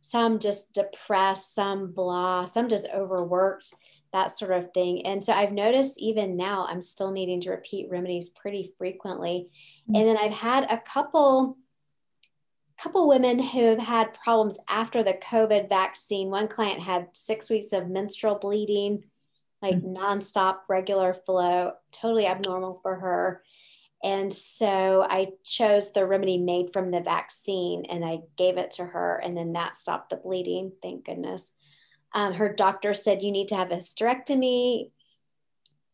some 0.00 0.38
just 0.38 0.72
depressed, 0.72 1.54
some 1.54 1.92
blah, 1.92 2.44
some 2.44 2.68
just 2.68 2.86
overworked. 2.94 3.72
That 4.12 4.36
sort 4.36 4.52
of 4.52 4.72
thing. 4.72 5.06
And 5.06 5.22
so 5.22 5.32
I've 5.32 5.52
noticed 5.52 6.00
even 6.00 6.36
now 6.36 6.66
I'm 6.66 6.82
still 6.82 7.10
needing 7.10 7.40
to 7.42 7.50
repeat 7.50 7.90
remedies 7.90 8.30
pretty 8.30 8.72
frequently. 8.76 9.48
Mm-hmm. 9.88 9.96
And 9.96 10.08
then 10.08 10.16
I've 10.16 10.34
had 10.34 10.70
a 10.70 10.78
couple 10.78 11.56
couple 12.80 13.06
women 13.06 13.38
who 13.38 13.64
have 13.66 13.78
had 13.78 14.14
problems 14.14 14.58
after 14.68 15.04
the 15.04 15.12
COVID 15.12 15.68
vaccine. 15.68 16.30
One 16.30 16.48
client 16.48 16.80
had 16.80 17.06
six 17.12 17.48
weeks 17.48 17.72
of 17.72 17.88
menstrual 17.88 18.36
bleeding, 18.36 19.04
like 19.60 19.76
mm-hmm. 19.76 19.96
nonstop 19.96 20.60
regular 20.68 21.14
flow, 21.14 21.74
totally 21.92 22.26
abnormal 22.26 22.80
for 22.82 22.96
her. 22.96 23.42
And 24.02 24.34
so 24.34 25.06
I 25.08 25.28
chose 25.44 25.92
the 25.92 26.04
remedy 26.04 26.38
made 26.38 26.72
from 26.72 26.90
the 26.90 27.00
vaccine 27.00 27.84
and 27.88 28.04
I 28.04 28.22
gave 28.36 28.58
it 28.58 28.72
to 28.72 28.84
her, 28.84 29.16
and 29.16 29.36
then 29.36 29.52
that 29.52 29.76
stopped 29.76 30.10
the 30.10 30.16
bleeding, 30.16 30.72
thank 30.82 31.04
goodness. 31.04 31.52
Um, 32.14 32.34
her 32.34 32.52
doctor 32.52 32.94
said, 32.94 33.22
You 33.22 33.32
need 33.32 33.48
to 33.48 33.56
have 33.56 33.70
a 33.70 33.76
hysterectomy 33.76 34.90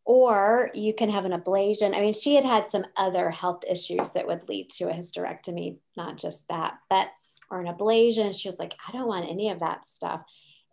or 0.09 0.71
you 0.73 0.95
can 0.95 1.11
have 1.11 1.27
an 1.27 1.33
ablation. 1.33 1.95
I 1.95 2.01
mean, 2.01 2.15
she 2.15 2.35
had 2.35 2.45
had 2.45 2.65
some 2.65 2.87
other 2.97 3.29
health 3.29 3.63
issues 3.69 4.13
that 4.13 4.27
would 4.27 4.49
lead 4.49 4.71
to 4.71 4.89
a 4.89 4.95
hysterectomy, 4.95 5.77
not 5.99 6.17
just 6.17 6.49
that, 6.49 6.79
but 6.89 7.09
or 7.51 7.61
an 7.61 7.67
ablation. 7.67 8.35
She 8.35 8.49
was 8.49 8.59
like, 8.59 8.75
I 8.87 8.93
don't 8.93 9.07
want 9.07 9.29
any 9.29 9.51
of 9.51 9.61
that 9.61 9.87
stuff. 9.87 10.23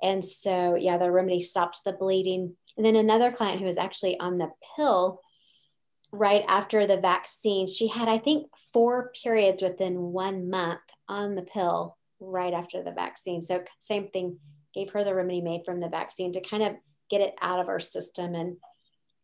And 0.01 0.23
so, 0.23 0.75
yeah, 0.75 0.97
the 0.97 1.11
remedy 1.11 1.41
stopped 1.41 1.81
the 1.83 1.91
bleeding. 1.91 2.55
And 2.77 2.85
then 2.85 2.95
another 2.95 3.29
client 3.29 3.59
who 3.59 3.65
was 3.65 3.77
actually 3.77 4.17
on 4.21 4.37
the 4.37 4.51
pill 4.77 5.19
right 6.13 6.45
after 6.47 6.87
the 6.87 6.97
vaccine, 6.97 7.67
she 7.67 7.89
had, 7.89 8.07
I 8.07 8.17
think, 8.17 8.47
four 8.71 9.11
periods 9.21 9.61
within 9.61 10.13
one 10.13 10.49
month 10.49 10.79
on 11.09 11.35
the 11.35 11.43
pill 11.43 11.97
right 12.21 12.53
after 12.53 12.81
the 12.81 12.91
vaccine. 12.91 13.41
So, 13.41 13.63
same 13.79 14.07
thing, 14.09 14.39
gave 14.75 14.91
her 14.91 15.03
the 15.03 15.15
remedy 15.15 15.41
made 15.41 15.61
from 15.65 15.79
the 15.79 15.89
vaccine 15.89 16.31
to 16.33 16.41
kind 16.41 16.61
of 16.61 16.73
get 17.09 17.21
it 17.21 17.33
out 17.41 17.59
of 17.59 17.69
our 17.69 17.79
system 17.79 18.35
and 18.35 18.57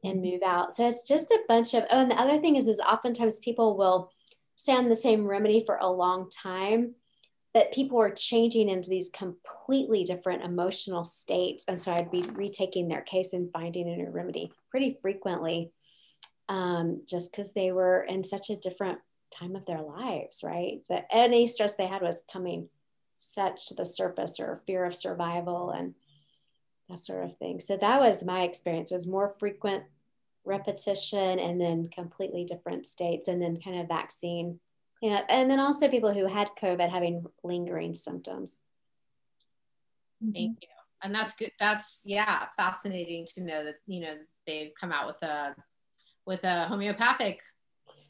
and 0.03 0.15
mm-hmm. 0.15 0.31
move 0.31 0.41
out. 0.43 0.73
So 0.73 0.87
it's 0.87 1.07
just 1.07 1.29
a 1.31 1.39
bunch 1.47 1.73
of, 1.73 1.83
oh, 1.91 2.01
and 2.01 2.11
the 2.11 2.19
other 2.19 2.39
thing 2.39 2.55
is, 2.55 2.67
is 2.67 2.79
oftentimes 2.79 3.39
people 3.39 3.77
will 3.77 4.11
stay 4.55 4.73
on 4.73 4.89
the 4.89 4.95
same 4.95 5.27
remedy 5.27 5.63
for 5.65 5.77
a 5.77 5.91
long 5.91 6.29
time, 6.29 6.95
but 7.53 7.71
people 7.71 7.99
are 7.99 8.11
changing 8.11 8.69
into 8.69 8.89
these 8.89 9.09
completely 9.13 10.03
different 10.03 10.43
emotional 10.43 11.03
states. 11.03 11.65
And 11.67 11.79
so 11.79 11.93
I'd 11.93 12.11
be 12.11 12.23
retaking 12.33 12.87
their 12.87 13.01
case 13.01 13.33
and 13.33 13.51
finding 13.51 13.87
a 13.87 13.95
new 13.95 14.09
remedy 14.09 14.51
pretty 14.69 14.97
frequently, 15.01 15.71
um, 16.49 17.01
just 17.07 17.31
because 17.31 17.53
they 17.53 17.71
were 17.71 18.01
in 18.01 18.23
such 18.23 18.49
a 18.49 18.55
different 18.55 18.99
time 19.37 19.55
of 19.55 19.65
their 19.65 19.81
lives, 19.81 20.41
right? 20.43 20.81
That 20.89 21.07
any 21.11 21.47
stress 21.47 21.75
they 21.75 21.87
had 21.87 22.01
was 22.01 22.23
coming 22.31 22.69
such 23.21 23.67
to 23.67 23.75
the 23.75 23.85
surface 23.85 24.39
or 24.39 24.61
fear 24.65 24.83
of 24.83 24.95
survival 24.95 25.69
and 25.69 25.93
that 26.89 26.99
sort 26.99 27.23
of 27.23 27.37
thing. 27.37 27.59
So 27.59 27.77
that 27.77 27.99
was 27.99 28.23
my 28.23 28.41
experience 28.41 28.91
was 28.91 29.07
more 29.07 29.29
frequent 29.29 29.83
repetition 30.43 31.39
and 31.39 31.61
then 31.61 31.89
completely 31.89 32.45
different 32.45 32.87
states 32.87 33.27
and 33.27 33.41
then 33.41 33.61
kind 33.61 33.79
of 33.79 33.87
vaccine. 33.87 34.59
Yeah. 35.01 35.21
And 35.29 35.49
then 35.49 35.59
also 35.59 35.87
people 35.87 36.13
who 36.13 36.25
had 36.25 36.49
COVID 36.61 36.89
having 36.89 37.25
lingering 37.43 37.93
symptoms. 37.93 38.57
Thank 40.21 40.35
mm-hmm. 40.35 40.53
you. 40.61 40.67
And 41.03 41.15
that's 41.15 41.35
good. 41.35 41.51
That's 41.59 42.01
yeah, 42.03 42.45
fascinating 42.57 43.27
to 43.35 43.43
know 43.43 43.63
that, 43.65 43.75
you 43.87 44.01
know, 44.01 44.15
they've 44.45 44.71
come 44.79 44.91
out 44.91 45.07
with 45.07 45.21
a 45.23 45.55
with 46.27 46.43
a 46.43 46.65
homeopathic, 46.65 47.41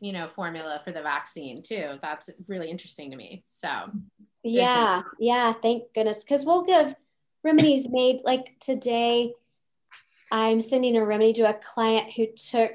you 0.01 0.11
know, 0.11 0.29
formula 0.35 0.81
for 0.83 0.91
the 0.91 1.01
vaccine 1.01 1.63
too. 1.63 1.91
That's 2.01 2.29
really 2.47 2.69
interesting 2.69 3.11
to 3.11 3.17
me. 3.17 3.45
So 3.47 3.69
yeah, 4.43 5.01
yeah, 5.19 5.53
thank 5.53 5.93
goodness. 5.93 6.23
Because 6.23 6.45
we'll 6.45 6.63
give 6.63 6.95
remedies 7.43 7.87
made 7.89 8.21
like 8.23 8.55
today 8.59 9.33
i'm 10.31 10.61
sending 10.61 10.95
a 10.95 11.05
remedy 11.05 11.33
to 11.33 11.49
a 11.49 11.53
client 11.53 12.13
who 12.13 12.27
took 12.35 12.71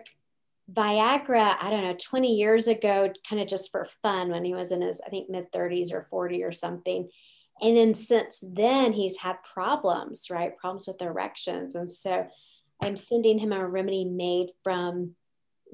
viagra 0.73 1.55
i 1.61 1.71
don't 1.71 1.85
know 1.85 1.97
20 1.99 2.35
years 2.35 2.67
ago 2.67 3.13
kind 3.29 3.41
of 3.41 3.47
just 3.47 3.71
for 3.71 3.87
fun 4.03 4.31
when 4.31 4.45
he 4.45 4.55
was 4.55 4.73
in 4.73 4.83
his 4.83 5.01
i 5.07 5.11
think 5.11 5.31
mid 5.31 5.51
30s 5.53 5.93
or 5.93 6.03
40 6.03 6.43
or 6.43 6.53
something. 6.53 7.09
And 7.63 7.75
then 7.75 7.95
since 7.95 8.45
then 8.47 8.93
he's 8.93 9.17
had 9.17 9.37
problems 9.43 10.29
right? 10.31 10.57
Problems 10.59 10.87
with 10.87 11.01
erections. 11.01 11.75
And 11.75 11.91
so 11.91 12.27
i'm 12.83 12.97
sending 12.97 13.39
him 13.39 13.53
a 13.53 13.67
remedy 13.67 14.05
made 14.05 14.49
from 14.63 15.15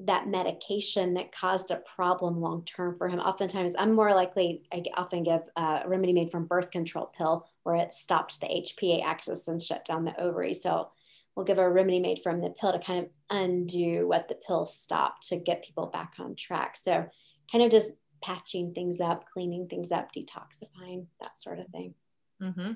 that 0.01 0.27
medication 0.27 1.13
that 1.13 1.31
caused 1.31 1.71
a 1.71 1.77
problem 1.77 2.41
long 2.41 2.65
term 2.65 2.95
for 2.95 3.07
him. 3.07 3.19
Oftentimes, 3.19 3.75
I'm 3.77 3.93
more 3.93 4.13
likely, 4.13 4.63
I 4.73 4.83
often 4.95 5.23
give 5.23 5.41
a 5.55 5.83
remedy 5.85 6.13
made 6.13 6.31
from 6.31 6.45
birth 6.45 6.71
control 6.71 7.05
pill 7.05 7.47
where 7.63 7.75
it 7.75 7.93
stopped 7.93 8.41
the 8.41 8.47
HPA 8.47 9.03
axis 9.03 9.47
and 9.47 9.61
shut 9.61 9.85
down 9.85 10.05
the 10.05 10.19
ovary. 10.19 10.53
So 10.53 10.89
we'll 11.35 11.45
give 11.45 11.59
a 11.59 11.69
remedy 11.69 11.99
made 11.99 12.19
from 12.23 12.41
the 12.41 12.49
pill 12.49 12.73
to 12.73 12.79
kind 12.79 13.05
of 13.05 13.09
undo 13.29 14.07
what 14.07 14.27
the 14.27 14.35
pill 14.35 14.65
stopped 14.65 15.27
to 15.29 15.37
get 15.37 15.63
people 15.63 15.87
back 15.87 16.13
on 16.19 16.35
track. 16.35 16.75
So 16.75 17.07
kind 17.51 17.63
of 17.63 17.71
just 17.71 17.93
patching 18.21 18.73
things 18.73 18.99
up, 18.99 19.25
cleaning 19.31 19.67
things 19.67 19.91
up, 19.91 20.09
detoxifying, 20.13 21.05
that 21.21 21.37
sort 21.37 21.59
of 21.59 21.67
thing. 21.67 21.93
Mm-hmm. 22.41 22.71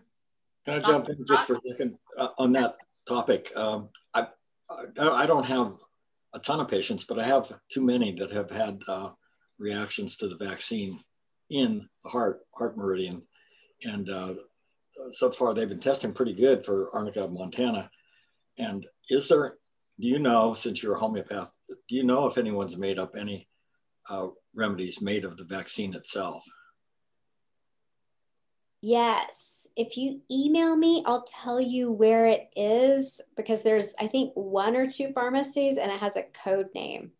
Can 0.66 0.74
I 0.74 0.80
jump 0.80 1.10
in 1.10 1.24
just 1.26 1.48
for 1.48 1.54
a 1.54 1.60
second 1.70 1.98
uh, 2.18 2.30
on 2.38 2.52
that 2.54 2.76
topic? 3.08 3.52
Um, 3.56 3.90
I, 4.14 4.28
I 5.00 5.26
don't 5.26 5.46
have 5.46 5.74
a 6.38 6.40
ton 6.40 6.60
of 6.60 6.68
patients, 6.68 7.04
but 7.04 7.20
I 7.20 7.24
have 7.26 7.52
too 7.70 7.82
many 7.82 8.14
that 8.14 8.32
have 8.32 8.52
had 8.52 8.80
uh, 8.88 9.10
reactions 9.58 10.18
to 10.18 10.28
the 10.28 10.38
vaccine 10.38 11.00
in 11.50 11.90
the 12.04 12.10
heart, 12.10 12.42
heart 12.56 12.78
meridian. 12.78 13.26
And 13.84 14.10
uh, 14.10 14.36
so 15.12 15.32
far 15.32 15.54
they've 15.54 15.68
been 15.68 15.80
testing 15.80 16.14
pretty 16.14 16.34
good 16.34 16.64
for 16.64 16.96
arnica 16.96 17.28
montana. 17.28 17.90
And 18.60 18.86
is 19.10 19.28
there, 19.28 19.56
do 20.00 20.08
you 20.08 20.20
know, 20.20 20.54
since 20.54 20.84
you're 20.84 20.96
a 20.96 21.00
homeopath, 21.00 21.50
do 21.70 21.96
you 21.96 22.04
know 22.04 22.28
if 22.28 22.38
anyone's 22.38 22.78
made 22.78 23.00
up 23.00 23.16
any 23.16 23.48
uh, 24.10 24.28
remedies 24.54 25.02
made 25.02 25.26
of 25.26 25.38
the 25.38 25.44
vaccine 25.44 25.96
itself? 25.96 26.46
Yes. 28.88 29.68
If 29.76 29.98
you 29.98 30.22
email 30.32 30.78
me, 30.78 31.04
I'll 31.06 31.24
tell 31.24 31.60
you 31.60 31.92
where 31.92 32.26
it 32.26 32.48
is 32.56 33.20
because 33.36 33.62
there's, 33.62 33.94
I 34.00 34.08
think, 34.08 34.32
one 34.36 34.78
or 34.78 34.90
two 34.90 35.12
pharmacies 35.12 35.76
and 35.76 35.92
it 35.92 36.00
has 36.00 36.16
a 36.16 36.24
code 36.24 36.70
name. 36.74 37.12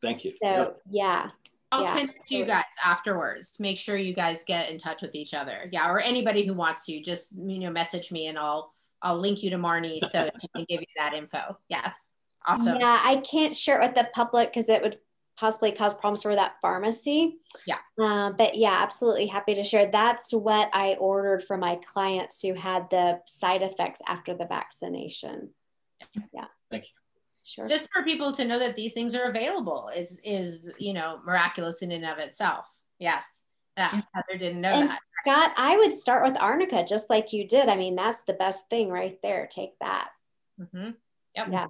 Thank 0.00 0.24
you. 0.24 0.32
So, 0.42 0.76
yeah. 0.90 1.28
I'll 1.70 1.82
yeah. 1.82 1.98
connect 1.98 2.30
you 2.30 2.46
guys 2.46 2.64
afterwards. 2.82 3.60
Make 3.60 3.76
sure 3.76 3.98
you 3.98 4.14
guys 4.14 4.42
get 4.46 4.70
in 4.70 4.78
touch 4.78 5.02
with 5.02 5.14
each 5.14 5.34
other. 5.34 5.68
Yeah, 5.70 5.90
or 5.90 6.00
anybody 6.00 6.46
who 6.46 6.54
wants 6.54 6.86
to, 6.86 6.98
just 7.02 7.36
you 7.36 7.58
know, 7.58 7.70
message 7.70 8.10
me 8.10 8.28
and 8.28 8.38
I'll 8.38 8.72
I'll 9.02 9.18
link 9.18 9.42
you 9.42 9.50
to 9.50 9.58
Marnie 9.58 10.00
so 10.00 10.30
she 10.40 10.48
can 10.56 10.64
give 10.66 10.80
you 10.80 10.86
that 10.96 11.12
info. 11.12 11.58
Yes. 11.68 11.94
Awesome. 12.46 12.80
Yeah, 12.80 12.98
I 13.02 13.16
can't 13.16 13.54
share 13.54 13.82
it 13.82 13.84
with 13.84 13.96
the 13.96 14.08
public 14.14 14.48
because 14.48 14.70
it 14.70 14.80
would 14.80 14.96
possibly 15.38 15.72
cause 15.72 15.94
problems 15.94 16.22
for 16.22 16.34
that 16.34 16.56
pharmacy. 16.60 17.38
Yeah. 17.66 17.78
Uh, 18.00 18.30
but 18.32 18.56
yeah, 18.56 18.78
absolutely 18.82 19.26
happy 19.26 19.54
to 19.54 19.62
share. 19.62 19.90
That's 19.90 20.32
what 20.32 20.68
I 20.72 20.96
ordered 20.98 21.44
for 21.44 21.56
my 21.56 21.76
clients 21.76 22.42
who 22.42 22.54
had 22.54 22.90
the 22.90 23.20
side 23.26 23.62
effects 23.62 24.02
after 24.08 24.34
the 24.34 24.46
vaccination. 24.46 25.50
Yeah. 26.32 26.46
Thank 26.70 26.84
you. 26.84 26.90
Sure. 27.44 27.68
Just 27.68 27.88
for 27.94 28.04
people 28.04 28.32
to 28.34 28.44
know 28.44 28.58
that 28.58 28.76
these 28.76 28.92
things 28.92 29.14
are 29.14 29.30
available 29.30 29.90
is 29.96 30.20
is 30.22 30.70
you 30.78 30.92
know 30.92 31.18
miraculous 31.24 31.80
in 31.80 31.92
and 31.92 32.04
of 32.04 32.18
itself. 32.18 32.66
Yes. 32.98 33.42
Yeah. 33.76 34.02
Heather 34.12 34.38
didn't 34.38 34.60
know 34.60 34.68
and 34.68 34.88
that. 34.88 35.00
Scott, 35.26 35.52
I 35.56 35.76
would 35.78 35.94
start 35.94 36.26
with 36.26 36.38
arnica 36.38 36.84
just 36.86 37.08
like 37.08 37.32
you 37.32 37.46
did. 37.46 37.68
I 37.68 37.76
mean, 37.76 37.94
that's 37.94 38.22
the 38.22 38.34
best 38.34 38.68
thing 38.68 38.90
right 38.90 39.18
there. 39.22 39.48
Take 39.50 39.78
that. 39.80 40.10
Mm-hmm. 40.60 40.90
Yep. 41.36 41.48
Yeah. 41.50 41.66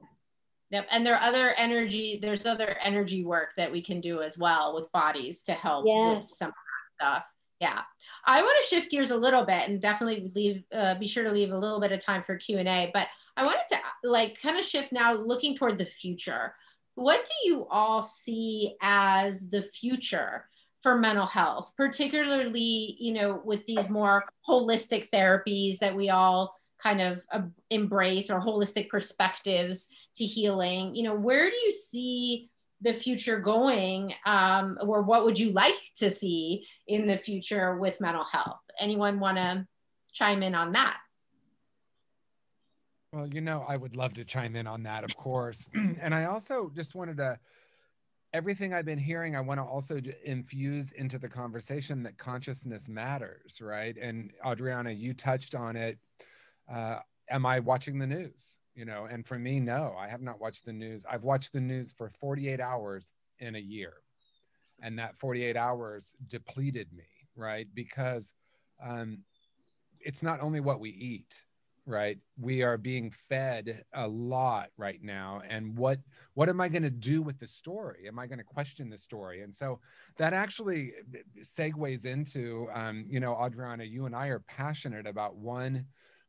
Yep. 0.70 0.86
And 0.90 1.04
there 1.04 1.14
are 1.14 1.22
other 1.22 1.50
energy, 1.56 2.18
there's 2.20 2.44
other 2.44 2.76
energy 2.82 3.24
work 3.24 3.50
that 3.56 3.72
we 3.72 3.82
can 3.82 4.00
do 4.00 4.20
as 4.20 4.36
well 4.36 4.74
with 4.74 4.92
bodies 4.92 5.42
to 5.42 5.52
help 5.52 5.86
yes. 5.86 6.16
with 6.16 6.24
some 6.24 6.52
stuff. 7.00 7.24
Yeah. 7.60 7.80
I 8.26 8.42
want 8.42 8.56
to 8.60 8.68
shift 8.68 8.90
gears 8.90 9.10
a 9.10 9.16
little 9.16 9.44
bit 9.44 9.68
and 9.68 9.80
definitely 9.80 10.30
leave, 10.34 10.64
uh, 10.72 10.98
be 10.98 11.06
sure 11.06 11.24
to 11.24 11.32
leave 11.32 11.50
a 11.50 11.58
little 11.58 11.80
bit 11.80 11.92
of 11.92 12.00
time 12.00 12.22
for 12.22 12.36
Q&A, 12.36 12.90
but 12.92 13.08
I 13.36 13.44
wanted 13.44 13.62
to 13.70 13.78
like 14.04 14.40
kind 14.40 14.58
of 14.58 14.64
shift 14.64 14.92
now 14.92 15.14
looking 15.14 15.56
toward 15.56 15.78
the 15.78 15.86
future. 15.86 16.54
What 16.94 17.24
do 17.24 17.48
you 17.48 17.66
all 17.70 18.02
see 18.02 18.76
as 18.82 19.48
the 19.48 19.62
future 19.62 20.48
for 20.82 20.96
mental 20.96 21.26
health, 21.26 21.72
particularly, 21.76 22.96
you 22.98 23.12
know, 23.12 23.40
with 23.44 23.64
these 23.66 23.88
more 23.88 24.24
holistic 24.48 25.08
therapies 25.10 25.78
that 25.78 25.94
we 25.94 26.10
all 26.10 26.54
kind 26.82 27.00
of 27.00 27.50
embrace 27.70 28.30
or 28.30 28.40
holistic 28.40 28.88
perspectives 28.88 29.88
to 30.16 30.24
healing. 30.24 30.94
You 30.94 31.04
know 31.04 31.14
where 31.14 31.48
do 31.50 31.56
you 31.56 31.72
see 31.72 32.50
the 32.80 32.92
future 32.92 33.40
going 33.40 34.14
um, 34.24 34.78
or 34.82 35.02
what 35.02 35.24
would 35.24 35.38
you 35.38 35.50
like 35.50 35.74
to 35.96 36.10
see 36.10 36.66
in 36.86 37.06
the 37.06 37.18
future 37.18 37.76
with 37.76 38.00
mental 38.00 38.24
health? 38.24 38.60
Anyone 38.78 39.18
want 39.18 39.38
to 39.38 39.66
chime 40.12 40.42
in 40.42 40.54
on 40.54 40.72
that? 40.72 40.98
Well 43.12 43.26
you 43.26 43.40
know 43.40 43.64
i 43.66 43.76
would 43.76 43.96
love 43.96 44.12
to 44.14 44.24
chime 44.24 44.54
in 44.54 44.66
on 44.66 44.82
that 44.82 45.02
of 45.02 45.16
course. 45.16 45.68
And 46.00 46.14
i 46.14 46.24
also 46.24 46.70
just 46.74 46.94
wanted 46.94 47.16
to 47.16 47.38
everything 48.34 48.74
i've 48.74 48.84
been 48.84 48.98
hearing 48.98 49.34
i 49.34 49.40
want 49.40 49.58
to 49.58 49.64
also 49.64 49.98
infuse 50.24 50.92
into 50.92 51.18
the 51.18 51.28
conversation 51.28 52.02
that 52.02 52.18
consciousness 52.18 52.86
matters 52.88 53.62
right? 53.62 53.96
And 53.96 54.30
adriana 54.46 54.90
you 54.90 55.14
touched 55.14 55.54
on 55.54 55.74
it 55.74 55.98
uh, 56.72 56.98
am 57.30 57.46
i 57.46 57.60
watching 57.60 57.98
the 57.98 58.06
news? 58.06 58.58
You 58.74 58.84
know 58.84 59.08
and 59.10 59.26
for 59.26 59.38
me 59.38 59.58
no 59.58 59.94
i 59.98 60.08
have 60.08 60.22
not 60.22 60.40
watched 60.40 60.64
the 60.64 60.72
news. 60.72 61.04
I've 61.10 61.24
watched 61.24 61.52
the 61.52 61.60
news 61.60 61.92
for 61.92 62.08
48 62.08 62.60
hours 62.60 63.06
in 63.40 63.56
a 63.56 63.60
year. 63.60 63.94
And 64.80 64.96
that 65.00 65.16
48 65.16 65.56
hours 65.56 66.14
depleted 66.28 66.92
me 66.92 67.04
right? 67.38 67.68
Because 67.72 68.34
um, 68.84 69.18
it's 70.00 70.22
not 70.22 70.40
only 70.40 70.60
what 70.60 70.80
we 70.80 70.90
eat 70.90 71.44
right? 71.86 72.18
We 72.38 72.62
are 72.62 72.76
being 72.76 73.10
fed 73.10 73.82
a 73.94 74.06
lot 74.06 74.68
right 74.76 75.02
now. 75.02 75.40
And 75.48 75.74
what 75.74 75.98
what 76.34 76.50
am 76.50 76.60
i 76.60 76.68
going 76.68 76.82
to 76.82 76.90
do 76.90 77.22
with 77.22 77.38
the 77.38 77.46
story? 77.46 78.04
Am 78.06 78.18
i 78.18 78.26
going 78.26 78.38
to 78.38 78.44
question 78.44 78.90
the 78.90 78.98
story? 78.98 79.40
And 79.40 79.54
so 79.54 79.80
that 80.18 80.34
actually 80.34 80.92
segues 81.40 82.04
into 82.04 82.68
um, 82.74 83.06
you 83.08 83.20
know 83.20 83.34
adriana 83.42 83.84
you 83.84 84.04
and 84.04 84.14
i 84.14 84.26
are 84.26 84.40
passionate 84.40 85.06
about 85.06 85.36
one 85.36 85.86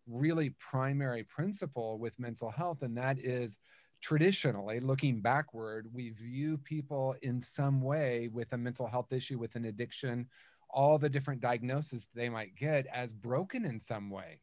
really 0.10 0.50
primary 0.52 1.24
principle 1.24 1.98
with 2.00 2.18
mental 2.20 2.50
health 2.50 2.82
and 2.82 2.98
that 2.98 3.18
is 3.20 3.58
traditionally 4.02 4.80
looking 4.80 5.22
backward 5.22 5.88
we 5.94 6.10
view 6.12 6.58
people 6.58 7.16
in 7.22 7.42
some 7.42 7.82
way 7.82 8.30
with 8.32 8.52
a 8.54 8.58
mental 8.58 8.88
health 8.88 9.12
issue 9.12 9.38
with 9.38 9.56
an 9.56 9.66
addiction 9.66 10.26
all 10.70 10.98
the 10.98 11.10
different 11.10 11.42
diagnoses 11.42 12.08
they 12.14 12.30
might 12.30 12.56
get 12.56 12.86
as 12.94 13.14
broken 13.14 13.66
in 13.66 13.80
some 13.80 14.10
way 14.10 14.40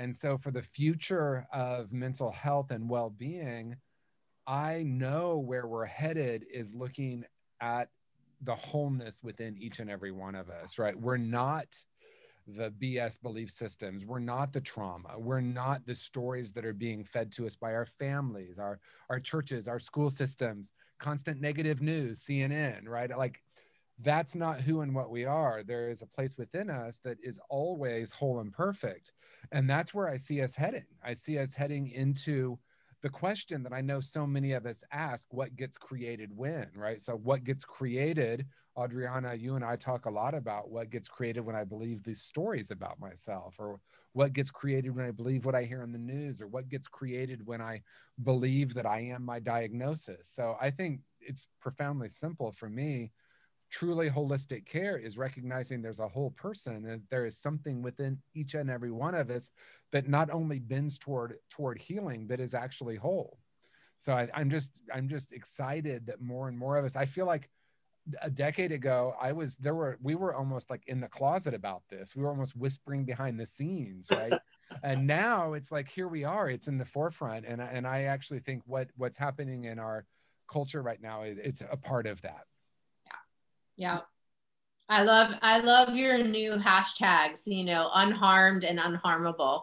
and 0.00 0.16
so, 0.16 0.38
for 0.38 0.50
the 0.50 0.62
future 0.62 1.46
of 1.52 1.92
mental 1.92 2.30
health 2.30 2.70
and 2.70 2.88
well 2.88 3.10
being, 3.10 3.76
I 4.46 4.82
know 4.82 5.36
where 5.36 5.66
we're 5.66 5.84
headed 5.84 6.46
is 6.50 6.74
looking 6.74 7.26
at 7.60 7.90
the 8.40 8.54
wholeness 8.54 9.20
within 9.22 9.58
each 9.58 9.78
and 9.78 9.90
every 9.90 10.10
one 10.10 10.34
of 10.34 10.48
us, 10.48 10.78
right? 10.78 10.98
We're 10.98 11.18
not 11.18 11.66
the 12.46 12.70
BS 12.70 13.20
belief 13.20 13.50
systems. 13.50 14.04
We're 14.04 14.18
not 14.18 14.52
the 14.52 14.60
trauma. 14.60 15.18
We're 15.18 15.40
not 15.40 15.86
the 15.86 15.94
stories 15.94 16.52
that 16.52 16.64
are 16.64 16.72
being 16.72 17.04
fed 17.04 17.32
to 17.32 17.46
us 17.46 17.56
by 17.56 17.74
our 17.74 17.86
families, 17.86 18.58
our, 18.58 18.80
our 19.08 19.20
churches, 19.20 19.68
our 19.68 19.78
school 19.78 20.10
systems, 20.10 20.72
constant 20.98 21.40
negative 21.40 21.80
news, 21.80 22.20
CNN, 22.20 22.88
right? 22.88 23.16
Like 23.16 23.42
that's 24.02 24.34
not 24.34 24.60
who 24.60 24.80
and 24.80 24.94
what 24.94 25.10
we 25.10 25.24
are. 25.24 25.62
There 25.62 25.90
is 25.90 26.02
a 26.02 26.06
place 26.06 26.38
within 26.38 26.70
us 26.70 26.98
that 27.04 27.18
is 27.22 27.38
always 27.50 28.12
whole 28.12 28.40
and 28.40 28.52
perfect. 28.52 29.12
And 29.52 29.68
that's 29.68 29.92
where 29.92 30.08
I 30.08 30.16
see 30.16 30.40
us 30.42 30.54
heading. 30.54 30.86
I 31.04 31.14
see 31.14 31.38
us 31.38 31.54
heading 31.54 31.88
into 31.88 32.58
the 33.02 33.08
question 33.08 33.62
that 33.62 33.72
I 33.72 33.80
know 33.80 34.00
so 34.00 34.26
many 34.26 34.52
of 34.52 34.66
us 34.66 34.84
ask 34.92 35.26
what 35.30 35.56
gets 35.56 35.76
created 35.76 36.30
when, 36.34 36.68
right? 36.74 37.00
So, 37.00 37.14
what 37.16 37.44
gets 37.44 37.64
created, 37.64 38.46
Adriana, 38.78 39.34
you 39.34 39.56
and 39.56 39.64
I 39.64 39.76
talk 39.76 40.06
a 40.06 40.10
lot 40.10 40.34
about 40.34 40.70
what 40.70 40.90
gets 40.90 41.08
created 41.08 41.40
when 41.40 41.56
I 41.56 41.64
believe 41.64 42.02
these 42.02 42.22
stories 42.22 42.70
about 42.70 43.00
myself, 43.00 43.56
or 43.58 43.80
what 44.12 44.32
gets 44.32 44.50
created 44.50 44.94
when 44.94 45.06
I 45.06 45.10
believe 45.10 45.44
what 45.44 45.54
I 45.54 45.64
hear 45.64 45.82
in 45.82 45.92
the 45.92 45.98
news, 45.98 46.40
or 46.40 46.46
what 46.46 46.68
gets 46.68 46.86
created 46.88 47.46
when 47.46 47.60
I 47.60 47.82
believe 48.22 48.74
that 48.74 48.86
I 48.86 49.00
am 49.00 49.24
my 49.24 49.40
diagnosis. 49.40 50.28
So, 50.28 50.56
I 50.60 50.70
think 50.70 51.00
it's 51.20 51.46
profoundly 51.60 52.08
simple 52.08 52.52
for 52.52 52.68
me 52.68 53.12
truly 53.70 54.10
holistic 54.10 54.66
care 54.66 54.98
is 54.98 55.16
recognizing 55.16 55.80
there's 55.80 56.00
a 56.00 56.08
whole 56.08 56.30
person 56.32 56.86
and 56.86 57.02
there 57.08 57.24
is 57.24 57.38
something 57.38 57.82
within 57.82 58.18
each 58.34 58.54
and 58.54 58.68
every 58.68 58.90
one 58.90 59.14
of 59.14 59.30
us 59.30 59.52
that 59.92 60.08
not 60.08 60.28
only 60.30 60.58
bends 60.58 60.98
toward 60.98 61.36
toward 61.48 61.78
healing 61.78 62.26
but 62.26 62.40
is 62.40 62.52
actually 62.52 62.96
whole 62.96 63.38
so 63.96 64.12
I, 64.12 64.28
i'm 64.34 64.50
just 64.50 64.82
i'm 64.92 65.08
just 65.08 65.32
excited 65.32 66.06
that 66.06 66.20
more 66.20 66.48
and 66.48 66.58
more 66.58 66.76
of 66.76 66.84
us 66.84 66.96
i 66.96 67.06
feel 67.06 67.26
like 67.26 67.48
a 68.22 68.30
decade 68.30 68.72
ago 68.72 69.14
i 69.20 69.32
was 69.32 69.56
there 69.56 69.74
were 69.74 69.98
we 70.02 70.14
were 70.14 70.34
almost 70.34 70.70
like 70.70 70.82
in 70.86 71.00
the 71.00 71.08
closet 71.08 71.54
about 71.54 71.82
this 71.88 72.14
we 72.14 72.22
were 72.22 72.28
almost 72.28 72.56
whispering 72.56 73.04
behind 73.04 73.38
the 73.38 73.46
scenes 73.46 74.08
right 74.12 74.32
and 74.82 75.06
now 75.06 75.52
it's 75.52 75.70
like 75.72 75.88
here 75.88 76.08
we 76.08 76.24
are 76.24 76.48
it's 76.50 76.68
in 76.68 76.78
the 76.78 76.84
forefront 76.84 77.44
and 77.46 77.60
and 77.60 77.86
i 77.86 78.02
actually 78.02 78.40
think 78.40 78.62
what 78.66 78.88
what's 78.96 79.16
happening 79.16 79.64
in 79.64 79.78
our 79.78 80.04
culture 80.50 80.82
right 80.82 81.00
now 81.02 81.22
is 81.22 81.38
it's 81.42 81.62
a 81.70 81.76
part 81.76 82.06
of 82.06 82.20
that 82.22 82.44
Yeah. 83.06 83.12
yeah. 83.76 84.00
I 84.88 85.04
love 85.04 85.32
I 85.40 85.60
love 85.60 85.94
your 85.94 86.18
new 86.18 86.54
hashtags, 86.56 87.46
you 87.46 87.64
know, 87.64 87.88
unharmed 87.94 88.64
and 88.64 88.80
unharmable. 88.80 89.62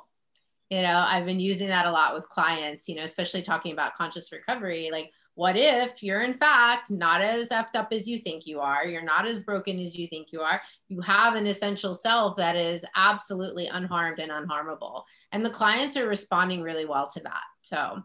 You 0.69 0.81
know, 0.81 1.03
I've 1.05 1.25
been 1.25 1.41
using 1.41 1.67
that 1.67 1.85
a 1.85 1.91
lot 1.91 2.13
with 2.13 2.29
clients, 2.29 2.87
you 2.87 2.95
know, 2.95 3.03
especially 3.03 3.41
talking 3.41 3.73
about 3.73 3.95
conscious 3.95 4.31
recovery. 4.31 4.89
Like, 4.89 5.11
what 5.37 5.55
if 5.55 6.01
you're 6.01 6.23
in 6.23 6.33
fact 6.33 6.89
not 6.89 7.21
as 7.21 7.49
effed 7.49 7.75
up 7.75 7.89
as 7.91 8.07
you 8.07 8.17
think 8.17 8.47
you 8.47 8.59
are? 8.59 8.87
You're 8.87 9.03
not 9.03 9.27
as 9.27 9.39
broken 9.39 9.77
as 9.79 9.95
you 9.95 10.07
think 10.07 10.31
you 10.31 10.41
are. 10.41 10.59
You 10.89 10.99
have 11.01 11.35
an 11.35 11.45
essential 11.45 11.93
self 11.93 12.35
that 12.37 12.55
is 12.55 12.83
absolutely 12.95 13.67
unharmed 13.67 14.17
and 14.17 14.31
unharmable. 14.31 15.03
And 15.31 15.45
the 15.45 15.51
clients 15.51 15.95
are 15.95 16.07
responding 16.07 16.63
really 16.63 16.85
well 16.85 17.07
to 17.09 17.19
that. 17.19 17.43
So 17.61 18.01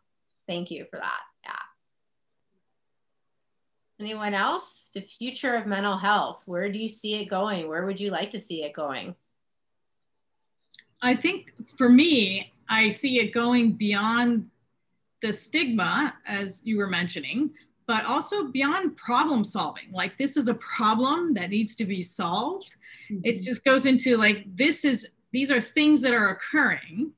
thank 0.47 0.71
you 0.71 0.85
for 0.91 0.99
that. 0.99 1.21
Yeah. 1.43 1.53
Anyone 3.99 4.35
else? 4.35 4.91
The 4.93 5.01
future 5.01 5.55
of 5.55 5.65
mental 5.65 5.97
health. 5.97 6.43
Where 6.45 6.71
do 6.71 6.79
you 6.79 6.89
see 6.89 7.15
it 7.15 7.31
going? 7.31 7.67
Where 7.67 7.87
would 7.87 7.99
you 7.99 8.11
like 8.11 8.33
to 8.33 8.39
see 8.39 8.63
it 8.63 8.75
going? 8.75 9.17
I 11.01 11.15
think 11.15 11.51
for 11.79 11.89
me, 11.89 12.53
I 12.69 12.91
see 12.91 13.21
it 13.21 13.33
going 13.33 13.73
beyond 13.73 14.51
the 15.23 15.33
stigma, 15.33 16.15
as 16.27 16.61
you 16.65 16.77
were 16.77 16.89
mentioning, 16.89 17.51
but 17.87 18.05
also 18.05 18.45
beyond 18.49 18.97
problem 18.97 19.45
solving. 19.45 19.91
Like, 19.93 20.19
this 20.19 20.37
is 20.37 20.49
a 20.49 20.55
problem 20.55 21.33
that 21.35 21.51
needs 21.51 21.75
to 21.77 21.85
be 21.85 22.03
solved. 22.03 22.77
Mm-hmm. 23.11 23.21
It 23.25 23.41
just 23.41 23.65
goes 23.65 23.87
into 23.87 24.17
like, 24.17 24.45
this 24.55 24.85
is, 24.85 25.09
these 25.33 25.51
are 25.51 25.61
things 25.61 26.01
that 26.03 26.13
are 26.13 26.31
occurring. 26.31 27.13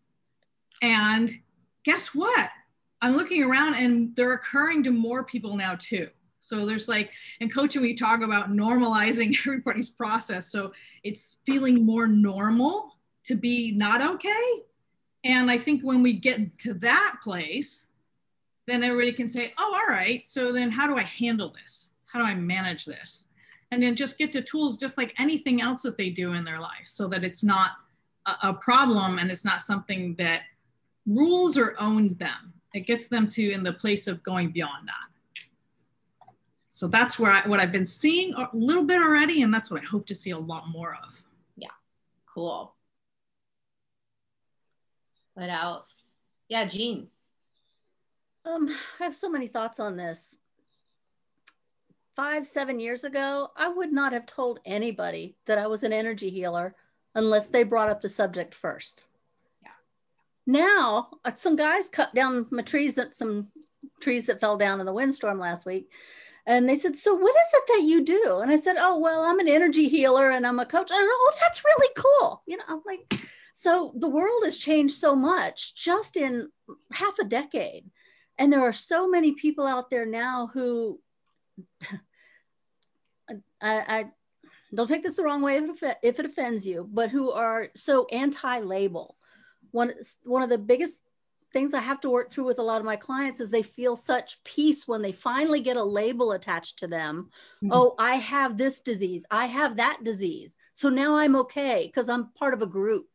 And 0.83 1.31
guess 1.85 2.15
what? 2.15 2.51
I'm 3.03 3.15
looking 3.15 3.43
around 3.43 3.75
and 3.75 4.15
they're 4.17 4.33
occurring 4.33 4.83
to 4.85 4.91
more 4.91 5.25
people 5.25 5.57
now, 5.57 5.77
too. 5.79 6.09
So 6.41 6.67
there's 6.67 6.89
like, 6.89 7.11
in 7.41 7.49
coaching, 7.49 7.83
we 7.83 7.95
talk 7.95 8.21
about 8.21 8.51
normalizing 8.51 9.35
everybody's 9.47 9.91
process. 9.91 10.47
So 10.47 10.73
it's 11.03 11.39
feeling 11.47 11.85
more 11.85 12.07
normal 12.07 12.99
to 13.25 13.35
be 13.35 13.73
not 13.73 14.03
okay. 14.03 14.63
And 15.25 15.51
I 15.51 15.57
think 15.57 15.83
when 15.83 16.03
we 16.03 16.13
get 16.13 16.59
to 16.61 16.75
that 16.75 17.17
place, 17.23 17.87
then 18.67 18.83
everybody 18.83 19.13
can 19.13 19.29
say, 19.29 19.53
oh, 19.59 19.75
all 19.75 19.95
right. 19.95 20.27
So 20.27 20.53
then 20.53 20.71
how 20.71 20.87
do 20.87 20.97
I 20.97 21.03
handle 21.03 21.55
this? 21.63 21.91
How 22.07 22.19
do 22.19 22.25
I 22.25 22.35
manage 22.35 22.85
this? 22.85 23.27
And 23.71 23.83
then 23.83 23.97
just 23.97 24.19
get 24.19 24.33
to 24.33 24.43
tools 24.43 24.79
just 24.79 24.97
like 24.97 25.13
anything 25.19 25.61
else 25.61 25.83
that 25.83 25.97
they 25.97 26.11
do 26.11 26.33
in 26.33 26.45
their 26.45 26.61
life 26.61 26.87
so 26.87 27.09
that 27.09 27.25
it's 27.25 27.43
not 27.43 27.73
a, 28.27 28.49
a 28.51 28.55
problem 28.55 29.19
and 29.19 29.31
it's 29.31 29.45
not 29.45 29.61
something 29.61 30.15
that 30.17 30.43
rules 31.07 31.59
or 31.59 31.75
owns 31.79 32.17
them. 32.17 32.53
It 32.73 32.87
gets 32.87 33.09
them 33.09 33.29
to 33.31 33.53
in 33.53 33.63
the 33.63 33.73
place 33.73 34.07
of 34.07 34.23
going 34.23 34.51
beyond 34.51 34.89
that. 34.89 35.05
So 36.69 36.89
that's 36.89 37.21
where 37.21 37.31
I, 37.31 37.47
what 37.47 37.61
I've 37.61 37.71
been 37.71 37.87
seeing 37.87 38.35
a 38.35 38.49
little 38.53 38.83
bit 38.83 39.01
already, 39.01 39.43
and 39.43 39.55
that's 39.55 39.71
what 39.71 39.81
I 39.81 39.85
hope 39.85 40.07
to 40.07 40.15
see 40.15 40.31
a 40.31 40.39
lot 40.39 40.69
more 40.69 40.99
of. 41.05 41.23
Yeah, 41.57 41.69
cool. 42.27 42.75
What 45.35 45.51
else? 45.51 46.01
Yeah, 46.49 46.67
Jean. 46.67 47.09
Um, 48.45 48.69
I 49.01 49.05
have 49.05 49.15
so 49.15 49.29
many 49.29 49.47
thoughts 49.47 49.81
on 49.81 49.97
this. 49.97 50.37
Five, 52.15 52.47
seven 52.47 52.79
years 52.79 53.05
ago, 53.05 53.51
I 53.57 53.69
would 53.69 53.93
not 53.93 54.13
have 54.13 54.27
told 54.27 54.61
anybody 54.65 55.37
that 55.47 55.59
I 55.59 55.67
was 55.67 55.83
an 55.83 55.93
energy 55.93 56.31
healer 56.31 56.77
unless 57.15 57.49
they 57.49 57.63
brought 57.63 57.91
up 57.91 58.01
the 58.01 58.09
subject 58.09 58.55
first. 58.55 59.07
Yeah. 59.63 59.71
Now, 60.47 61.09
uh, 61.25 61.33
some 61.33 61.57
guys 61.57 61.89
cut 61.89 62.15
down 62.15 62.47
my 62.51 62.63
trees 62.63 62.95
that 62.97 63.15
some 63.15 63.49
trees 64.01 64.27
that 64.27 64.41
fell 64.41 64.57
down 64.57 64.81
in 64.81 64.87
the 64.87 64.93
windstorm 64.93 65.39
last 65.39 65.67
week 65.67 65.91
and 66.47 66.69
they 66.69 66.77
said, 66.77 66.97
So 66.97 67.15
what 67.15 67.35
is 67.35 67.55
it 67.55 67.63
that 67.69 67.83
you 67.83 68.05
do? 68.05 68.41
And 68.43 68.51
I 68.51 68.57
said, 68.57 68.77
Oh, 68.79 68.99
well, 68.99 69.23
I'm 69.23 69.41
an 69.41 69.49
energy 69.49 69.89
healer 69.89 70.31
and 70.31 70.47
I'm 70.47 70.59
a 70.59 70.67
coach. 70.67 70.91
And 70.91 71.01
oh, 71.01 71.33
that's 71.41 71.65
really 71.65 71.89
cool. 71.97 72.43
You 72.47 72.59
know, 72.59 72.65
I'm 72.69 72.83
like, 72.87 73.21
so 73.55 73.93
the 73.97 74.09
world 74.09 74.43
has 74.45 74.59
changed 74.59 74.95
so 74.95 75.15
much 75.17 75.75
just 75.75 76.17
in 76.17 76.51
half 76.93 77.19
a 77.19 77.25
decade. 77.25 77.91
And 78.39 78.53
there 78.53 78.63
are 78.63 78.73
so 78.73 79.09
many 79.09 79.33
people 79.33 79.67
out 79.67 79.91
there 79.91 80.07
now 80.07 80.51
who 80.53 81.01
I, 83.31 83.37
I 83.61 84.05
don't 84.75 84.89
take 84.89 85.03
this 85.03 85.17
the 85.17 85.23
wrong 85.23 85.41
way 85.41 85.57
if 85.57 85.83
it, 85.83 85.97
if 86.03 86.19
it 86.19 86.27
offends 86.27 86.67
you, 86.67 86.89
but 86.91 87.11
who 87.11 87.31
are 87.31 87.69
so 87.75 88.07
anti-label. 88.07 89.17
One, 89.71 89.93
one 90.25 90.43
of 90.43 90.51
the 90.51 90.59
biggest 90.59 90.99
things 91.55 91.73
I 91.73 91.81
have 91.81 92.01
to 92.01 92.11
work 92.11 92.31
through 92.31 92.45
with 92.45 92.59
a 92.59 92.63
lot 92.63 92.81
of 92.81 92.85
my 92.85 92.97
clients 92.97 93.41
is 93.41 93.51
they 93.51 93.63
feel 93.63 93.97
such 93.97 94.43
peace 94.45 94.87
when 94.87 95.01
they 95.01 95.13
finally 95.13 95.61
get 95.61 95.77
a 95.77 95.83
label 95.83 96.33
attached 96.33 96.81
to 96.81 96.89
them. 96.89 97.31
Mm-hmm. 97.63 97.71
Oh, 97.73 97.95
I 97.99 98.17
have 98.17 98.59
this 98.59 98.81
disease. 98.81 99.25
I 99.31 99.47
have 99.47 99.77
that 99.77 100.01
disease. 100.03 100.57
So 100.75 100.89
now 100.89 101.17
I'm 101.17 101.37
okay 101.37 101.87
because 101.87 102.09
I'm 102.09 102.33
part 102.33 102.55
of 102.55 102.61
a 102.61 102.67
group. 102.67 103.07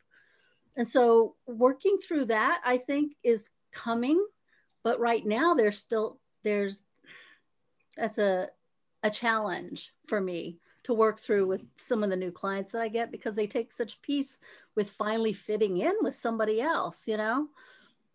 And 0.77 0.87
so 0.87 1.35
working 1.45 1.97
through 1.97 2.25
that, 2.25 2.61
I 2.65 2.77
think, 2.77 3.13
is 3.23 3.49
coming. 3.73 4.25
But 4.83 4.99
right 4.99 5.25
now, 5.25 5.53
there's 5.53 5.77
still, 5.77 6.19
there's, 6.43 6.81
that's 7.97 8.17
a, 8.17 8.49
a 9.03 9.09
challenge 9.09 9.93
for 10.07 10.21
me 10.21 10.57
to 10.83 10.93
work 10.93 11.19
through 11.19 11.45
with 11.45 11.65
some 11.77 12.03
of 12.03 12.09
the 12.09 12.15
new 12.15 12.31
clients 12.31 12.71
that 12.71 12.81
I 12.81 12.87
get 12.87 13.11
because 13.11 13.35
they 13.35 13.47
take 13.47 13.71
such 13.71 14.01
peace 14.01 14.39
with 14.75 14.91
finally 14.91 15.33
fitting 15.33 15.77
in 15.77 15.93
with 16.01 16.15
somebody 16.15 16.61
else, 16.61 17.07
you 17.07 17.17
know? 17.17 17.47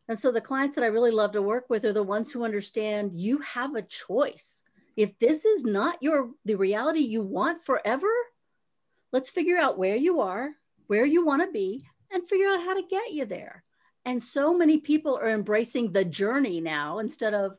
And 0.09 0.19
so 0.19 0.31
the 0.31 0.41
clients 0.41 0.75
that 0.75 0.85
I 0.85 0.89
really 0.89 1.11
love 1.11 1.33
to 1.33 1.43
work 1.43 1.67
with 1.69 1.85
are 1.85 1.93
the 1.93 2.03
ones 2.03 2.31
who 2.31 2.45
understand 2.45 3.13
you 3.15 3.39
have 3.39 3.75
a 3.75 3.83
choice. 3.83 4.65
If 4.97 5.19
this 5.19 5.45
is 5.45 5.65
not 5.65 6.03
your 6.03 6.31
the 6.45 6.55
reality 6.55 7.01
you 7.01 7.23
want 7.23 7.63
forever, 7.63 8.11
let's 9.13 9.31
figure 9.31 9.57
out 9.57 9.79
where 9.79 9.97
you 9.97 10.21
are, 10.21 10.51
where 10.87 11.07
you 11.07 11.25
want 11.25 11.43
to 11.43 11.51
be, 11.51 11.85
and 12.11 12.29
figure 12.29 12.49
out 12.49 12.63
how 12.63 12.75
to 12.75 12.87
get 12.89 13.13
you 13.13 13.25
there. 13.25 13.65
And 14.05 14.23
so 14.23 14.55
many 14.55 14.79
people 14.79 15.17
are 15.17 15.31
embracing 15.31 15.93
the 15.93 16.05
journey 16.05 16.61
now 16.61 16.99
instead 16.99 17.35
of 17.35 17.57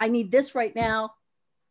I 0.00 0.08
need 0.08 0.30
this 0.30 0.54
right 0.54 0.74
now 0.74 1.12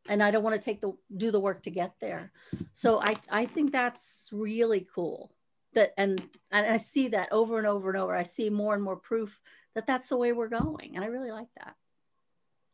and 0.07 0.23
I 0.23 0.31
don't 0.31 0.43
want 0.43 0.55
to 0.55 0.61
take 0.61 0.81
the 0.81 0.93
do 1.15 1.31
the 1.31 1.39
work 1.39 1.63
to 1.63 1.71
get 1.71 1.93
there. 1.99 2.31
So 2.73 3.01
I 3.01 3.15
I 3.29 3.45
think 3.45 3.71
that's 3.71 4.29
really 4.31 4.87
cool. 4.93 5.31
That 5.73 5.93
and 5.97 6.21
and 6.51 6.65
I 6.65 6.77
see 6.77 7.09
that 7.09 7.31
over 7.31 7.57
and 7.57 7.67
over 7.67 7.89
and 7.89 7.97
over. 7.97 8.15
I 8.15 8.23
see 8.23 8.49
more 8.49 8.73
and 8.73 8.83
more 8.83 8.95
proof 8.95 9.39
that 9.75 9.87
that's 9.87 10.09
the 10.09 10.17
way 10.17 10.31
we're 10.31 10.47
going, 10.47 10.95
and 10.95 11.03
I 11.03 11.07
really 11.07 11.31
like 11.31 11.49
that. 11.57 11.75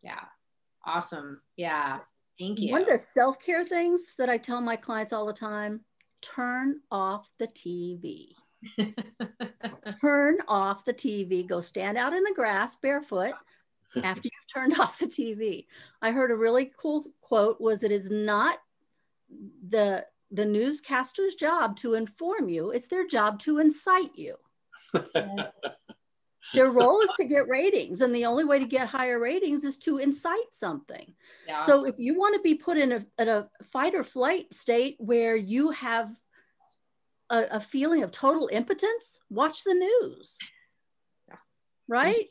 Yeah, 0.01 0.24
awesome. 0.86 1.41
Yeah, 1.57 1.99
thank 2.39 2.59
you. 2.59 2.71
One 2.71 2.82
of 2.82 2.88
the 2.88 2.97
self 2.97 3.39
care 3.39 3.63
things 3.63 4.13
that 4.17 4.30
I 4.30 4.38
tell 4.38 4.61
my 4.61 4.76
clients 4.76 5.13
all 5.13 5.26
the 5.26 5.34
time: 5.34 5.82
turn 6.21 6.82
off 6.91 7.30
the 7.39 7.47
TV. 7.47 8.34
turn 10.01 10.38
off 10.47 10.86
the 10.86 10.93
TV. 10.93 11.45
Go 11.47 11.61
stand 11.61 11.97
out 11.97 12.14
in 12.14 12.24
the 12.24 12.34
grass 12.34 12.76
barefoot 12.76 13.34
after 14.03 14.24
you've 14.28 14.53
turned 14.53 14.80
off 14.80 14.99
the 14.99 15.07
TV. 15.07 15.66
I 16.01 16.11
heard 16.11 16.32
a 16.32 16.36
really 16.36 16.72
cool 16.78 17.05
quote 17.22 17.59
was 17.59 17.84
it 17.84 17.91
is 17.91 18.09
not 18.09 18.59
the 19.68 20.05
the 20.32 20.45
newscaster's 20.45 21.36
job 21.36 21.76
to 21.78 21.93
inform 21.93 22.49
you, 22.49 22.72
it's 22.72 22.88
their 22.88 23.05
job 23.05 23.39
to 23.39 23.59
incite 23.59 24.16
you. 24.16 24.36
their 26.53 26.70
role 26.70 27.01
is 27.01 27.11
to 27.18 27.26
get 27.26 27.47
ratings 27.47 28.01
and 28.01 28.14
the 28.14 28.26
only 28.26 28.43
way 28.43 28.59
to 28.59 28.66
get 28.66 28.88
higher 28.88 29.20
ratings 29.20 29.64
is 29.64 29.78
to 29.78 29.97
incite 29.97 30.38
something 30.51 31.14
yeah. 31.47 31.57
so 31.57 31.86
if 31.86 31.97
you 31.97 32.18
want 32.18 32.36
to 32.36 32.41
be 32.41 32.53
put 32.53 32.78
in 32.78 32.91
a, 32.91 33.05
in 33.18 33.30
a 33.30 33.49
fight 33.64 33.95
or 33.95 34.03
flight 34.03 34.53
state 34.53 34.95
where 34.99 35.36
you 35.36 35.70
have 35.72 36.16
a, 37.34 37.47
a 37.51 37.59
feeling 37.59 38.03
of 38.03 38.11
total 38.11 38.49
impotence 38.51 39.19
watch 39.29 39.63
the 39.63 39.73
news 39.73 40.38
yeah. 41.27 41.36
right 41.88 42.27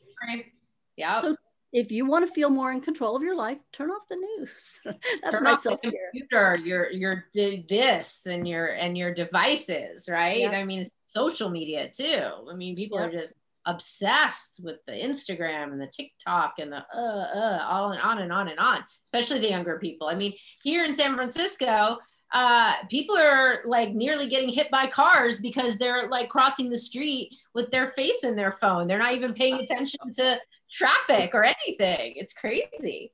yeah 0.97 1.21
so 1.21 1.37
if 1.73 1.91
you 1.91 2.07
want 2.07 2.27
to 2.27 2.33
feel 2.33 2.51
more 2.51 2.71
in 2.71 2.81
control 2.81 3.17
of 3.17 3.23
your 3.23 3.35
life, 3.35 3.59
turn 3.73 3.91
off 3.91 4.03
the 4.11 4.17
news. 4.17 4.81
That's 4.85 5.37
turn 5.37 5.43
my 5.43 5.55
self 5.55 5.81
Computer, 5.81 6.57
your 6.57 6.91
your 6.91 7.25
this 7.33 8.27
and 8.27 8.47
your 8.47 8.67
and 8.67 8.97
your 8.97 9.15
devices, 9.15 10.09
right? 10.11 10.41
Yeah. 10.41 10.51
I 10.51 10.65
mean, 10.65 10.87
social 11.07 11.49
media 11.49 11.91
too. 11.91 12.29
I 12.51 12.55
mean, 12.55 12.77
people 12.77 12.99
yeah. 12.99 13.07
are 13.07 13.11
just 13.11 13.35
obsessed 13.65 14.61
with 14.63 14.79
the 14.87 14.93
Instagram 14.93 15.73
and 15.73 15.81
the 15.81 15.87
TikTok 15.87 16.55
and 16.59 16.73
the 16.73 16.85
uh 16.95 17.27
uh 17.35 17.65
all 17.67 17.93
and 17.93 18.03
on 18.03 18.19
and 18.19 18.33
on 18.33 18.49
and 18.49 18.59
on. 18.59 18.85
Especially 19.05 19.39
the 19.39 19.49
younger 19.49 19.79
people. 19.79 20.09
I 20.09 20.15
mean, 20.15 20.35
here 20.63 20.85
in 20.85 20.93
San 20.93 21.15
Francisco, 21.15 21.97
uh, 22.33 22.75
people 22.89 23.17
are 23.17 23.61
like 23.65 23.93
nearly 23.93 24.29
getting 24.29 24.49
hit 24.49 24.71
by 24.71 24.87
cars 24.87 25.41
because 25.41 25.77
they're 25.77 26.09
like 26.09 26.31
crossing 26.31 26.71
the 26.71 26.79
street 26.79 27.31
with 27.55 27.71
their 27.71 27.91
face 27.91 28.25
in 28.25 28.35
their 28.37 28.53
phone. 28.53 28.87
They're 28.87 28.99
not 28.99 29.15
even 29.15 29.35
paying 29.35 29.61
attention 29.61 30.01
to 30.15 30.41
traffic 30.75 31.35
or 31.35 31.45
anything. 31.45 32.15
It's 32.17 32.33
crazy. 32.33 33.13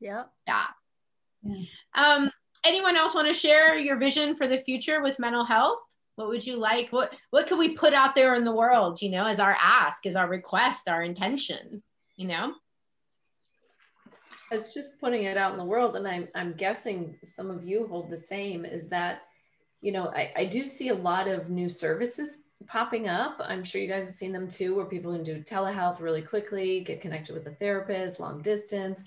Yeah. 0.00 0.24
Yeah. 0.46 0.64
yeah. 1.44 1.64
Um, 1.94 2.30
anyone 2.64 2.96
else 2.96 3.14
want 3.14 3.28
to 3.28 3.32
share 3.32 3.76
your 3.76 3.96
vision 3.96 4.34
for 4.34 4.48
the 4.48 4.58
future 4.58 5.00
with 5.02 5.18
mental 5.18 5.44
health? 5.44 5.80
What 6.16 6.28
would 6.28 6.44
you 6.46 6.56
like? 6.56 6.92
What 6.92 7.14
what 7.30 7.46
could 7.46 7.58
we 7.58 7.74
put 7.74 7.92
out 7.92 8.14
there 8.14 8.34
in 8.34 8.44
the 8.44 8.54
world, 8.54 9.00
you 9.02 9.10
know, 9.10 9.26
as 9.26 9.38
our 9.38 9.56
ask, 9.60 10.06
as 10.06 10.16
our 10.16 10.28
request, 10.28 10.88
our 10.88 11.02
intention, 11.02 11.82
you 12.16 12.26
know? 12.26 12.54
It's 14.50 14.74
just 14.74 15.00
putting 15.00 15.24
it 15.24 15.36
out 15.36 15.52
in 15.52 15.58
the 15.58 15.64
world. 15.64 15.96
And 15.96 16.06
I'm 16.06 16.28
I'm 16.34 16.52
guessing 16.54 17.16
some 17.24 17.50
of 17.50 17.64
you 17.64 17.86
hold 17.86 18.10
the 18.10 18.16
same, 18.16 18.64
is 18.64 18.88
that, 18.88 19.22
you 19.80 19.92
know, 19.92 20.08
I, 20.08 20.32
I 20.36 20.44
do 20.46 20.64
see 20.64 20.90
a 20.90 20.94
lot 20.94 21.28
of 21.28 21.50
new 21.50 21.68
services 21.68 22.44
popping 22.66 23.08
up. 23.08 23.36
I'm 23.40 23.62
sure 23.64 23.80
you 23.80 23.88
guys 23.88 24.04
have 24.06 24.14
seen 24.14 24.32
them 24.32 24.48
too, 24.48 24.74
where 24.74 24.86
people 24.86 25.12
can 25.12 25.22
do 25.22 25.42
telehealth 25.42 26.00
really 26.00 26.22
quickly, 26.22 26.80
get 26.80 27.00
connected 27.00 27.34
with 27.34 27.46
a 27.46 27.54
therapist, 27.56 28.20
long 28.20 28.40
distance. 28.40 29.04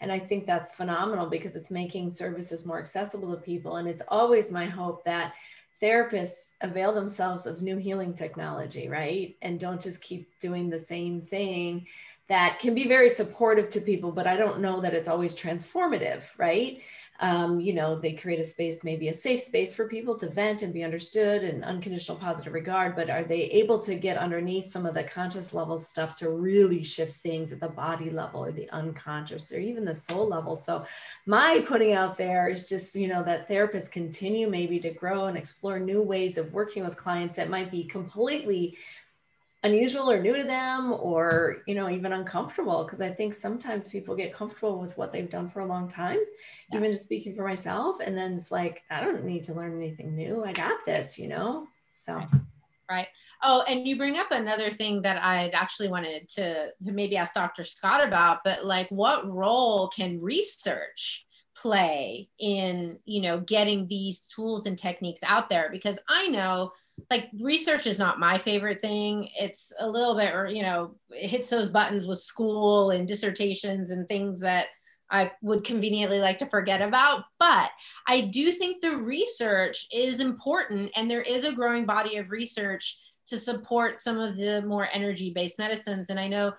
And 0.00 0.10
I 0.12 0.18
think 0.18 0.46
that's 0.46 0.74
phenomenal 0.74 1.28
because 1.28 1.54
it's 1.56 1.70
making 1.70 2.10
services 2.10 2.66
more 2.66 2.78
accessible 2.78 3.34
to 3.34 3.40
people. 3.40 3.76
And 3.76 3.88
it's 3.88 4.02
always 4.08 4.50
my 4.50 4.66
hope 4.66 5.04
that 5.04 5.34
therapists 5.82 6.54
avail 6.60 6.92
themselves 6.92 7.46
of 7.46 7.62
new 7.62 7.76
healing 7.76 8.14
technology, 8.14 8.88
right? 8.88 9.36
And 9.42 9.60
don't 9.60 9.80
just 9.80 10.02
keep 10.02 10.36
doing 10.40 10.70
the 10.70 10.78
same 10.78 11.22
thing 11.22 11.86
that 12.28 12.58
can 12.60 12.74
be 12.74 12.86
very 12.86 13.08
supportive 13.08 13.68
to 13.70 13.80
people, 13.80 14.12
but 14.12 14.26
I 14.26 14.36
don't 14.36 14.60
know 14.60 14.80
that 14.80 14.94
it's 14.94 15.08
always 15.08 15.34
transformative, 15.34 16.24
right? 16.36 16.80
um, 17.20 17.58
you 17.58 17.72
know, 17.72 17.98
they 17.98 18.12
create 18.12 18.38
a 18.38 18.44
space, 18.44 18.84
maybe 18.84 19.08
a 19.08 19.14
safe 19.14 19.40
space 19.40 19.74
for 19.74 19.88
people 19.88 20.16
to 20.18 20.30
vent 20.30 20.62
and 20.62 20.72
be 20.72 20.84
understood 20.84 21.42
and 21.42 21.64
unconditional 21.64 22.16
positive 22.16 22.52
regard. 22.52 22.94
But 22.94 23.10
are 23.10 23.24
they 23.24 23.42
able 23.42 23.80
to 23.80 23.96
get 23.96 24.16
underneath 24.16 24.68
some 24.68 24.86
of 24.86 24.94
the 24.94 25.02
conscious 25.02 25.52
level 25.52 25.80
stuff 25.80 26.16
to 26.18 26.30
really 26.30 26.84
shift 26.84 27.20
things 27.20 27.52
at 27.52 27.58
the 27.58 27.68
body 27.68 28.10
level 28.10 28.44
or 28.44 28.52
the 28.52 28.70
unconscious 28.70 29.52
or 29.52 29.58
even 29.58 29.84
the 29.84 29.94
soul 29.94 30.28
level? 30.28 30.54
So, 30.54 30.86
my 31.26 31.60
putting 31.66 31.92
out 31.92 32.16
there 32.16 32.48
is 32.48 32.68
just, 32.68 32.94
you 32.94 33.08
know, 33.08 33.24
that 33.24 33.48
therapists 33.48 33.90
continue 33.90 34.48
maybe 34.48 34.78
to 34.78 34.90
grow 34.90 35.26
and 35.26 35.36
explore 35.36 35.80
new 35.80 36.00
ways 36.00 36.38
of 36.38 36.52
working 36.52 36.84
with 36.84 36.96
clients 36.96 37.34
that 37.36 37.50
might 37.50 37.72
be 37.72 37.82
completely 37.84 38.78
unusual 39.64 40.10
or 40.10 40.22
new 40.22 40.36
to 40.36 40.44
them 40.44 40.92
or 40.92 41.58
you 41.66 41.74
know 41.74 41.90
even 41.90 42.12
uncomfortable 42.12 42.84
because 42.84 43.00
i 43.00 43.10
think 43.10 43.34
sometimes 43.34 43.88
people 43.88 44.14
get 44.14 44.32
comfortable 44.32 44.78
with 44.78 44.96
what 44.96 45.12
they've 45.12 45.30
done 45.30 45.48
for 45.48 45.60
a 45.60 45.66
long 45.66 45.88
time 45.88 46.18
yeah. 46.70 46.78
even 46.78 46.92
just 46.92 47.04
speaking 47.04 47.34
for 47.34 47.42
myself 47.42 47.98
and 48.00 48.16
then 48.16 48.34
it's 48.34 48.52
like 48.52 48.82
i 48.90 49.00
don't 49.00 49.24
need 49.24 49.42
to 49.42 49.54
learn 49.54 49.76
anything 49.76 50.14
new. 50.14 50.44
I 50.44 50.52
got 50.52 50.78
this 50.86 51.18
you 51.18 51.28
know? 51.28 51.66
So. 51.94 52.22
Right. 52.88 53.08
Oh 53.42 53.64
and 53.68 53.86
you 53.86 53.98
bring 53.98 54.16
up 54.16 54.30
another 54.30 54.70
thing 54.70 55.02
that 55.02 55.22
i'd 55.22 55.54
actually 55.54 55.88
wanted 55.88 56.28
to, 56.30 56.70
to 56.84 56.92
maybe 56.92 57.16
ask 57.16 57.34
dr 57.34 57.62
scott 57.64 58.06
about 58.06 58.38
but 58.44 58.64
like 58.64 58.88
what 58.90 59.28
role 59.28 59.88
can 59.88 60.20
research 60.20 61.26
play 61.54 62.28
in 62.38 62.98
you 63.04 63.20
know 63.20 63.40
getting 63.40 63.88
these 63.88 64.20
tools 64.22 64.66
and 64.66 64.78
techniques 64.78 65.20
out 65.24 65.48
there? 65.48 65.68
Because 65.72 65.98
i 66.08 66.28
know 66.28 66.70
like 67.10 67.30
research 67.40 67.86
is 67.86 67.98
not 67.98 68.20
my 68.20 68.38
favorite 68.38 68.80
thing. 68.80 69.28
It's 69.38 69.72
a 69.78 69.88
little 69.88 70.16
bit, 70.16 70.34
or 70.34 70.46
you 70.46 70.62
know, 70.62 70.96
it 71.10 71.30
hits 71.30 71.50
those 71.50 71.68
buttons 71.68 72.06
with 72.06 72.18
school 72.18 72.90
and 72.90 73.06
dissertations 73.06 73.90
and 73.90 74.06
things 74.06 74.40
that 74.40 74.66
I 75.10 75.32
would 75.42 75.64
conveniently 75.64 76.18
like 76.18 76.38
to 76.38 76.46
forget 76.50 76.82
about. 76.82 77.24
But 77.38 77.70
I 78.06 78.22
do 78.22 78.52
think 78.52 78.80
the 78.80 78.96
research 78.96 79.86
is 79.92 80.20
important, 80.20 80.90
and 80.96 81.10
there 81.10 81.22
is 81.22 81.44
a 81.44 81.52
growing 81.52 81.86
body 81.86 82.16
of 82.16 82.30
research 82.30 82.98
to 83.28 83.38
support 83.38 83.98
some 83.98 84.18
of 84.18 84.36
the 84.36 84.62
more 84.62 84.88
energy 84.92 85.32
based 85.34 85.58
medicines. 85.58 86.10
And 86.10 86.18
I 86.18 86.28
know 86.28 86.52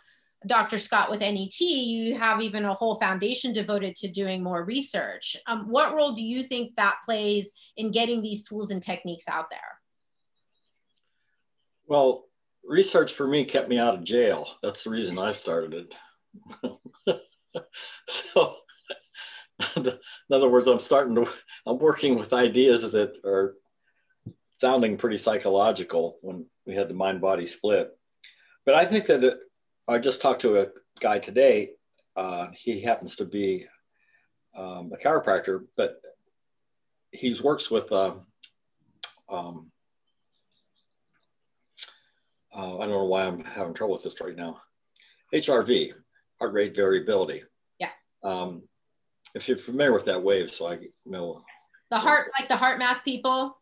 Dr. 0.47 0.77
Scott 0.77 1.09
with 1.09 1.19
NET, 1.19 1.59
you 1.59 2.17
have 2.17 2.41
even 2.41 2.63
a 2.63 2.73
whole 2.73 2.95
foundation 2.99 3.51
devoted 3.51 3.95
to 3.97 4.07
doing 4.07 4.41
more 4.41 4.63
research. 4.63 5.35
Um, 5.47 5.65
what 5.67 5.93
role 5.93 6.13
do 6.13 6.23
you 6.23 6.43
think 6.43 6.75
that 6.75 6.97
plays 7.03 7.51
in 7.75 7.91
getting 7.91 8.21
these 8.21 8.43
tools 8.43 8.71
and 8.71 8.81
techniques 8.81 9.27
out 9.27 9.49
there? 9.49 9.78
Well, 11.89 12.25
research 12.63 13.13
for 13.13 13.27
me 13.27 13.43
kept 13.43 13.67
me 13.67 13.79
out 13.79 13.95
of 13.95 14.03
jail. 14.03 14.47
That's 14.61 14.83
the 14.83 14.91
reason 14.91 15.17
I 15.17 15.31
started 15.31 15.73
it. 15.73 16.71
so, 18.07 18.57
in 19.75 19.87
other 20.31 20.49
words, 20.49 20.67
I'm 20.67 20.77
starting 20.77 21.15
to, 21.15 21.27
I'm 21.65 21.79
working 21.79 22.15
with 22.15 22.31
ideas 22.31 22.91
that 22.91 23.13
are 23.25 23.55
sounding 24.61 24.97
pretty 24.97 25.17
psychological 25.17 26.19
when 26.21 26.45
we 26.67 26.75
had 26.75 26.89
the 26.89 26.93
mind 26.93 27.21
body 27.21 27.47
split. 27.47 27.89
But 28.67 28.75
I 28.75 28.85
think 28.85 29.07
that 29.07 29.23
it, 29.23 29.39
I 29.87 29.97
just 29.97 30.21
talked 30.21 30.41
to 30.41 30.61
a 30.61 30.67
guy 30.99 31.17
today. 31.17 31.71
Uh, 32.15 32.49
he 32.53 32.81
happens 32.81 33.15
to 33.15 33.25
be 33.25 33.65
um, 34.55 34.91
a 34.93 34.97
chiropractor, 35.03 35.65
but 35.75 35.99
he 37.11 37.35
works 37.41 37.71
with 37.71 37.91
uh, 37.91 38.13
um, 39.27 39.71
uh, 42.55 42.77
I 42.77 42.81
don't 42.81 42.89
know 42.89 43.05
why 43.05 43.25
I'm 43.25 43.43
having 43.43 43.73
trouble 43.73 43.93
with 43.93 44.03
this 44.03 44.19
right 44.21 44.35
now. 44.35 44.61
HRV, 45.33 45.91
heart 46.39 46.53
rate 46.53 46.75
variability. 46.75 47.43
Yeah. 47.79 47.89
Um, 48.23 48.63
if 49.35 49.47
you're 49.47 49.57
familiar 49.57 49.93
with 49.93 50.05
that 50.05 50.23
wave, 50.23 50.51
so 50.51 50.67
I 50.67 50.79
know. 51.05 51.43
The 51.91 51.99
heart, 51.99 52.31
like 52.39 52.49
the 52.49 52.55
HeartMath 52.55 53.03
people? 53.03 53.57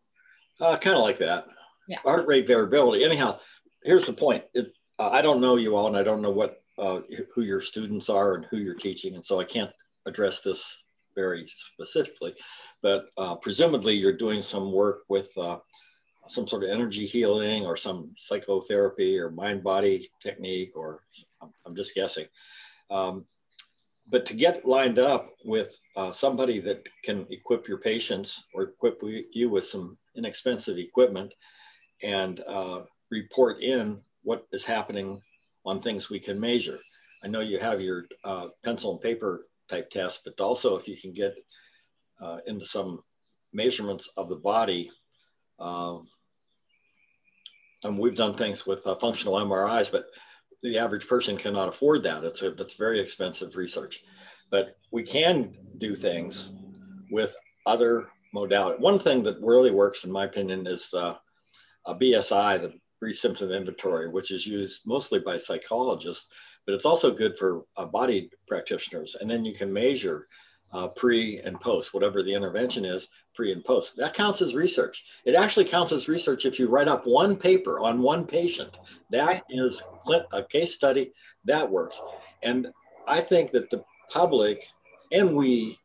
Uh, 0.59 0.77
kind 0.77 0.95
of 0.95 1.03
like 1.03 1.17
that. 1.19 1.47
Yeah. 1.87 1.99
Heart 1.99 2.27
rate 2.27 2.47
variability. 2.47 3.03
Anyhow, 3.03 3.39
here's 3.83 4.05
the 4.05 4.13
point. 4.13 4.43
It, 4.53 4.71
uh, 4.99 5.09
I 5.09 5.21
don't 5.21 5.41
know 5.41 5.57
you 5.57 5.75
all, 5.75 5.87
and 5.87 5.97
I 5.97 6.03
don't 6.03 6.21
know 6.21 6.31
what 6.31 6.61
uh, 6.77 7.01
who 7.33 7.41
your 7.41 7.61
students 7.61 8.09
are 8.09 8.35
and 8.35 8.45
who 8.49 8.57
you're 8.57 8.75
teaching, 8.75 9.15
and 9.15 9.23
so 9.23 9.39
I 9.39 9.45
can't 9.45 9.71
address 10.05 10.41
this 10.41 10.83
very 11.15 11.45
specifically. 11.47 12.35
But 12.81 13.05
uh, 13.17 13.35
presumably, 13.35 13.95
you're 13.95 14.13
doing 14.13 14.41
some 14.41 14.71
work 14.71 15.01
with 15.09 15.29
uh, 15.37 15.57
some 16.27 16.47
sort 16.47 16.63
of 16.63 16.69
energy 16.69 17.05
healing 17.05 17.65
or 17.65 17.77
some 17.77 18.11
psychotherapy 18.17 19.17
or 19.17 19.31
mind 19.31 19.63
body 19.63 20.09
technique, 20.21 20.71
or 20.75 21.03
I'm 21.65 21.75
just 21.75 21.95
guessing. 21.95 22.25
Um, 22.89 23.25
but 24.09 24.25
to 24.27 24.33
get 24.33 24.65
lined 24.65 24.99
up 24.99 25.29
with 25.43 25.77
uh, 25.95 26.11
somebody 26.11 26.59
that 26.59 26.87
can 27.03 27.25
equip 27.29 27.67
your 27.67 27.79
patients 27.79 28.45
or 28.53 28.63
equip 28.63 29.01
you 29.03 29.49
with 29.49 29.65
some 29.65 29.97
inexpensive 30.15 30.77
equipment 30.77 31.33
and 32.03 32.41
uh, 32.47 32.81
report 33.11 33.61
in 33.61 33.99
what 34.23 34.47
is 34.53 34.63
happening 34.63 35.21
on 35.65 35.81
things 35.81 36.09
we 36.09 36.19
can 36.19 36.39
measure. 36.39 36.79
I 37.23 37.27
know 37.27 37.41
you 37.41 37.59
have 37.59 37.81
your 37.81 38.05
uh, 38.23 38.47
pencil 38.63 38.91
and 38.91 39.01
paper 39.01 39.45
type 39.69 39.89
test, 39.89 40.21
but 40.23 40.39
also 40.39 40.77
if 40.77 40.87
you 40.87 40.95
can 40.95 41.11
get 41.11 41.35
uh, 42.21 42.37
into 42.47 42.65
some 42.65 43.01
measurements 43.53 44.09
of 44.15 44.29
the 44.29 44.35
body, 44.35 44.89
um, 45.59 46.07
and 47.83 47.97
we've 47.97 48.15
done 48.15 48.33
things 48.33 48.65
with 48.65 48.85
uh, 48.87 48.95
functional 48.95 49.35
MRIs, 49.35 49.91
but 49.91 50.05
the 50.63 50.77
average 50.77 51.07
person 51.07 51.37
cannot 51.37 51.69
afford 51.69 52.03
that. 52.03 52.23
It's 52.23 52.41
a, 52.41 52.51
that's 52.51 52.75
very 52.75 52.99
expensive 52.99 53.55
research, 53.55 54.03
but 54.49 54.77
we 54.91 55.03
can 55.03 55.53
do 55.77 55.95
things 55.95 56.51
with 57.11 57.35
other 57.65 58.09
modality. 58.33 58.81
One 58.81 58.99
thing 58.99 59.23
that 59.23 59.37
really 59.41 59.71
works, 59.71 60.03
in 60.03 60.11
my 60.11 60.25
opinion, 60.25 60.67
is 60.67 60.93
uh, 60.93 61.15
a 61.85 61.95
BSI, 61.95 62.61
the 62.61 62.73
brief 62.99 63.17
symptom 63.17 63.51
inventory, 63.51 64.09
which 64.09 64.31
is 64.31 64.47
used 64.47 64.81
mostly 64.85 65.19
by 65.19 65.37
psychologists, 65.37 66.35
but 66.65 66.73
it's 66.73 66.85
also 66.85 67.11
good 67.11 67.37
for 67.37 67.63
uh, 67.77 67.85
body 67.85 68.29
practitioners. 68.47 69.15
And 69.15 69.29
then 69.29 69.45
you 69.45 69.53
can 69.53 69.71
measure 69.71 70.27
uh, 70.73 70.87
pre 70.89 71.39
and 71.39 71.59
post, 71.59 71.93
whatever 71.93 72.21
the 72.21 72.33
intervention 72.33 72.85
is, 72.85 73.09
pre 73.33 73.51
and 73.51 73.63
post. 73.63 73.95
That 73.97 74.13
counts 74.13 74.41
as 74.41 74.55
research. 74.55 75.05
It 75.25 75.35
actually 75.35 75.65
counts 75.65 75.91
as 75.91 76.07
research 76.07 76.45
if 76.45 76.59
you 76.59 76.67
write 76.67 76.87
up 76.87 77.05
one 77.05 77.35
paper 77.35 77.79
on 77.79 78.01
one 78.01 78.25
patient. 78.25 78.77
That 79.11 79.25
right. 79.25 79.43
is 79.49 79.81
a 80.33 80.43
case 80.43 80.73
study 80.73 81.13
that 81.45 81.69
works. 81.69 82.01
And 82.43 82.67
I 83.07 83.21
think 83.21 83.51
that 83.51 83.69
the 83.69 83.83
public 84.11 84.67
and 85.11 85.35
we 85.35 85.77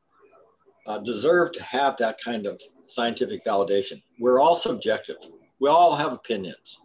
uh, 0.87 0.99
deserve 0.99 1.53
to 1.53 1.63
have 1.63 1.97
that 1.99 2.21
kind 2.21 2.47
of 2.47 2.61
scientific 2.87 3.45
validation. 3.45 4.03
We're 4.19 4.41
all 4.41 4.55
subjective. 4.55 5.17
We 5.61 5.69
all 5.69 5.95
have 5.95 6.13
opinions. 6.13 6.81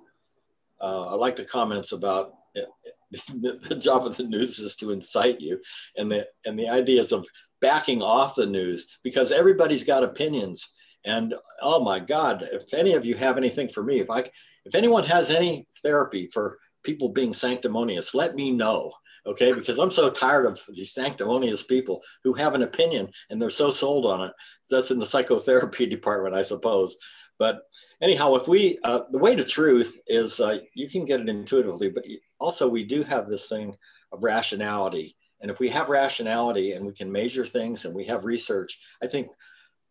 Uh, 0.79 1.07
I 1.07 1.15
like 1.15 1.35
the 1.35 1.45
comments 1.45 1.91
about 1.91 2.33
it, 2.53 2.67
the, 3.11 3.59
the 3.67 3.75
job 3.75 4.05
of 4.05 4.17
the 4.17 4.23
news 4.23 4.59
is 4.59 4.75
to 4.75 4.91
incite 4.91 5.39
you, 5.39 5.59
and 5.95 6.11
the 6.11 6.27
and 6.45 6.59
the 6.59 6.67
ideas 6.67 7.11
of 7.11 7.25
backing 7.61 8.01
off 8.01 8.35
the 8.35 8.45
news 8.45 8.87
because 9.03 9.31
everybody's 9.31 9.83
got 9.83 10.03
opinions. 10.03 10.73
And 11.05 11.33
oh 11.61 11.83
my 11.83 11.99
God, 11.99 12.43
if 12.51 12.73
any 12.73 12.93
of 12.93 13.05
you 13.05 13.15
have 13.15 13.37
anything 13.37 13.69
for 13.69 13.83
me, 13.83 13.99
if 13.99 14.09
I, 14.09 14.25
if 14.65 14.75
anyone 14.75 15.03
has 15.05 15.29
any 15.29 15.67
therapy 15.81 16.29
for 16.33 16.59
people 16.83 17.09
being 17.09 17.33
sanctimonious, 17.33 18.13
let 18.13 18.35
me 18.35 18.51
know. 18.51 18.93
Okay, 19.25 19.51
because 19.51 19.77
I'm 19.77 19.91
so 19.91 20.09
tired 20.09 20.45
of 20.45 20.59
these 20.69 20.93
sanctimonious 20.93 21.61
people 21.61 22.01
who 22.23 22.33
have 22.33 22.55
an 22.55 22.61
opinion 22.61 23.09
and 23.29 23.41
they're 23.41 23.49
so 23.49 23.69
sold 23.69 24.05
on 24.05 24.21
it. 24.21 24.31
That's 24.69 24.89
in 24.91 24.99
the 24.99 25.05
psychotherapy 25.05 25.85
department, 25.89 26.33
I 26.33 26.43
suppose. 26.43 26.95
But 27.37 27.63
anyhow, 28.01 28.35
if 28.35 28.47
we, 28.47 28.79
uh, 28.85 29.01
the 29.11 29.19
way 29.19 29.35
to 29.35 29.43
truth 29.43 30.01
is 30.07 30.39
uh, 30.39 30.59
you 30.73 30.89
can 30.89 31.03
get 31.03 31.19
it 31.19 31.29
intuitively, 31.29 31.89
but 31.89 32.03
also 32.39 32.69
we 32.69 32.85
do 32.85 33.03
have 33.03 33.27
this 33.27 33.49
thing 33.49 33.75
of 34.13 34.23
rationality 34.23 35.16
and 35.41 35.51
if 35.51 35.59
we 35.59 35.69
have 35.69 35.89
rationality 35.89 36.73
and 36.73 36.85
we 36.85 36.93
can 36.93 37.11
measure 37.11 37.45
things 37.45 37.85
and 37.85 37.93
we 37.93 38.05
have 38.05 38.25
research, 38.25 38.79
I 39.03 39.07
think 39.07 39.29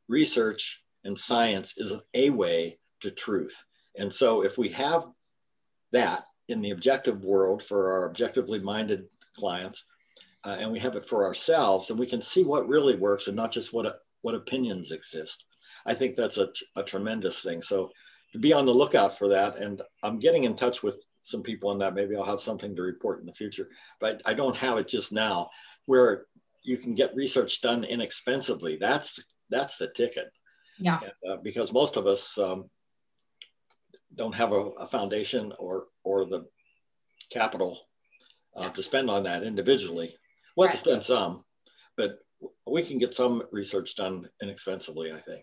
research 0.08 0.82
and 1.04 1.16
science 1.16 1.74
is 1.76 1.92
a 2.14 2.30
way 2.30 2.78
to 3.00 3.10
truth. 3.10 3.64
And 3.96 4.12
so 4.12 4.42
if 4.42 4.58
we 4.58 4.68
have 4.70 5.06
that 5.92 6.24
in 6.48 6.60
the 6.60 6.70
objective 6.70 7.24
world 7.24 7.62
for 7.62 7.92
our 7.92 8.08
objectively 8.08 8.58
minded 8.58 9.04
clients, 9.36 9.84
uh, 10.44 10.56
and 10.60 10.70
we 10.70 10.78
have 10.78 10.94
it 10.94 11.04
for 11.04 11.24
ourselves, 11.24 11.90
and 11.90 11.98
we 11.98 12.06
can 12.06 12.20
see 12.20 12.44
what 12.44 12.68
really 12.68 12.96
works 12.96 13.26
and 13.26 13.36
not 13.36 13.50
just 13.50 13.72
what, 13.72 14.00
what 14.22 14.34
opinions 14.34 14.92
exist. 14.92 15.44
I 15.84 15.94
think 15.94 16.14
that's 16.14 16.38
a, 16.38 16.48
a 16.76 16.82
tremendous 16.82 17.42
thing. 17.42 17.62
So 17.62 17.90
to 18.32 18.38
be 18.38 18.52
on 18.52 18.66
the 18.66 18.74
lookout 18.74 19.16
for 19.16 19.28
that. 19.28 19.56
And 19.56 19.82
I'm 20.02 20.18
getting 20.18 20.44
in 20.44 20.56
touch 20.56 20.82
with 20.82 20.96
some 21.26 21.42
people 21.42 21.70
on 21.70 21.78
that. 21.78 21.94
Maybe 21.94 22.16
I'll 22.16 22.24
have 22.24 22.40
something 22.40 22.74
to 22.76 22.82
report 22.82 23.20
in 23.20 23.26
the 23.26 23.32
future, 23.32 23.68
but 24.00 24.22
I 24.24 24.32
don't 24.32 24.56
have 24.56 24.78
it 24.78 24.88
just 24.88 25.12
now. 25.12 25.50
Where 25.86 26.26
you 26.64 26.76
can 26.76 26.94
get 26.94 27.14
research 27.14 27.60
done 27.60 27.84
inexpensively. 27.84 28.76
That's 28.80 29.18
that's 29.50 29.76
the 29.76 29.88
ticket. 29.88 30.30
Yeah. 30.78 31.00
Uh, 31.28 31.36
because 31.42 31.72
most 31.72 31.96
of 31.96 32.06
us 32.06 32.38
um, 32.38 32.68
don't 34.14 34.34
have 34.34 34.52
a, 34.52 34.70
a, 34.80 34.86
foundation 34.86 35.52
or 35.58 35.86
or 36.04 36.26
the 36.26 36.46
capital 37.30 37.78
uh, 38.56 38.62
yeah. 38.62 38.68
to 38.68 38.82
spend 38.82 39.10
on 39.10 39.24
that 39.24 39.42
individually. 39.42 40.14
We'll 40.56 40.68
right. 40.68 40.72
to 40.72 40.78
spend 40.78 41.04
some, 41.04 41.44
but 41.96 42.18
we 42.66 42.82
can 42.82 42.98
get 42.98 43.14
some 43.14 43.42
research 43.50 43.96
done 43.96 44.28
inexpensively. 44.42 45.12
I 45.12 45.20
think. 45.20 45.42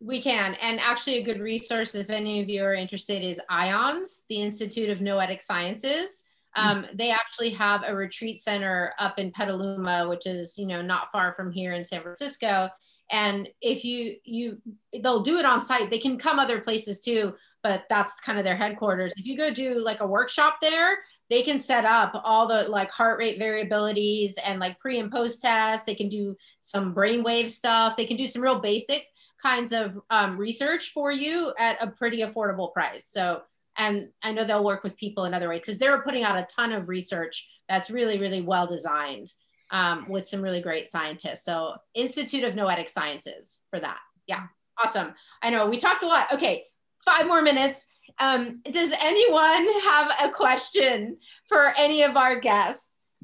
We 0.00 0.22
can. 0.22 0.54
And 0.54 0.78
actually, 0.78 1.18
a 1.18 1.24
good 1.24 1.40
resource, 1.40 1.94
if 1.94 2.08
any 2.08 2.40
of 2.40 2.48
you 2.48 2.62
are 2.62 2.74
interested, 2.74 3.22
is 3.22 3.40
IONS, 3.50 4.24
the 4.28 4.40
Institute 4.40 4.90
of 4.90 5.00
Noetic 5.00 5.42
Sciences. 5.42 6.24
Um, 6.54 6.86
they 6.94 7.10
actually 7.10 7.50
have 7.50 7.82
a 7.86 7.94
retreat 7.94 8.38
center 8.38 8.92
up 8.98 9.18
in 9.18 9.32
Petaluma, 9.32 10.08
which 10.08 10.26
is, 10.26 10.58
you 10.58 10.66
know, 10.66 10.82
not 10.82 11.12
far 11.12 11.34
from 11.34 11.52
here 11.52 11.72
in 11.72 11.84
San 11.84 12.02
Francisco. 12.02 12.68
And 13.10 13.48
if 13.60 13.84
you, 13.84 14.16
you, 14.24 14.58
they'll 15.02 15.22
do 15.22 15.38
it 15.38 15.44
on 15.44 15.62
site. 15.62 15.88
They 15.90 15.98
can 15.98 16.18
come 16.18 16.38
other 16.38 16.60
places 16.60 17.00
too, 17.00 17.34
but 17.62 17.84
that's 17.88 18.20
kind 18.20 18.38
of 18.38 18.44
their 18.44 18.56
headquarters. 18.56 19.14
If 19.16 19.24
you 19.24 19.36
go 19.36 19.52
do 19.52 19.78
like 19.78 20.00
a 20.00 20.06
workshop 20.06 20.58
there, 20.60 20.98
they 21.30 21.42
can 21.42 21.58
set 21.58 21.84
up 21.84 22.12
all 22.24 22.48
the 22.48 22.68
like 22.68 22.90
heart 22.90 23.18
rate 23.18 23.38
variabilities 23.40 24.32
and 24.44 24.58
like 24.58 24.78
pre 24.78 24.98
and 24.98 25.12
post 25.12 25.42
tests. 25.42 25.86
They 25.86 25.94
can 25.94 26.08
do 26.08 26.36
some 26.60 26.94
brainwave 26.94 27.50
stuff. 27.50 27.96
They 27.96 28.06
can 28.06 28.16
do 28.16 28.26
some 28.26 28.42
real 28.42 28.60
basic 28.60 29.06
kinds 29.42 29.72
of 29.72 30.00
um, 30.10 30.36
research 30.36 30.90
for 30.90 31.12
you 31.12 31.52
at 31.58 31.82
a 31.82 31.90
pretty 31.90 32.20
affordable 32.20 32.72
price. 32.72 33.06
So, 33.06 33.42
and 33.76 34.08
I 34.22 34.32
know 34.32 34.44
they'll 34.44 34.64
work 34.64 34.82
with 34.82 34.96
people 34.96 35.24
in 35.24 35.34
other 35.34 35.48
ways 35.48 35.60
because 35.60 35.78
they're 35.78 36.02
putting 36.02 36.24
out 36.24 36.38
a 36.38 36.46
ton 36.54 36.72
of 36.72 36.88
research 36.88 37.48
that's 37.68 37.90
really, 37.90 38.18
really 38.18 38.42
well 38.42 38.66
designed 38.66 39.32
um, 39.70 40.06
with 40.08 40.26
some 40.26 40.42
really 40.42 40.60
great 40.60 40.88
scientists. 40.88 41.44
So, 41.44 41.74
Institute 41.94 42.44
of 42.44 42.54
Noetic 42.54 42.88
Sciences 42.88 43.60
for 43.70 43.78
that. 43.80 43.98
Yeah, 44.26 44.44
awesome. 44.82 45.14
I 45.42 45.50
know 45.50 45.66
we 45.66 45.78
talked 45.78 46.02
a 46.02 46.06
lot. 46.06 46.32
Okay, 46.32 46.64
five 47.04 47.26
more 47.26 47.42
minutes. 47.42 47.86
Um, 48.18 48.60
does 48.72 48.92
anyone 49.00 49.80
have 49.82 50.12
a 50.24 50.30
question 50.30 51.18
for 51.48 51.72
any 51.76 52.02
of 52.02 52.16
our 52.16 52.40
guests? 52.40 53.16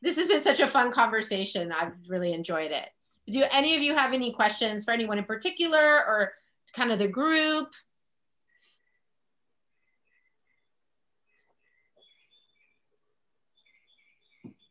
This 0.00 0.16
has 0.16 0.28
been 0.28 0.40
such 0.40 0.60
a 0.60 0.66
fun 0.66 0.92
conversation. 0.92 1.72
I've 1.72 1.92
really 2.08 2.32
enjoyed 2.32 2.70
it. 2.70 2.88
Do 3.30 3.44
any 3.50 3.76
of 3.76 3.82
you 3.82 3.94
have 3.94 4.12
any 4.12 4.32
questions 4.32 4.84
for 4.84 4.92
anyone 4.92 5.18
in 5.18 5.24
particular 5.24 5.78
or 5.78 6.32
kind 6.72 6.90
of 6.92 6.98
the 6.98 7.08
group? 7.08 7.68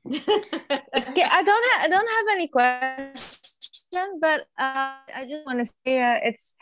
okay, 0.08 0.24
I 0.96 1.44
don't 1.44 1.66
have 1.72 1.82
I 1.82 1.88
don't 1.90 2.08
have 2.08 2.28
any 2.32 2.48
question, 2.48 4.20
but 4.22 4.48
uh, 4.58 4.96
I 5.16 5.26
just 5.28 5.46
want 5.46 5.60
to 5.60 5.66
say 5.86 6.02
uh, 6.02 6.20
it's 6.24 6.56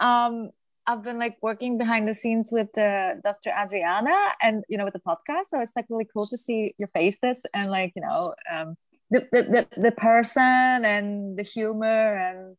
um 0.00 0.50
I've 0.86 1.02
been 1.02 1.18
like 1.18 1.36
working 1.40 1.78
behind 1.78 2.08
the 2.08 2.14
scenes 2.14 2.50
with 2.52 2.76
uh, 2.76 3.14
Dr. 3.22 3.50
Adriana 3.50 4.34
and 4.42 4.64
you 4.68 4.76
know 4.76 4.84
with 4.84 4.94
the 4.94 5.00
podcast, 5.00 5.46
so 5.50 5.60
it's 5.60 5.72
like 5.76 5.86
really 5.88 6.08
cool 6.12 6.26
to 6.26 6.36
see 6.36 6.74
your 6.78 6.88
faces 6.88 7.40
and 7.54 7.70
like 7.70 7.92
you 7.96 8.02
know 8.02 8.34
um, 8.50 8.76
the, 9.10 9.28
the, 9.32 9.42
the, 9.42 9.80
the 9.80 9.92
person 9.92 10.42
and 10.84 11.36
the 11.36 11.42
humor 11.42 12.16
and 12.16 12.56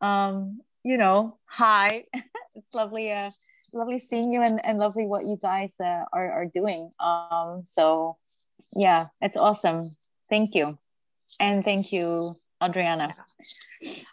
um, 0.00 0.60
you 0.84 0.98
know 0.98 1.38
hi. 1.46 2.04
It's 2.56 2.72
lovely 2.72 3.12
uh, 3.12 3.30
lovely 3.74 3.98
seeing 3.98 4.32
you 4.32 4.40
and, 4.40 4.64
and 4.64 4.78
lovely 4.78 5.04
what 5.04 5.26
you 5.26 5.36
guys 5.36 5.72
uh, 5.78 6.04
are, 6.10 6.32
are 6.32 6.46
doing. 6.46 6.90
Um, 6.98 7.64
so 7.70 8.16
yeah 8.74 9.08
it's 9.20 9.36
awesome. 9.36 9.96
Thank 10.30 10.54
you. 10.54 10.78
And 11.38 11.64
thank 11.64 11.92
you 11.92 12.36
adriana. 12.62 13.14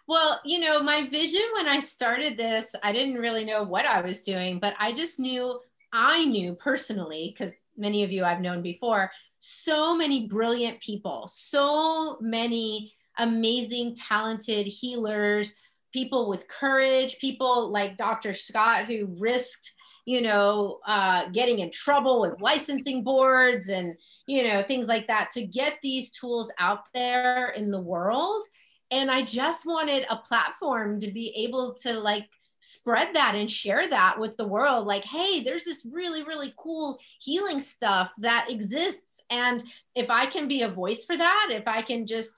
Well 0.07 0.41
you 0.43 0.59
know 0.59 0.81
my 0.83 1.07
vision 1.07 1.41
when 1.55 1.67
i 1.67 1.79
started 1.79 2.37
this 2.37 2.75
i 2.83 2.91
didn't 2.91 3.15
really 3.15 3.45
know 3.45 3.63
what 3.63 3.85
i 3.85 4.01
was 4.01 4.21
doing 4.21 4.59
but 4.59 4.73
i 4.77 4.91
just 4.91 5.19
knew 5.19 5.59
i 5.93 6.25
knew 6.25 6.53
personally 6.55 7.33
because 7.33 7.55
many 7.77 8.03
of 8.03 8.11
you 8.11 8.25
i've 8.25 8.41
known 8.41 8.61
before 8.61 9.09
so 9.45 9.93
many 9.93 10.25
brilliant 10.27 10.79
people, 10.79 11.27
so 11.29 12.17
many 12.21 12.93
amazing, 13.17 13.93
talented 13.93 14.65
healers, 14.65 15.55
people 15.91 16.29
with 16.29 16.47
courage, 16.47 17.19
people 17.19 17.69
like 17.69 17.97
Dr. 17.97 18.33
Scott 18.33 18.85
who 18.85 19.13
risked 19.19 19.73
you 20.05 20.21
know, 20.21 20.79
uh, 20.85 21.29
getting 21.29 21.59
in 21.59 21.71
trouble 21.71 22.19
with 22.19 22.41
licensing 22.41 23.05
boards 23.05 23.69
and, 23.69 23.95
you 24.27 24.43
know, 24.43 24.61
things 24.61 24.87
like 24.87 25.07
that 25.07 25.31
to 25.31 25.45
get 25.45 25.77
these 25.81 26.11
tools 26.11 26.51
out 26.59 26.81
there 26.93 27.51
in 27.51 27.71
the 27.71 27.81
world. 27.81 28.43
And 28.91 29.09
I 29.09 29.23
just 29.23 29.65
wanted 29.65 30.05
a 30.09 30.17
platform 30.17 30.99
to 30.99 31.09
be 31.09 31.29
able 31.37 31.73
to 31.83 31.93
like 31.93 32.27
spread 32.63 33.13
that 33.13 33.35
and 33.35 33.49
share 33.49 33.89
that 33.89 34.19
with 34.19 34.37
the 34.37 34.47
world. 34.47 34.87
Like 34.87 35.03
hey 35.03 35.43
there's 35.43 35.65
this 35.65 35.85
really 35.91 36.23
really 36.23 36.53
cool 36.57 36.99
healing 37.19 37.59
stuff 37.59 38.11
that 38.19 38.47
exists. 38.49 39.21
And 39.29 39.63
if 39.95 40.09
i 40.09 40.25
can 40.25 40.47
be 40.47 40.63
a 40.63 40.69
voice 40.69 41.05
for 41.05 41.15
that 41.17 41.49
if 41.51 41.67
i 41.67 41.81
can 41.81 42.05
just 42.05 42.31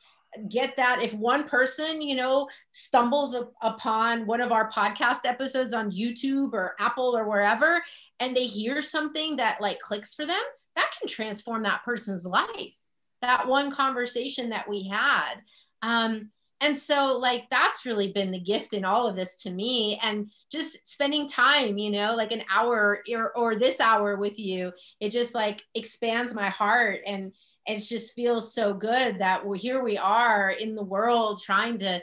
get 0.49 0.75
that 0.75 1.01
if 1.01 1.13
one 1.13 1.47
person 1.47 2.01
you 2.01 2.15
know 2.15 2.47
stumbles 2.73 3.35
upon 3.61 4.25
one 4.25 4.41
of 4.41 4.51
our 4.51 4.69
podcast 4.69 5.19
episodes 5.23 5.73
on 5.73 5.91
youtube 5.91 6.51
or 6.51 6.75
apple 6.77 7.15
or 7.17 7.27
wherever 7.29 7.81
and 8.19 8.35
they 8.35 8.45
hear 8.45 8.81
something 8.81 9.37
that 9.37 9.61
like 9.61 9.79
clicks 9.79 10.13
for 10.13 10.25
them 10.25 10.41
that 10.75 10.91
can 10.99 11.07
transform 11.07 11.63
that 11.63 11.83
person's 11.83 12.25
life. 12.25 12.73
That 13.21 13.47
one 13.47 13.71
conversation 13.71 14.49
that 14.49 14.69
we 14.69 14.87
had. 14.87 15.35
Um, 15.81 16.29
and 16.65 16.75
so 16.75 17.17
like 17.19 17.47
that's 17.51 17.85
really 17.85 18.11
been 18.11 18.31
the 18.31 18.39
gift 18.39 18.73
in 18.73 18.83
all 18.83 19.07
of 19.07 19.15
this 19.15 19.35
to 19.43 19.51
me. 19.51 19.99
And 20.01 20.31
just 20.51 20.87
spending 20.87 21.27
time 21.27 21.77
you 21.77 21.91
know 21.91 22.15
like 22.15 22.31
an 22.31 22.43
hour 22.49 23.03
or, 23.13 23.37
or 23.37 23.55
this 23.55 23.79
hour 23.79 24.15
with 24.15 24.39
you 24.39 24.71
it 24.99 25.09
just 25.09 25.35
like 25.35 25.61
expands 25.75 26.33
my 26.33 26.49
heart. 26.49 27.01
And 27.05 27.31
it 27.67 27.79
just 27.79 28.15
feels 28.15 28.53
so 28.53 28.73
good 28.73 29.19
that 29.19 29.45
we're 29.45 29.57
here 29.57 29.83
we 29.83 29.97
are 29.97 30.49
in 30.49 30.73
the 30.73 30.83
world 30.83 31.39
trying 31.43 31.77
to 31.79 32.01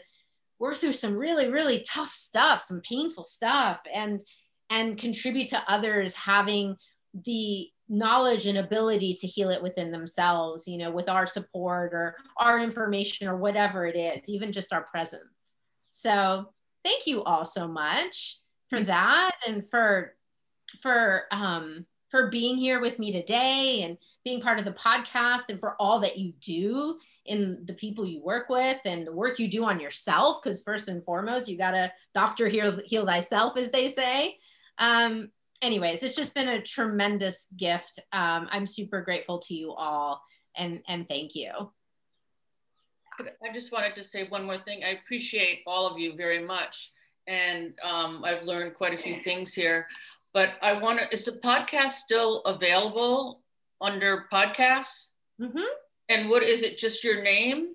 work 0.60 0.76
through 0.76 0.92
some 0.92 1.18
really 1.18 1.48
really 1.48 1.84
tough 1.88 2.10
stuff 2.10 2.60
some 2.60 2.80
painful 2.82 3.24
stuff 3.24 3.80
and 3.92 4.22
and 4.70 4.96
contribute 4.96 5.48
to 5.48 5.62
others 5.66 6.14
having 6.14 6.76
the 7.24 7.68
knowledge 7.88 8.46
and 8.46 8.58
ability 8.58 9.14
to 9.14 9.26
heal 9.26 9.50
it 9.50 9.62
within 9.62 9.90
themselves 9.90 10.66
you 10.66 10.78
know 10.78 10.90
with 10.90 11.08
our 11.08 11.26
support 11.26 11.92
or 11.92 12.16
our 12.38 12.60
information 12.60 13.28
or 13.28 13.36
whatever 13.36 13.86
it 13.86 13.96
is 13.96 14.28
even 14.28 14.52
just 14.52 14.72
our 14.72 14.84
presence. 14.84 15.58
So 15.90 16.46
thank 16.84 17.06
you 17.06 17.22
all 17.22 17.44
so 17.44 17.68
much 17.68 18.38
for 18.70 18.82
that 18.82 19.32
and 19.46 19.68
for 19.68 20.14
for 20.80 21.22
um 21.30 21.86
for 22.10 22.28
being 22.28 22.56
here 22.56 22.80
with 22.80 22.98
me 22.98 23.12
today 23.12 23.82
and 23.82 23.96
being 24.24 24.40
part 24.40 24.58
of 24.58 24.64
the 24.64 24.72
podcast 24.72 25.48
and 25.48 25.58
for 25.58 25.74
all 25.80 25.98
that 26.00 26.18
you 26.18 26.32
do 26.40 26.98
in 27.26 27.62
the 27.64 27.74
people 27.74 28.06
you 28.06 28.22
work 28.22 28.48
with 28.48 28.78
and 28.84 29.06
the 29.06 29.12
work 29.12 29.38
you 29.38 29.48
do 29.48 29.64
on 29.64 29.80
yourself 29.80 30.40
because 30.42 30.62
first 30.62 30.88
and 30.88 31.04
foremost 31.04 31.48
you 31.48 31.58
got 31.58 31.72
to 31.72 31.92
doctor 32.14 32.48
heal, 32.48 32.78
heal 32.84 33.06
thyself 33.06 33.56
as 33.56 33.70
they 33.70 33.88
say. 33.88 34.38
Um, 34.78 35.30
anyways, 35.62 36.02
it's 36.02 36.16
just 36.16 36.34
been 36.34 36.48
a 36.48 36.60
tremendous 36.60 37.46
gift. 37.56 38.00
Um, 38.12 38.48
I'm 38.50 38.66
super 38.66 39.00
grateful 39.00 39.38
to 39.38 39.54
you 39.54 39.72
all 39.72 40.22
and, 40.56 40.82
and 40.88 41.08
thank 41.08 41.34
you. 41.34 41.52
I 43.20 43.52
just 43.52 43.72
wanted 43.72 43.94
to 43.94 44.02
say 44.02 44.26
one 44.28 44.44
more 44.44 44.58
thing. 44.58 44.82
I 44.84 44.98
appreciate 45.02 45.60
all 45.66 45.86
of 45.86 45.98
you 45.98 46.16
very 46.16 46.44
much. 46.44 46.92
And 47.26 47.74
um, 47.82 48.24
I've 48.24 48.42
learned 48.42 48.74
quite 48.74 48.94
a 48.94 48.96
few 48.96 49.16
things 49.16 49.54
here. 49.54 49.86
But 50.34 50.54
I 50.62 50.80
want 50.80 50.98
to, 50.98 51.12
is 51.12 51.26
the 51.26 51.32
podcast 51.32 51.90
still 51.90 52.40
available 52.40 53.42
under 53.80 54.26
podcasts? 54.32 55.10
Mm-hmm. 55.40 55.60
And 56.08 56.30
what 56.30 56.42
is 56.42 56.62
it, 56.62 56.78
just 56.78 57.04
your 57.04 57.22
name? 57.22 57.74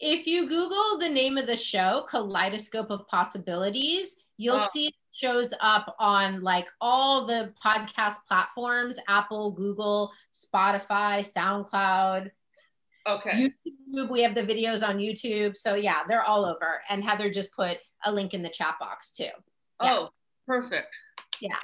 If 0.00 0.26
you 0.26 0.48
Google 0.48 0.98
the 0.98 1.08
name 1.08 1.38
of 1.38 1.46
the 1.46 1.56
show, 1.56 2.04
Kaleidoscope 2.08 2.90
of 2.90 3.06
Possibilities, 3.08 4.22
you'll 4.36 4.56
oh. 4.56 4.68
see 4.72 4.88
it 4.88 4.94
shows 5.12 5.54
up 5.60 5.94
on 5.98 6.42
like 6.42 6.68
all 6.80 7.26
the 7.26 7.52
podcast 7.64 8.26
platforms 8.28 8.98
Apple, 9.08 9.50
Google, 9.52 10.12
Spotify, 10.32 11.20
SoundCloud. 11.20 12.30
Okay. 13.06 13.50
YouTube, 13.94 14.10
we 14.10 14.22
have 14.22 14.34
the 14.34 14.42
videos 14.42 14.86
on 14.86 14.98
YouTube. 14.98 15.56
So 15.56 15.74
yeah, 15.74 16.02
they're 16.08 16.24
all 16.24 16.44
over. 16.44 16.82
And 16.90 17.04
Heather 17.04 17.30
just 17.30 17.54
put 17.54 17.78
a 18.04 18.12
link 18.12 18.34
in 18.34 18.42
the 18.42 18.50
chat 18.50 18.76
box 18.80 19.12
too. 19.12 19.24
Yeah. 19.82 19.94
Oh, 19.94 20.08
perfect. 20.46 20.88
Yeah. 21.40 21.58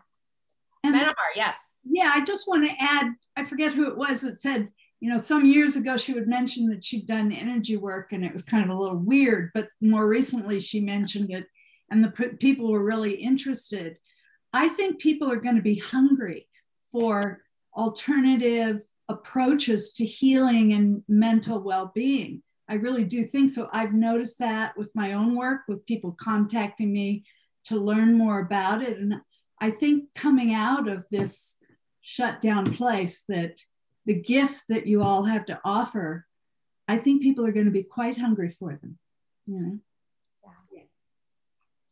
And 0.84 0.96
yes. 1.36 1.70
Yeah, 1.84 2.12
I 2.14 2.24
just 2.24 2.48
want 2.48 2.66
to 2.66 2.72
add, 2.78 3.12
I 3.36 3.44
forget 3.44 3.72
who 3.72 3.88
it 3.88 3.96
was 3.96 4.22
that 4.22 4.40
said, 4.40 4.68
you 5.00 5.10
know, 5.10 5.18
some 5.18 5.44
years 5.44 5.76
ago 5.76 5.96
she 5.96 6.12
would 6.12 6.28
mention 6.28 6.68
that 6.68 6.84
she'd 6.84 7.06
done 7.06 7.32
energy 7.32 7.76
work 7.76 8.12
and 8.12 8.24
it 8.24 8.32
was 8.32 8.42
kind 8.42 8.64
of 8.64 8.70
a 8.70 8.80
little 8.80 8.96
weird, 8.96 9.50
but 9.54 9.68
more 9.80 10.08
recently 10.08 10.60
she 10.60 10.80
mentioned 10.80 11.30
it 11.30 11.46
and 11.92 12.02
the 12.02 12.36
people 12.40 12.70
were 12.70 12.82
really 12.82 13.14
interested. 13.14 13.98
I 14.52 14.68
think 14.68 14.98
people 14.98 15.30
are 15.30 15.36
going 15.36 15.56
to 15.56 15.62
be 15.62 15.78
hungry 15.78 16.48
for 16.90 17.42
alternative 17.76 18.80
approaches 19.08 19.92
to 19.94 20.06
healing 20.06 20.72
and 20.72 21.02
mental 21.06 21.60
well 21.60 21.92
being. 21.94 22.42
I 22.68 22.74
really 22.74 23.04
do 23.04 23.24
think 23.24 23.50
so. 23.50 23.68
I've 23.72 23.92
noticed 23.92 24.38
that 24.38 24.76
with 24.76 24.90
my 24.94 25.12
own 25.12 25.36
work, 25.36 25.62
with 25.68 25.84
people 25.84 26.12
contacting 26.12 26.92
me 26.92 27.24
to 27.64 27.76
learn 27.76 28.16
more 28.16 28.40
about 28.40 28.82
it. 28.82 28.98
And 28.98 29.16
I 29.60 29.70
think 29.70 30.14
coming 30.14 30.54
out 30.54 30.88
of 30.88 31.04
this 31.10 31.56
shut 32.00 32.40
down 32.40 32.72
place, 32.72 33.24
that 33.28 33.60
the 34.06 34.14
gifts 34.14 34.64
that 34.70 34.86
you 34.86 35.02
all 35.02 35.24
have 35.24 35.44
to 35.46 35.60
offer, 35.64 36.26
I 36.88 36.96
think 36.96 37.22
people 37.22 37.44
are 37.44 37.52
going 37.52 37.66
to 37.66 37.72
be 37.72 37.84
quite 37.84 38.16
hungry 38.16 38.50
for 38.50 38.76
them. 38.76 38.98
Know? 39.46 39.78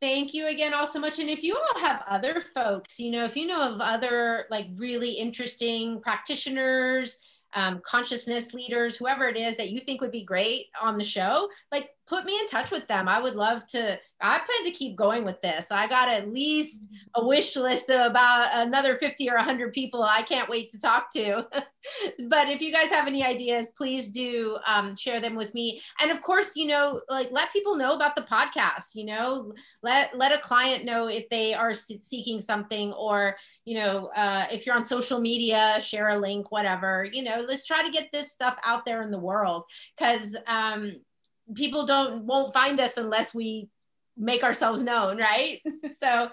Thank 0.01 0.33
you 0.33 0.49
again 0.49 0.73
all 0.73 0.87
so 0.87 0.99
much. 0.99 1.19
And 1.19 1.29
if 1.29 1.43
you 1.43 1.57
all 1.57 1.81
have 1.83 2.03
other 2.09 2.43
folks, 2.55 2.99
you 2.99 3.11
know, 3.11 3.25
if 3.25 3.37
you 3.37 3.47
know 3.47 3.75
of 3.75 3.81
other 3.81 4.47
like 4.51 4.67
really 4.75 5.11
interesting 5.11 6.01
practitioners, 6.01 7.19
um, 7.53 7.83
consciousness 7.85 8.55
leaders, 8.55 8.97
whoever 8.97 9.29
it 9.29 9.37
is 9.37 9.57
that 9.57 9.71
you 9.71 9.79
think 9.79 10.01
would 10.01 10.13
be 10.13 10.25
great 10.25 10.67
on 10.81 10.97
the 10.97 11.05
show, 11.05 11.49
like 11.71 11.91
put 12.11 12.25
me 12.25 12.37
in 12.41 12.49
touch 12.49 12.73
with 12.73 12.89
them. 12.89 13.09
I 13.09 13.21
would 13.21 13.37
love 13.37 13.65
to. 13.69 13.99
I 14.21 14.39
plan 14.39 14.65
to 14.65 14.71
keep 14.73 14.97
going 14.97 15.25
with 15.25 15.41
this. 15.41 15.71
I 15.71 15.87
got 15.87 16.09
at 16.09 16.31
least 16.31 16.89
a 17.15 17.25
wish 17.25 17.57
list 17.57 17.89
of 17.89 18.11
about 18.11 18.51
another 18.53 18.97
50 18.97 19.31
or 19.31 19.37
100 19.37 19.73
people 19.73 20.03
I 20.03 20.21
can't 20.23 20.51
wait 20.51 20.71
to 20.71 20.81
talk 20.81 21.11
to. 21.15 21.47
but 22.29 22.49
if 22.49 22.61
you 22.61 22.73
guys 22.73 22.89
have 22.89 23.07
any 23.07 23.25
ideas, 23.25 23.71
please 23.77 24.11
do 24.11 24.59
um, 24.67 24.97
share 24.97 25.21
them 25.21 25.37
with 25.37 25.55
me. 25.55 25.81
And 26.03 26.11
of 26.11 26.21
course, 26.21 26.57
you 26.57 26.67
know, 26.67 27.01
like 27.09 27.29
let 27.31 27.53
people 27.53 27.77
know 27.77 27.95
about 27.95 28.17
the 28.17 28.23
podcast. 28.23 28.97
You 28.97 29.07
know, 29.07 29.55
let 29.85 30.15
let 30.19 30.33
a 30.33 30.39
client 30.39 30.85
know 30.85 31.07
if 31.07 31.29
they 31.31 31.55
are 31.55 31.75
seeking 31.75 32.41
something, 32.41 32.93
or 32.95 33.37
you 33.65 33.79
know, 33.79 34.11
uh, 34.17 34.47
if 34.51 34.67
you're 34.67 34.75
on 34.75 34.85
social 34.85 35.21
media, 35.21 35.81
share 35.81 36.09
a 36.09 36.19
link, 36.19 36.51
whatever. 36.51 37.07
You 37.11 37.23
know, 37.23 37.45
let's 37.47 37.67
try 37.67 37.87
to 37.87 37.93
get 37.93 38.11
this 38.13 38.33
stuff 38.33 38.59
out 38.65 38.85
there 38.85 39.03
in 39.03 39.13
the 39.13 39.19
world 39.19 39.63
because 39.97 40.37
um, 40.49 40.97
people 41.55 41.87
don't 41.87 42.25
won't 42.25 42.55
find 42.55 42.81
us 42.81 42.97
unless 42.97 43.35
we 43.35 43.69
make 44.17 44.43
ourselves 44.43 44.83
known, 44.83 45.19
right? 45.19 45.61
so 45.99 46.31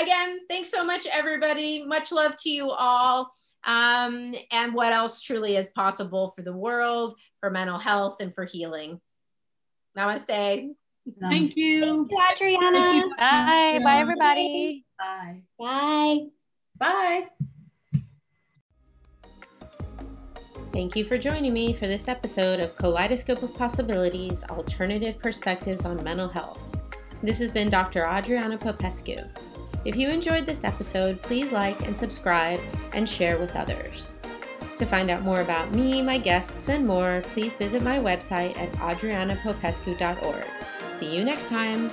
again, 0.00 0.40
thanks 0.48 0.70
so 0.70 0.84
much, 0.84 1.06
everybody. 1.06 1.84
Much 1.84 2.12
love 2.12 2.36
to 2.42 2.50
you 2.50 2.70
all. 2.70 3.30
Um, 3.64 4.34
and 4.52 4.74
what 4.74 4.92
else 4.92 5.20
truly 5.20 5.56
is 5.56 5.70
possible 5.70 6.32
for 6.36 6.42
the 6.42 6.52
world, 6.52 7.16
for 7.40 7.50
mental 7.50 7.78
health, 7.78 8.18
and 8.20 8.32
for 8.34 8.44
healing. 8.44 9.00
Namaste. 9.98 10.70
Thank 11.20 11.56
you. 11.56 12.08
Thank 12.08 12.10
you, 12.10 12.18
Adriana. 12.32 13.02
Bye. 13.16 13.80
Bye, 13.82 13.98
everybody. 13.98 14.84
Bye. 14.98 15.42
Bye. 15.58 16.18
Bye. 16.78 17.26
Thank 20.76 20.94
you 20.94 21.06
for 21.06 21.16
joining 21.16 21.54
me 21.54 21.72
for 21.72 21.86
this 21.86 22.06
episode 22.06 22.60
of 22.60 22.76
Kaleidoscope 22.76 23.42
of 23.42 23.54
Possibilities 23.54 24.44
Alternative 24.50 25.18
Perspectives 25.18 25.86
on 25.86 26.04
Mental 26.04 26.28
Health. 26.28 26.60
This 27.22 27.38
has 27.38 27.50
been 27.50 27.70
Dr. 27.70 28.04
Adriana 28.04 28.58
Popescu. 28.58 29.16
If 29.86 29.96
you 29.96 30.10
enjoyed 30.10 30.44
this 30.44 30.64
episode, 30.64 31.22
please 31.22 31.50
like 31.50 31.86
and 31.86 31.96
subscribe 31.96 32.60
and 32.92 33.08
share 33.08 33.38
with 33.38 33.56
others. 33.56 34.12
To 34.76 34.84
find 34.84 35.08
out 35.08 35.22
more 35.22 35.40
about 35.40 35.72
me, 35.72 36.02
my 36.02 36.18
guests, 36.18 36.68
and 36.68 36.86
more, 36.86 37.22
please 37.32 37.54
visit 37.54 37.80
my 37.80 37.98
website 37.98 38.54
at 38.58 38.70
adrianapopescu.org. 38.72 40.44
See 40.98 41.16
you 41.16 41.24
next 41.24 41.46
time. 41.46 41.90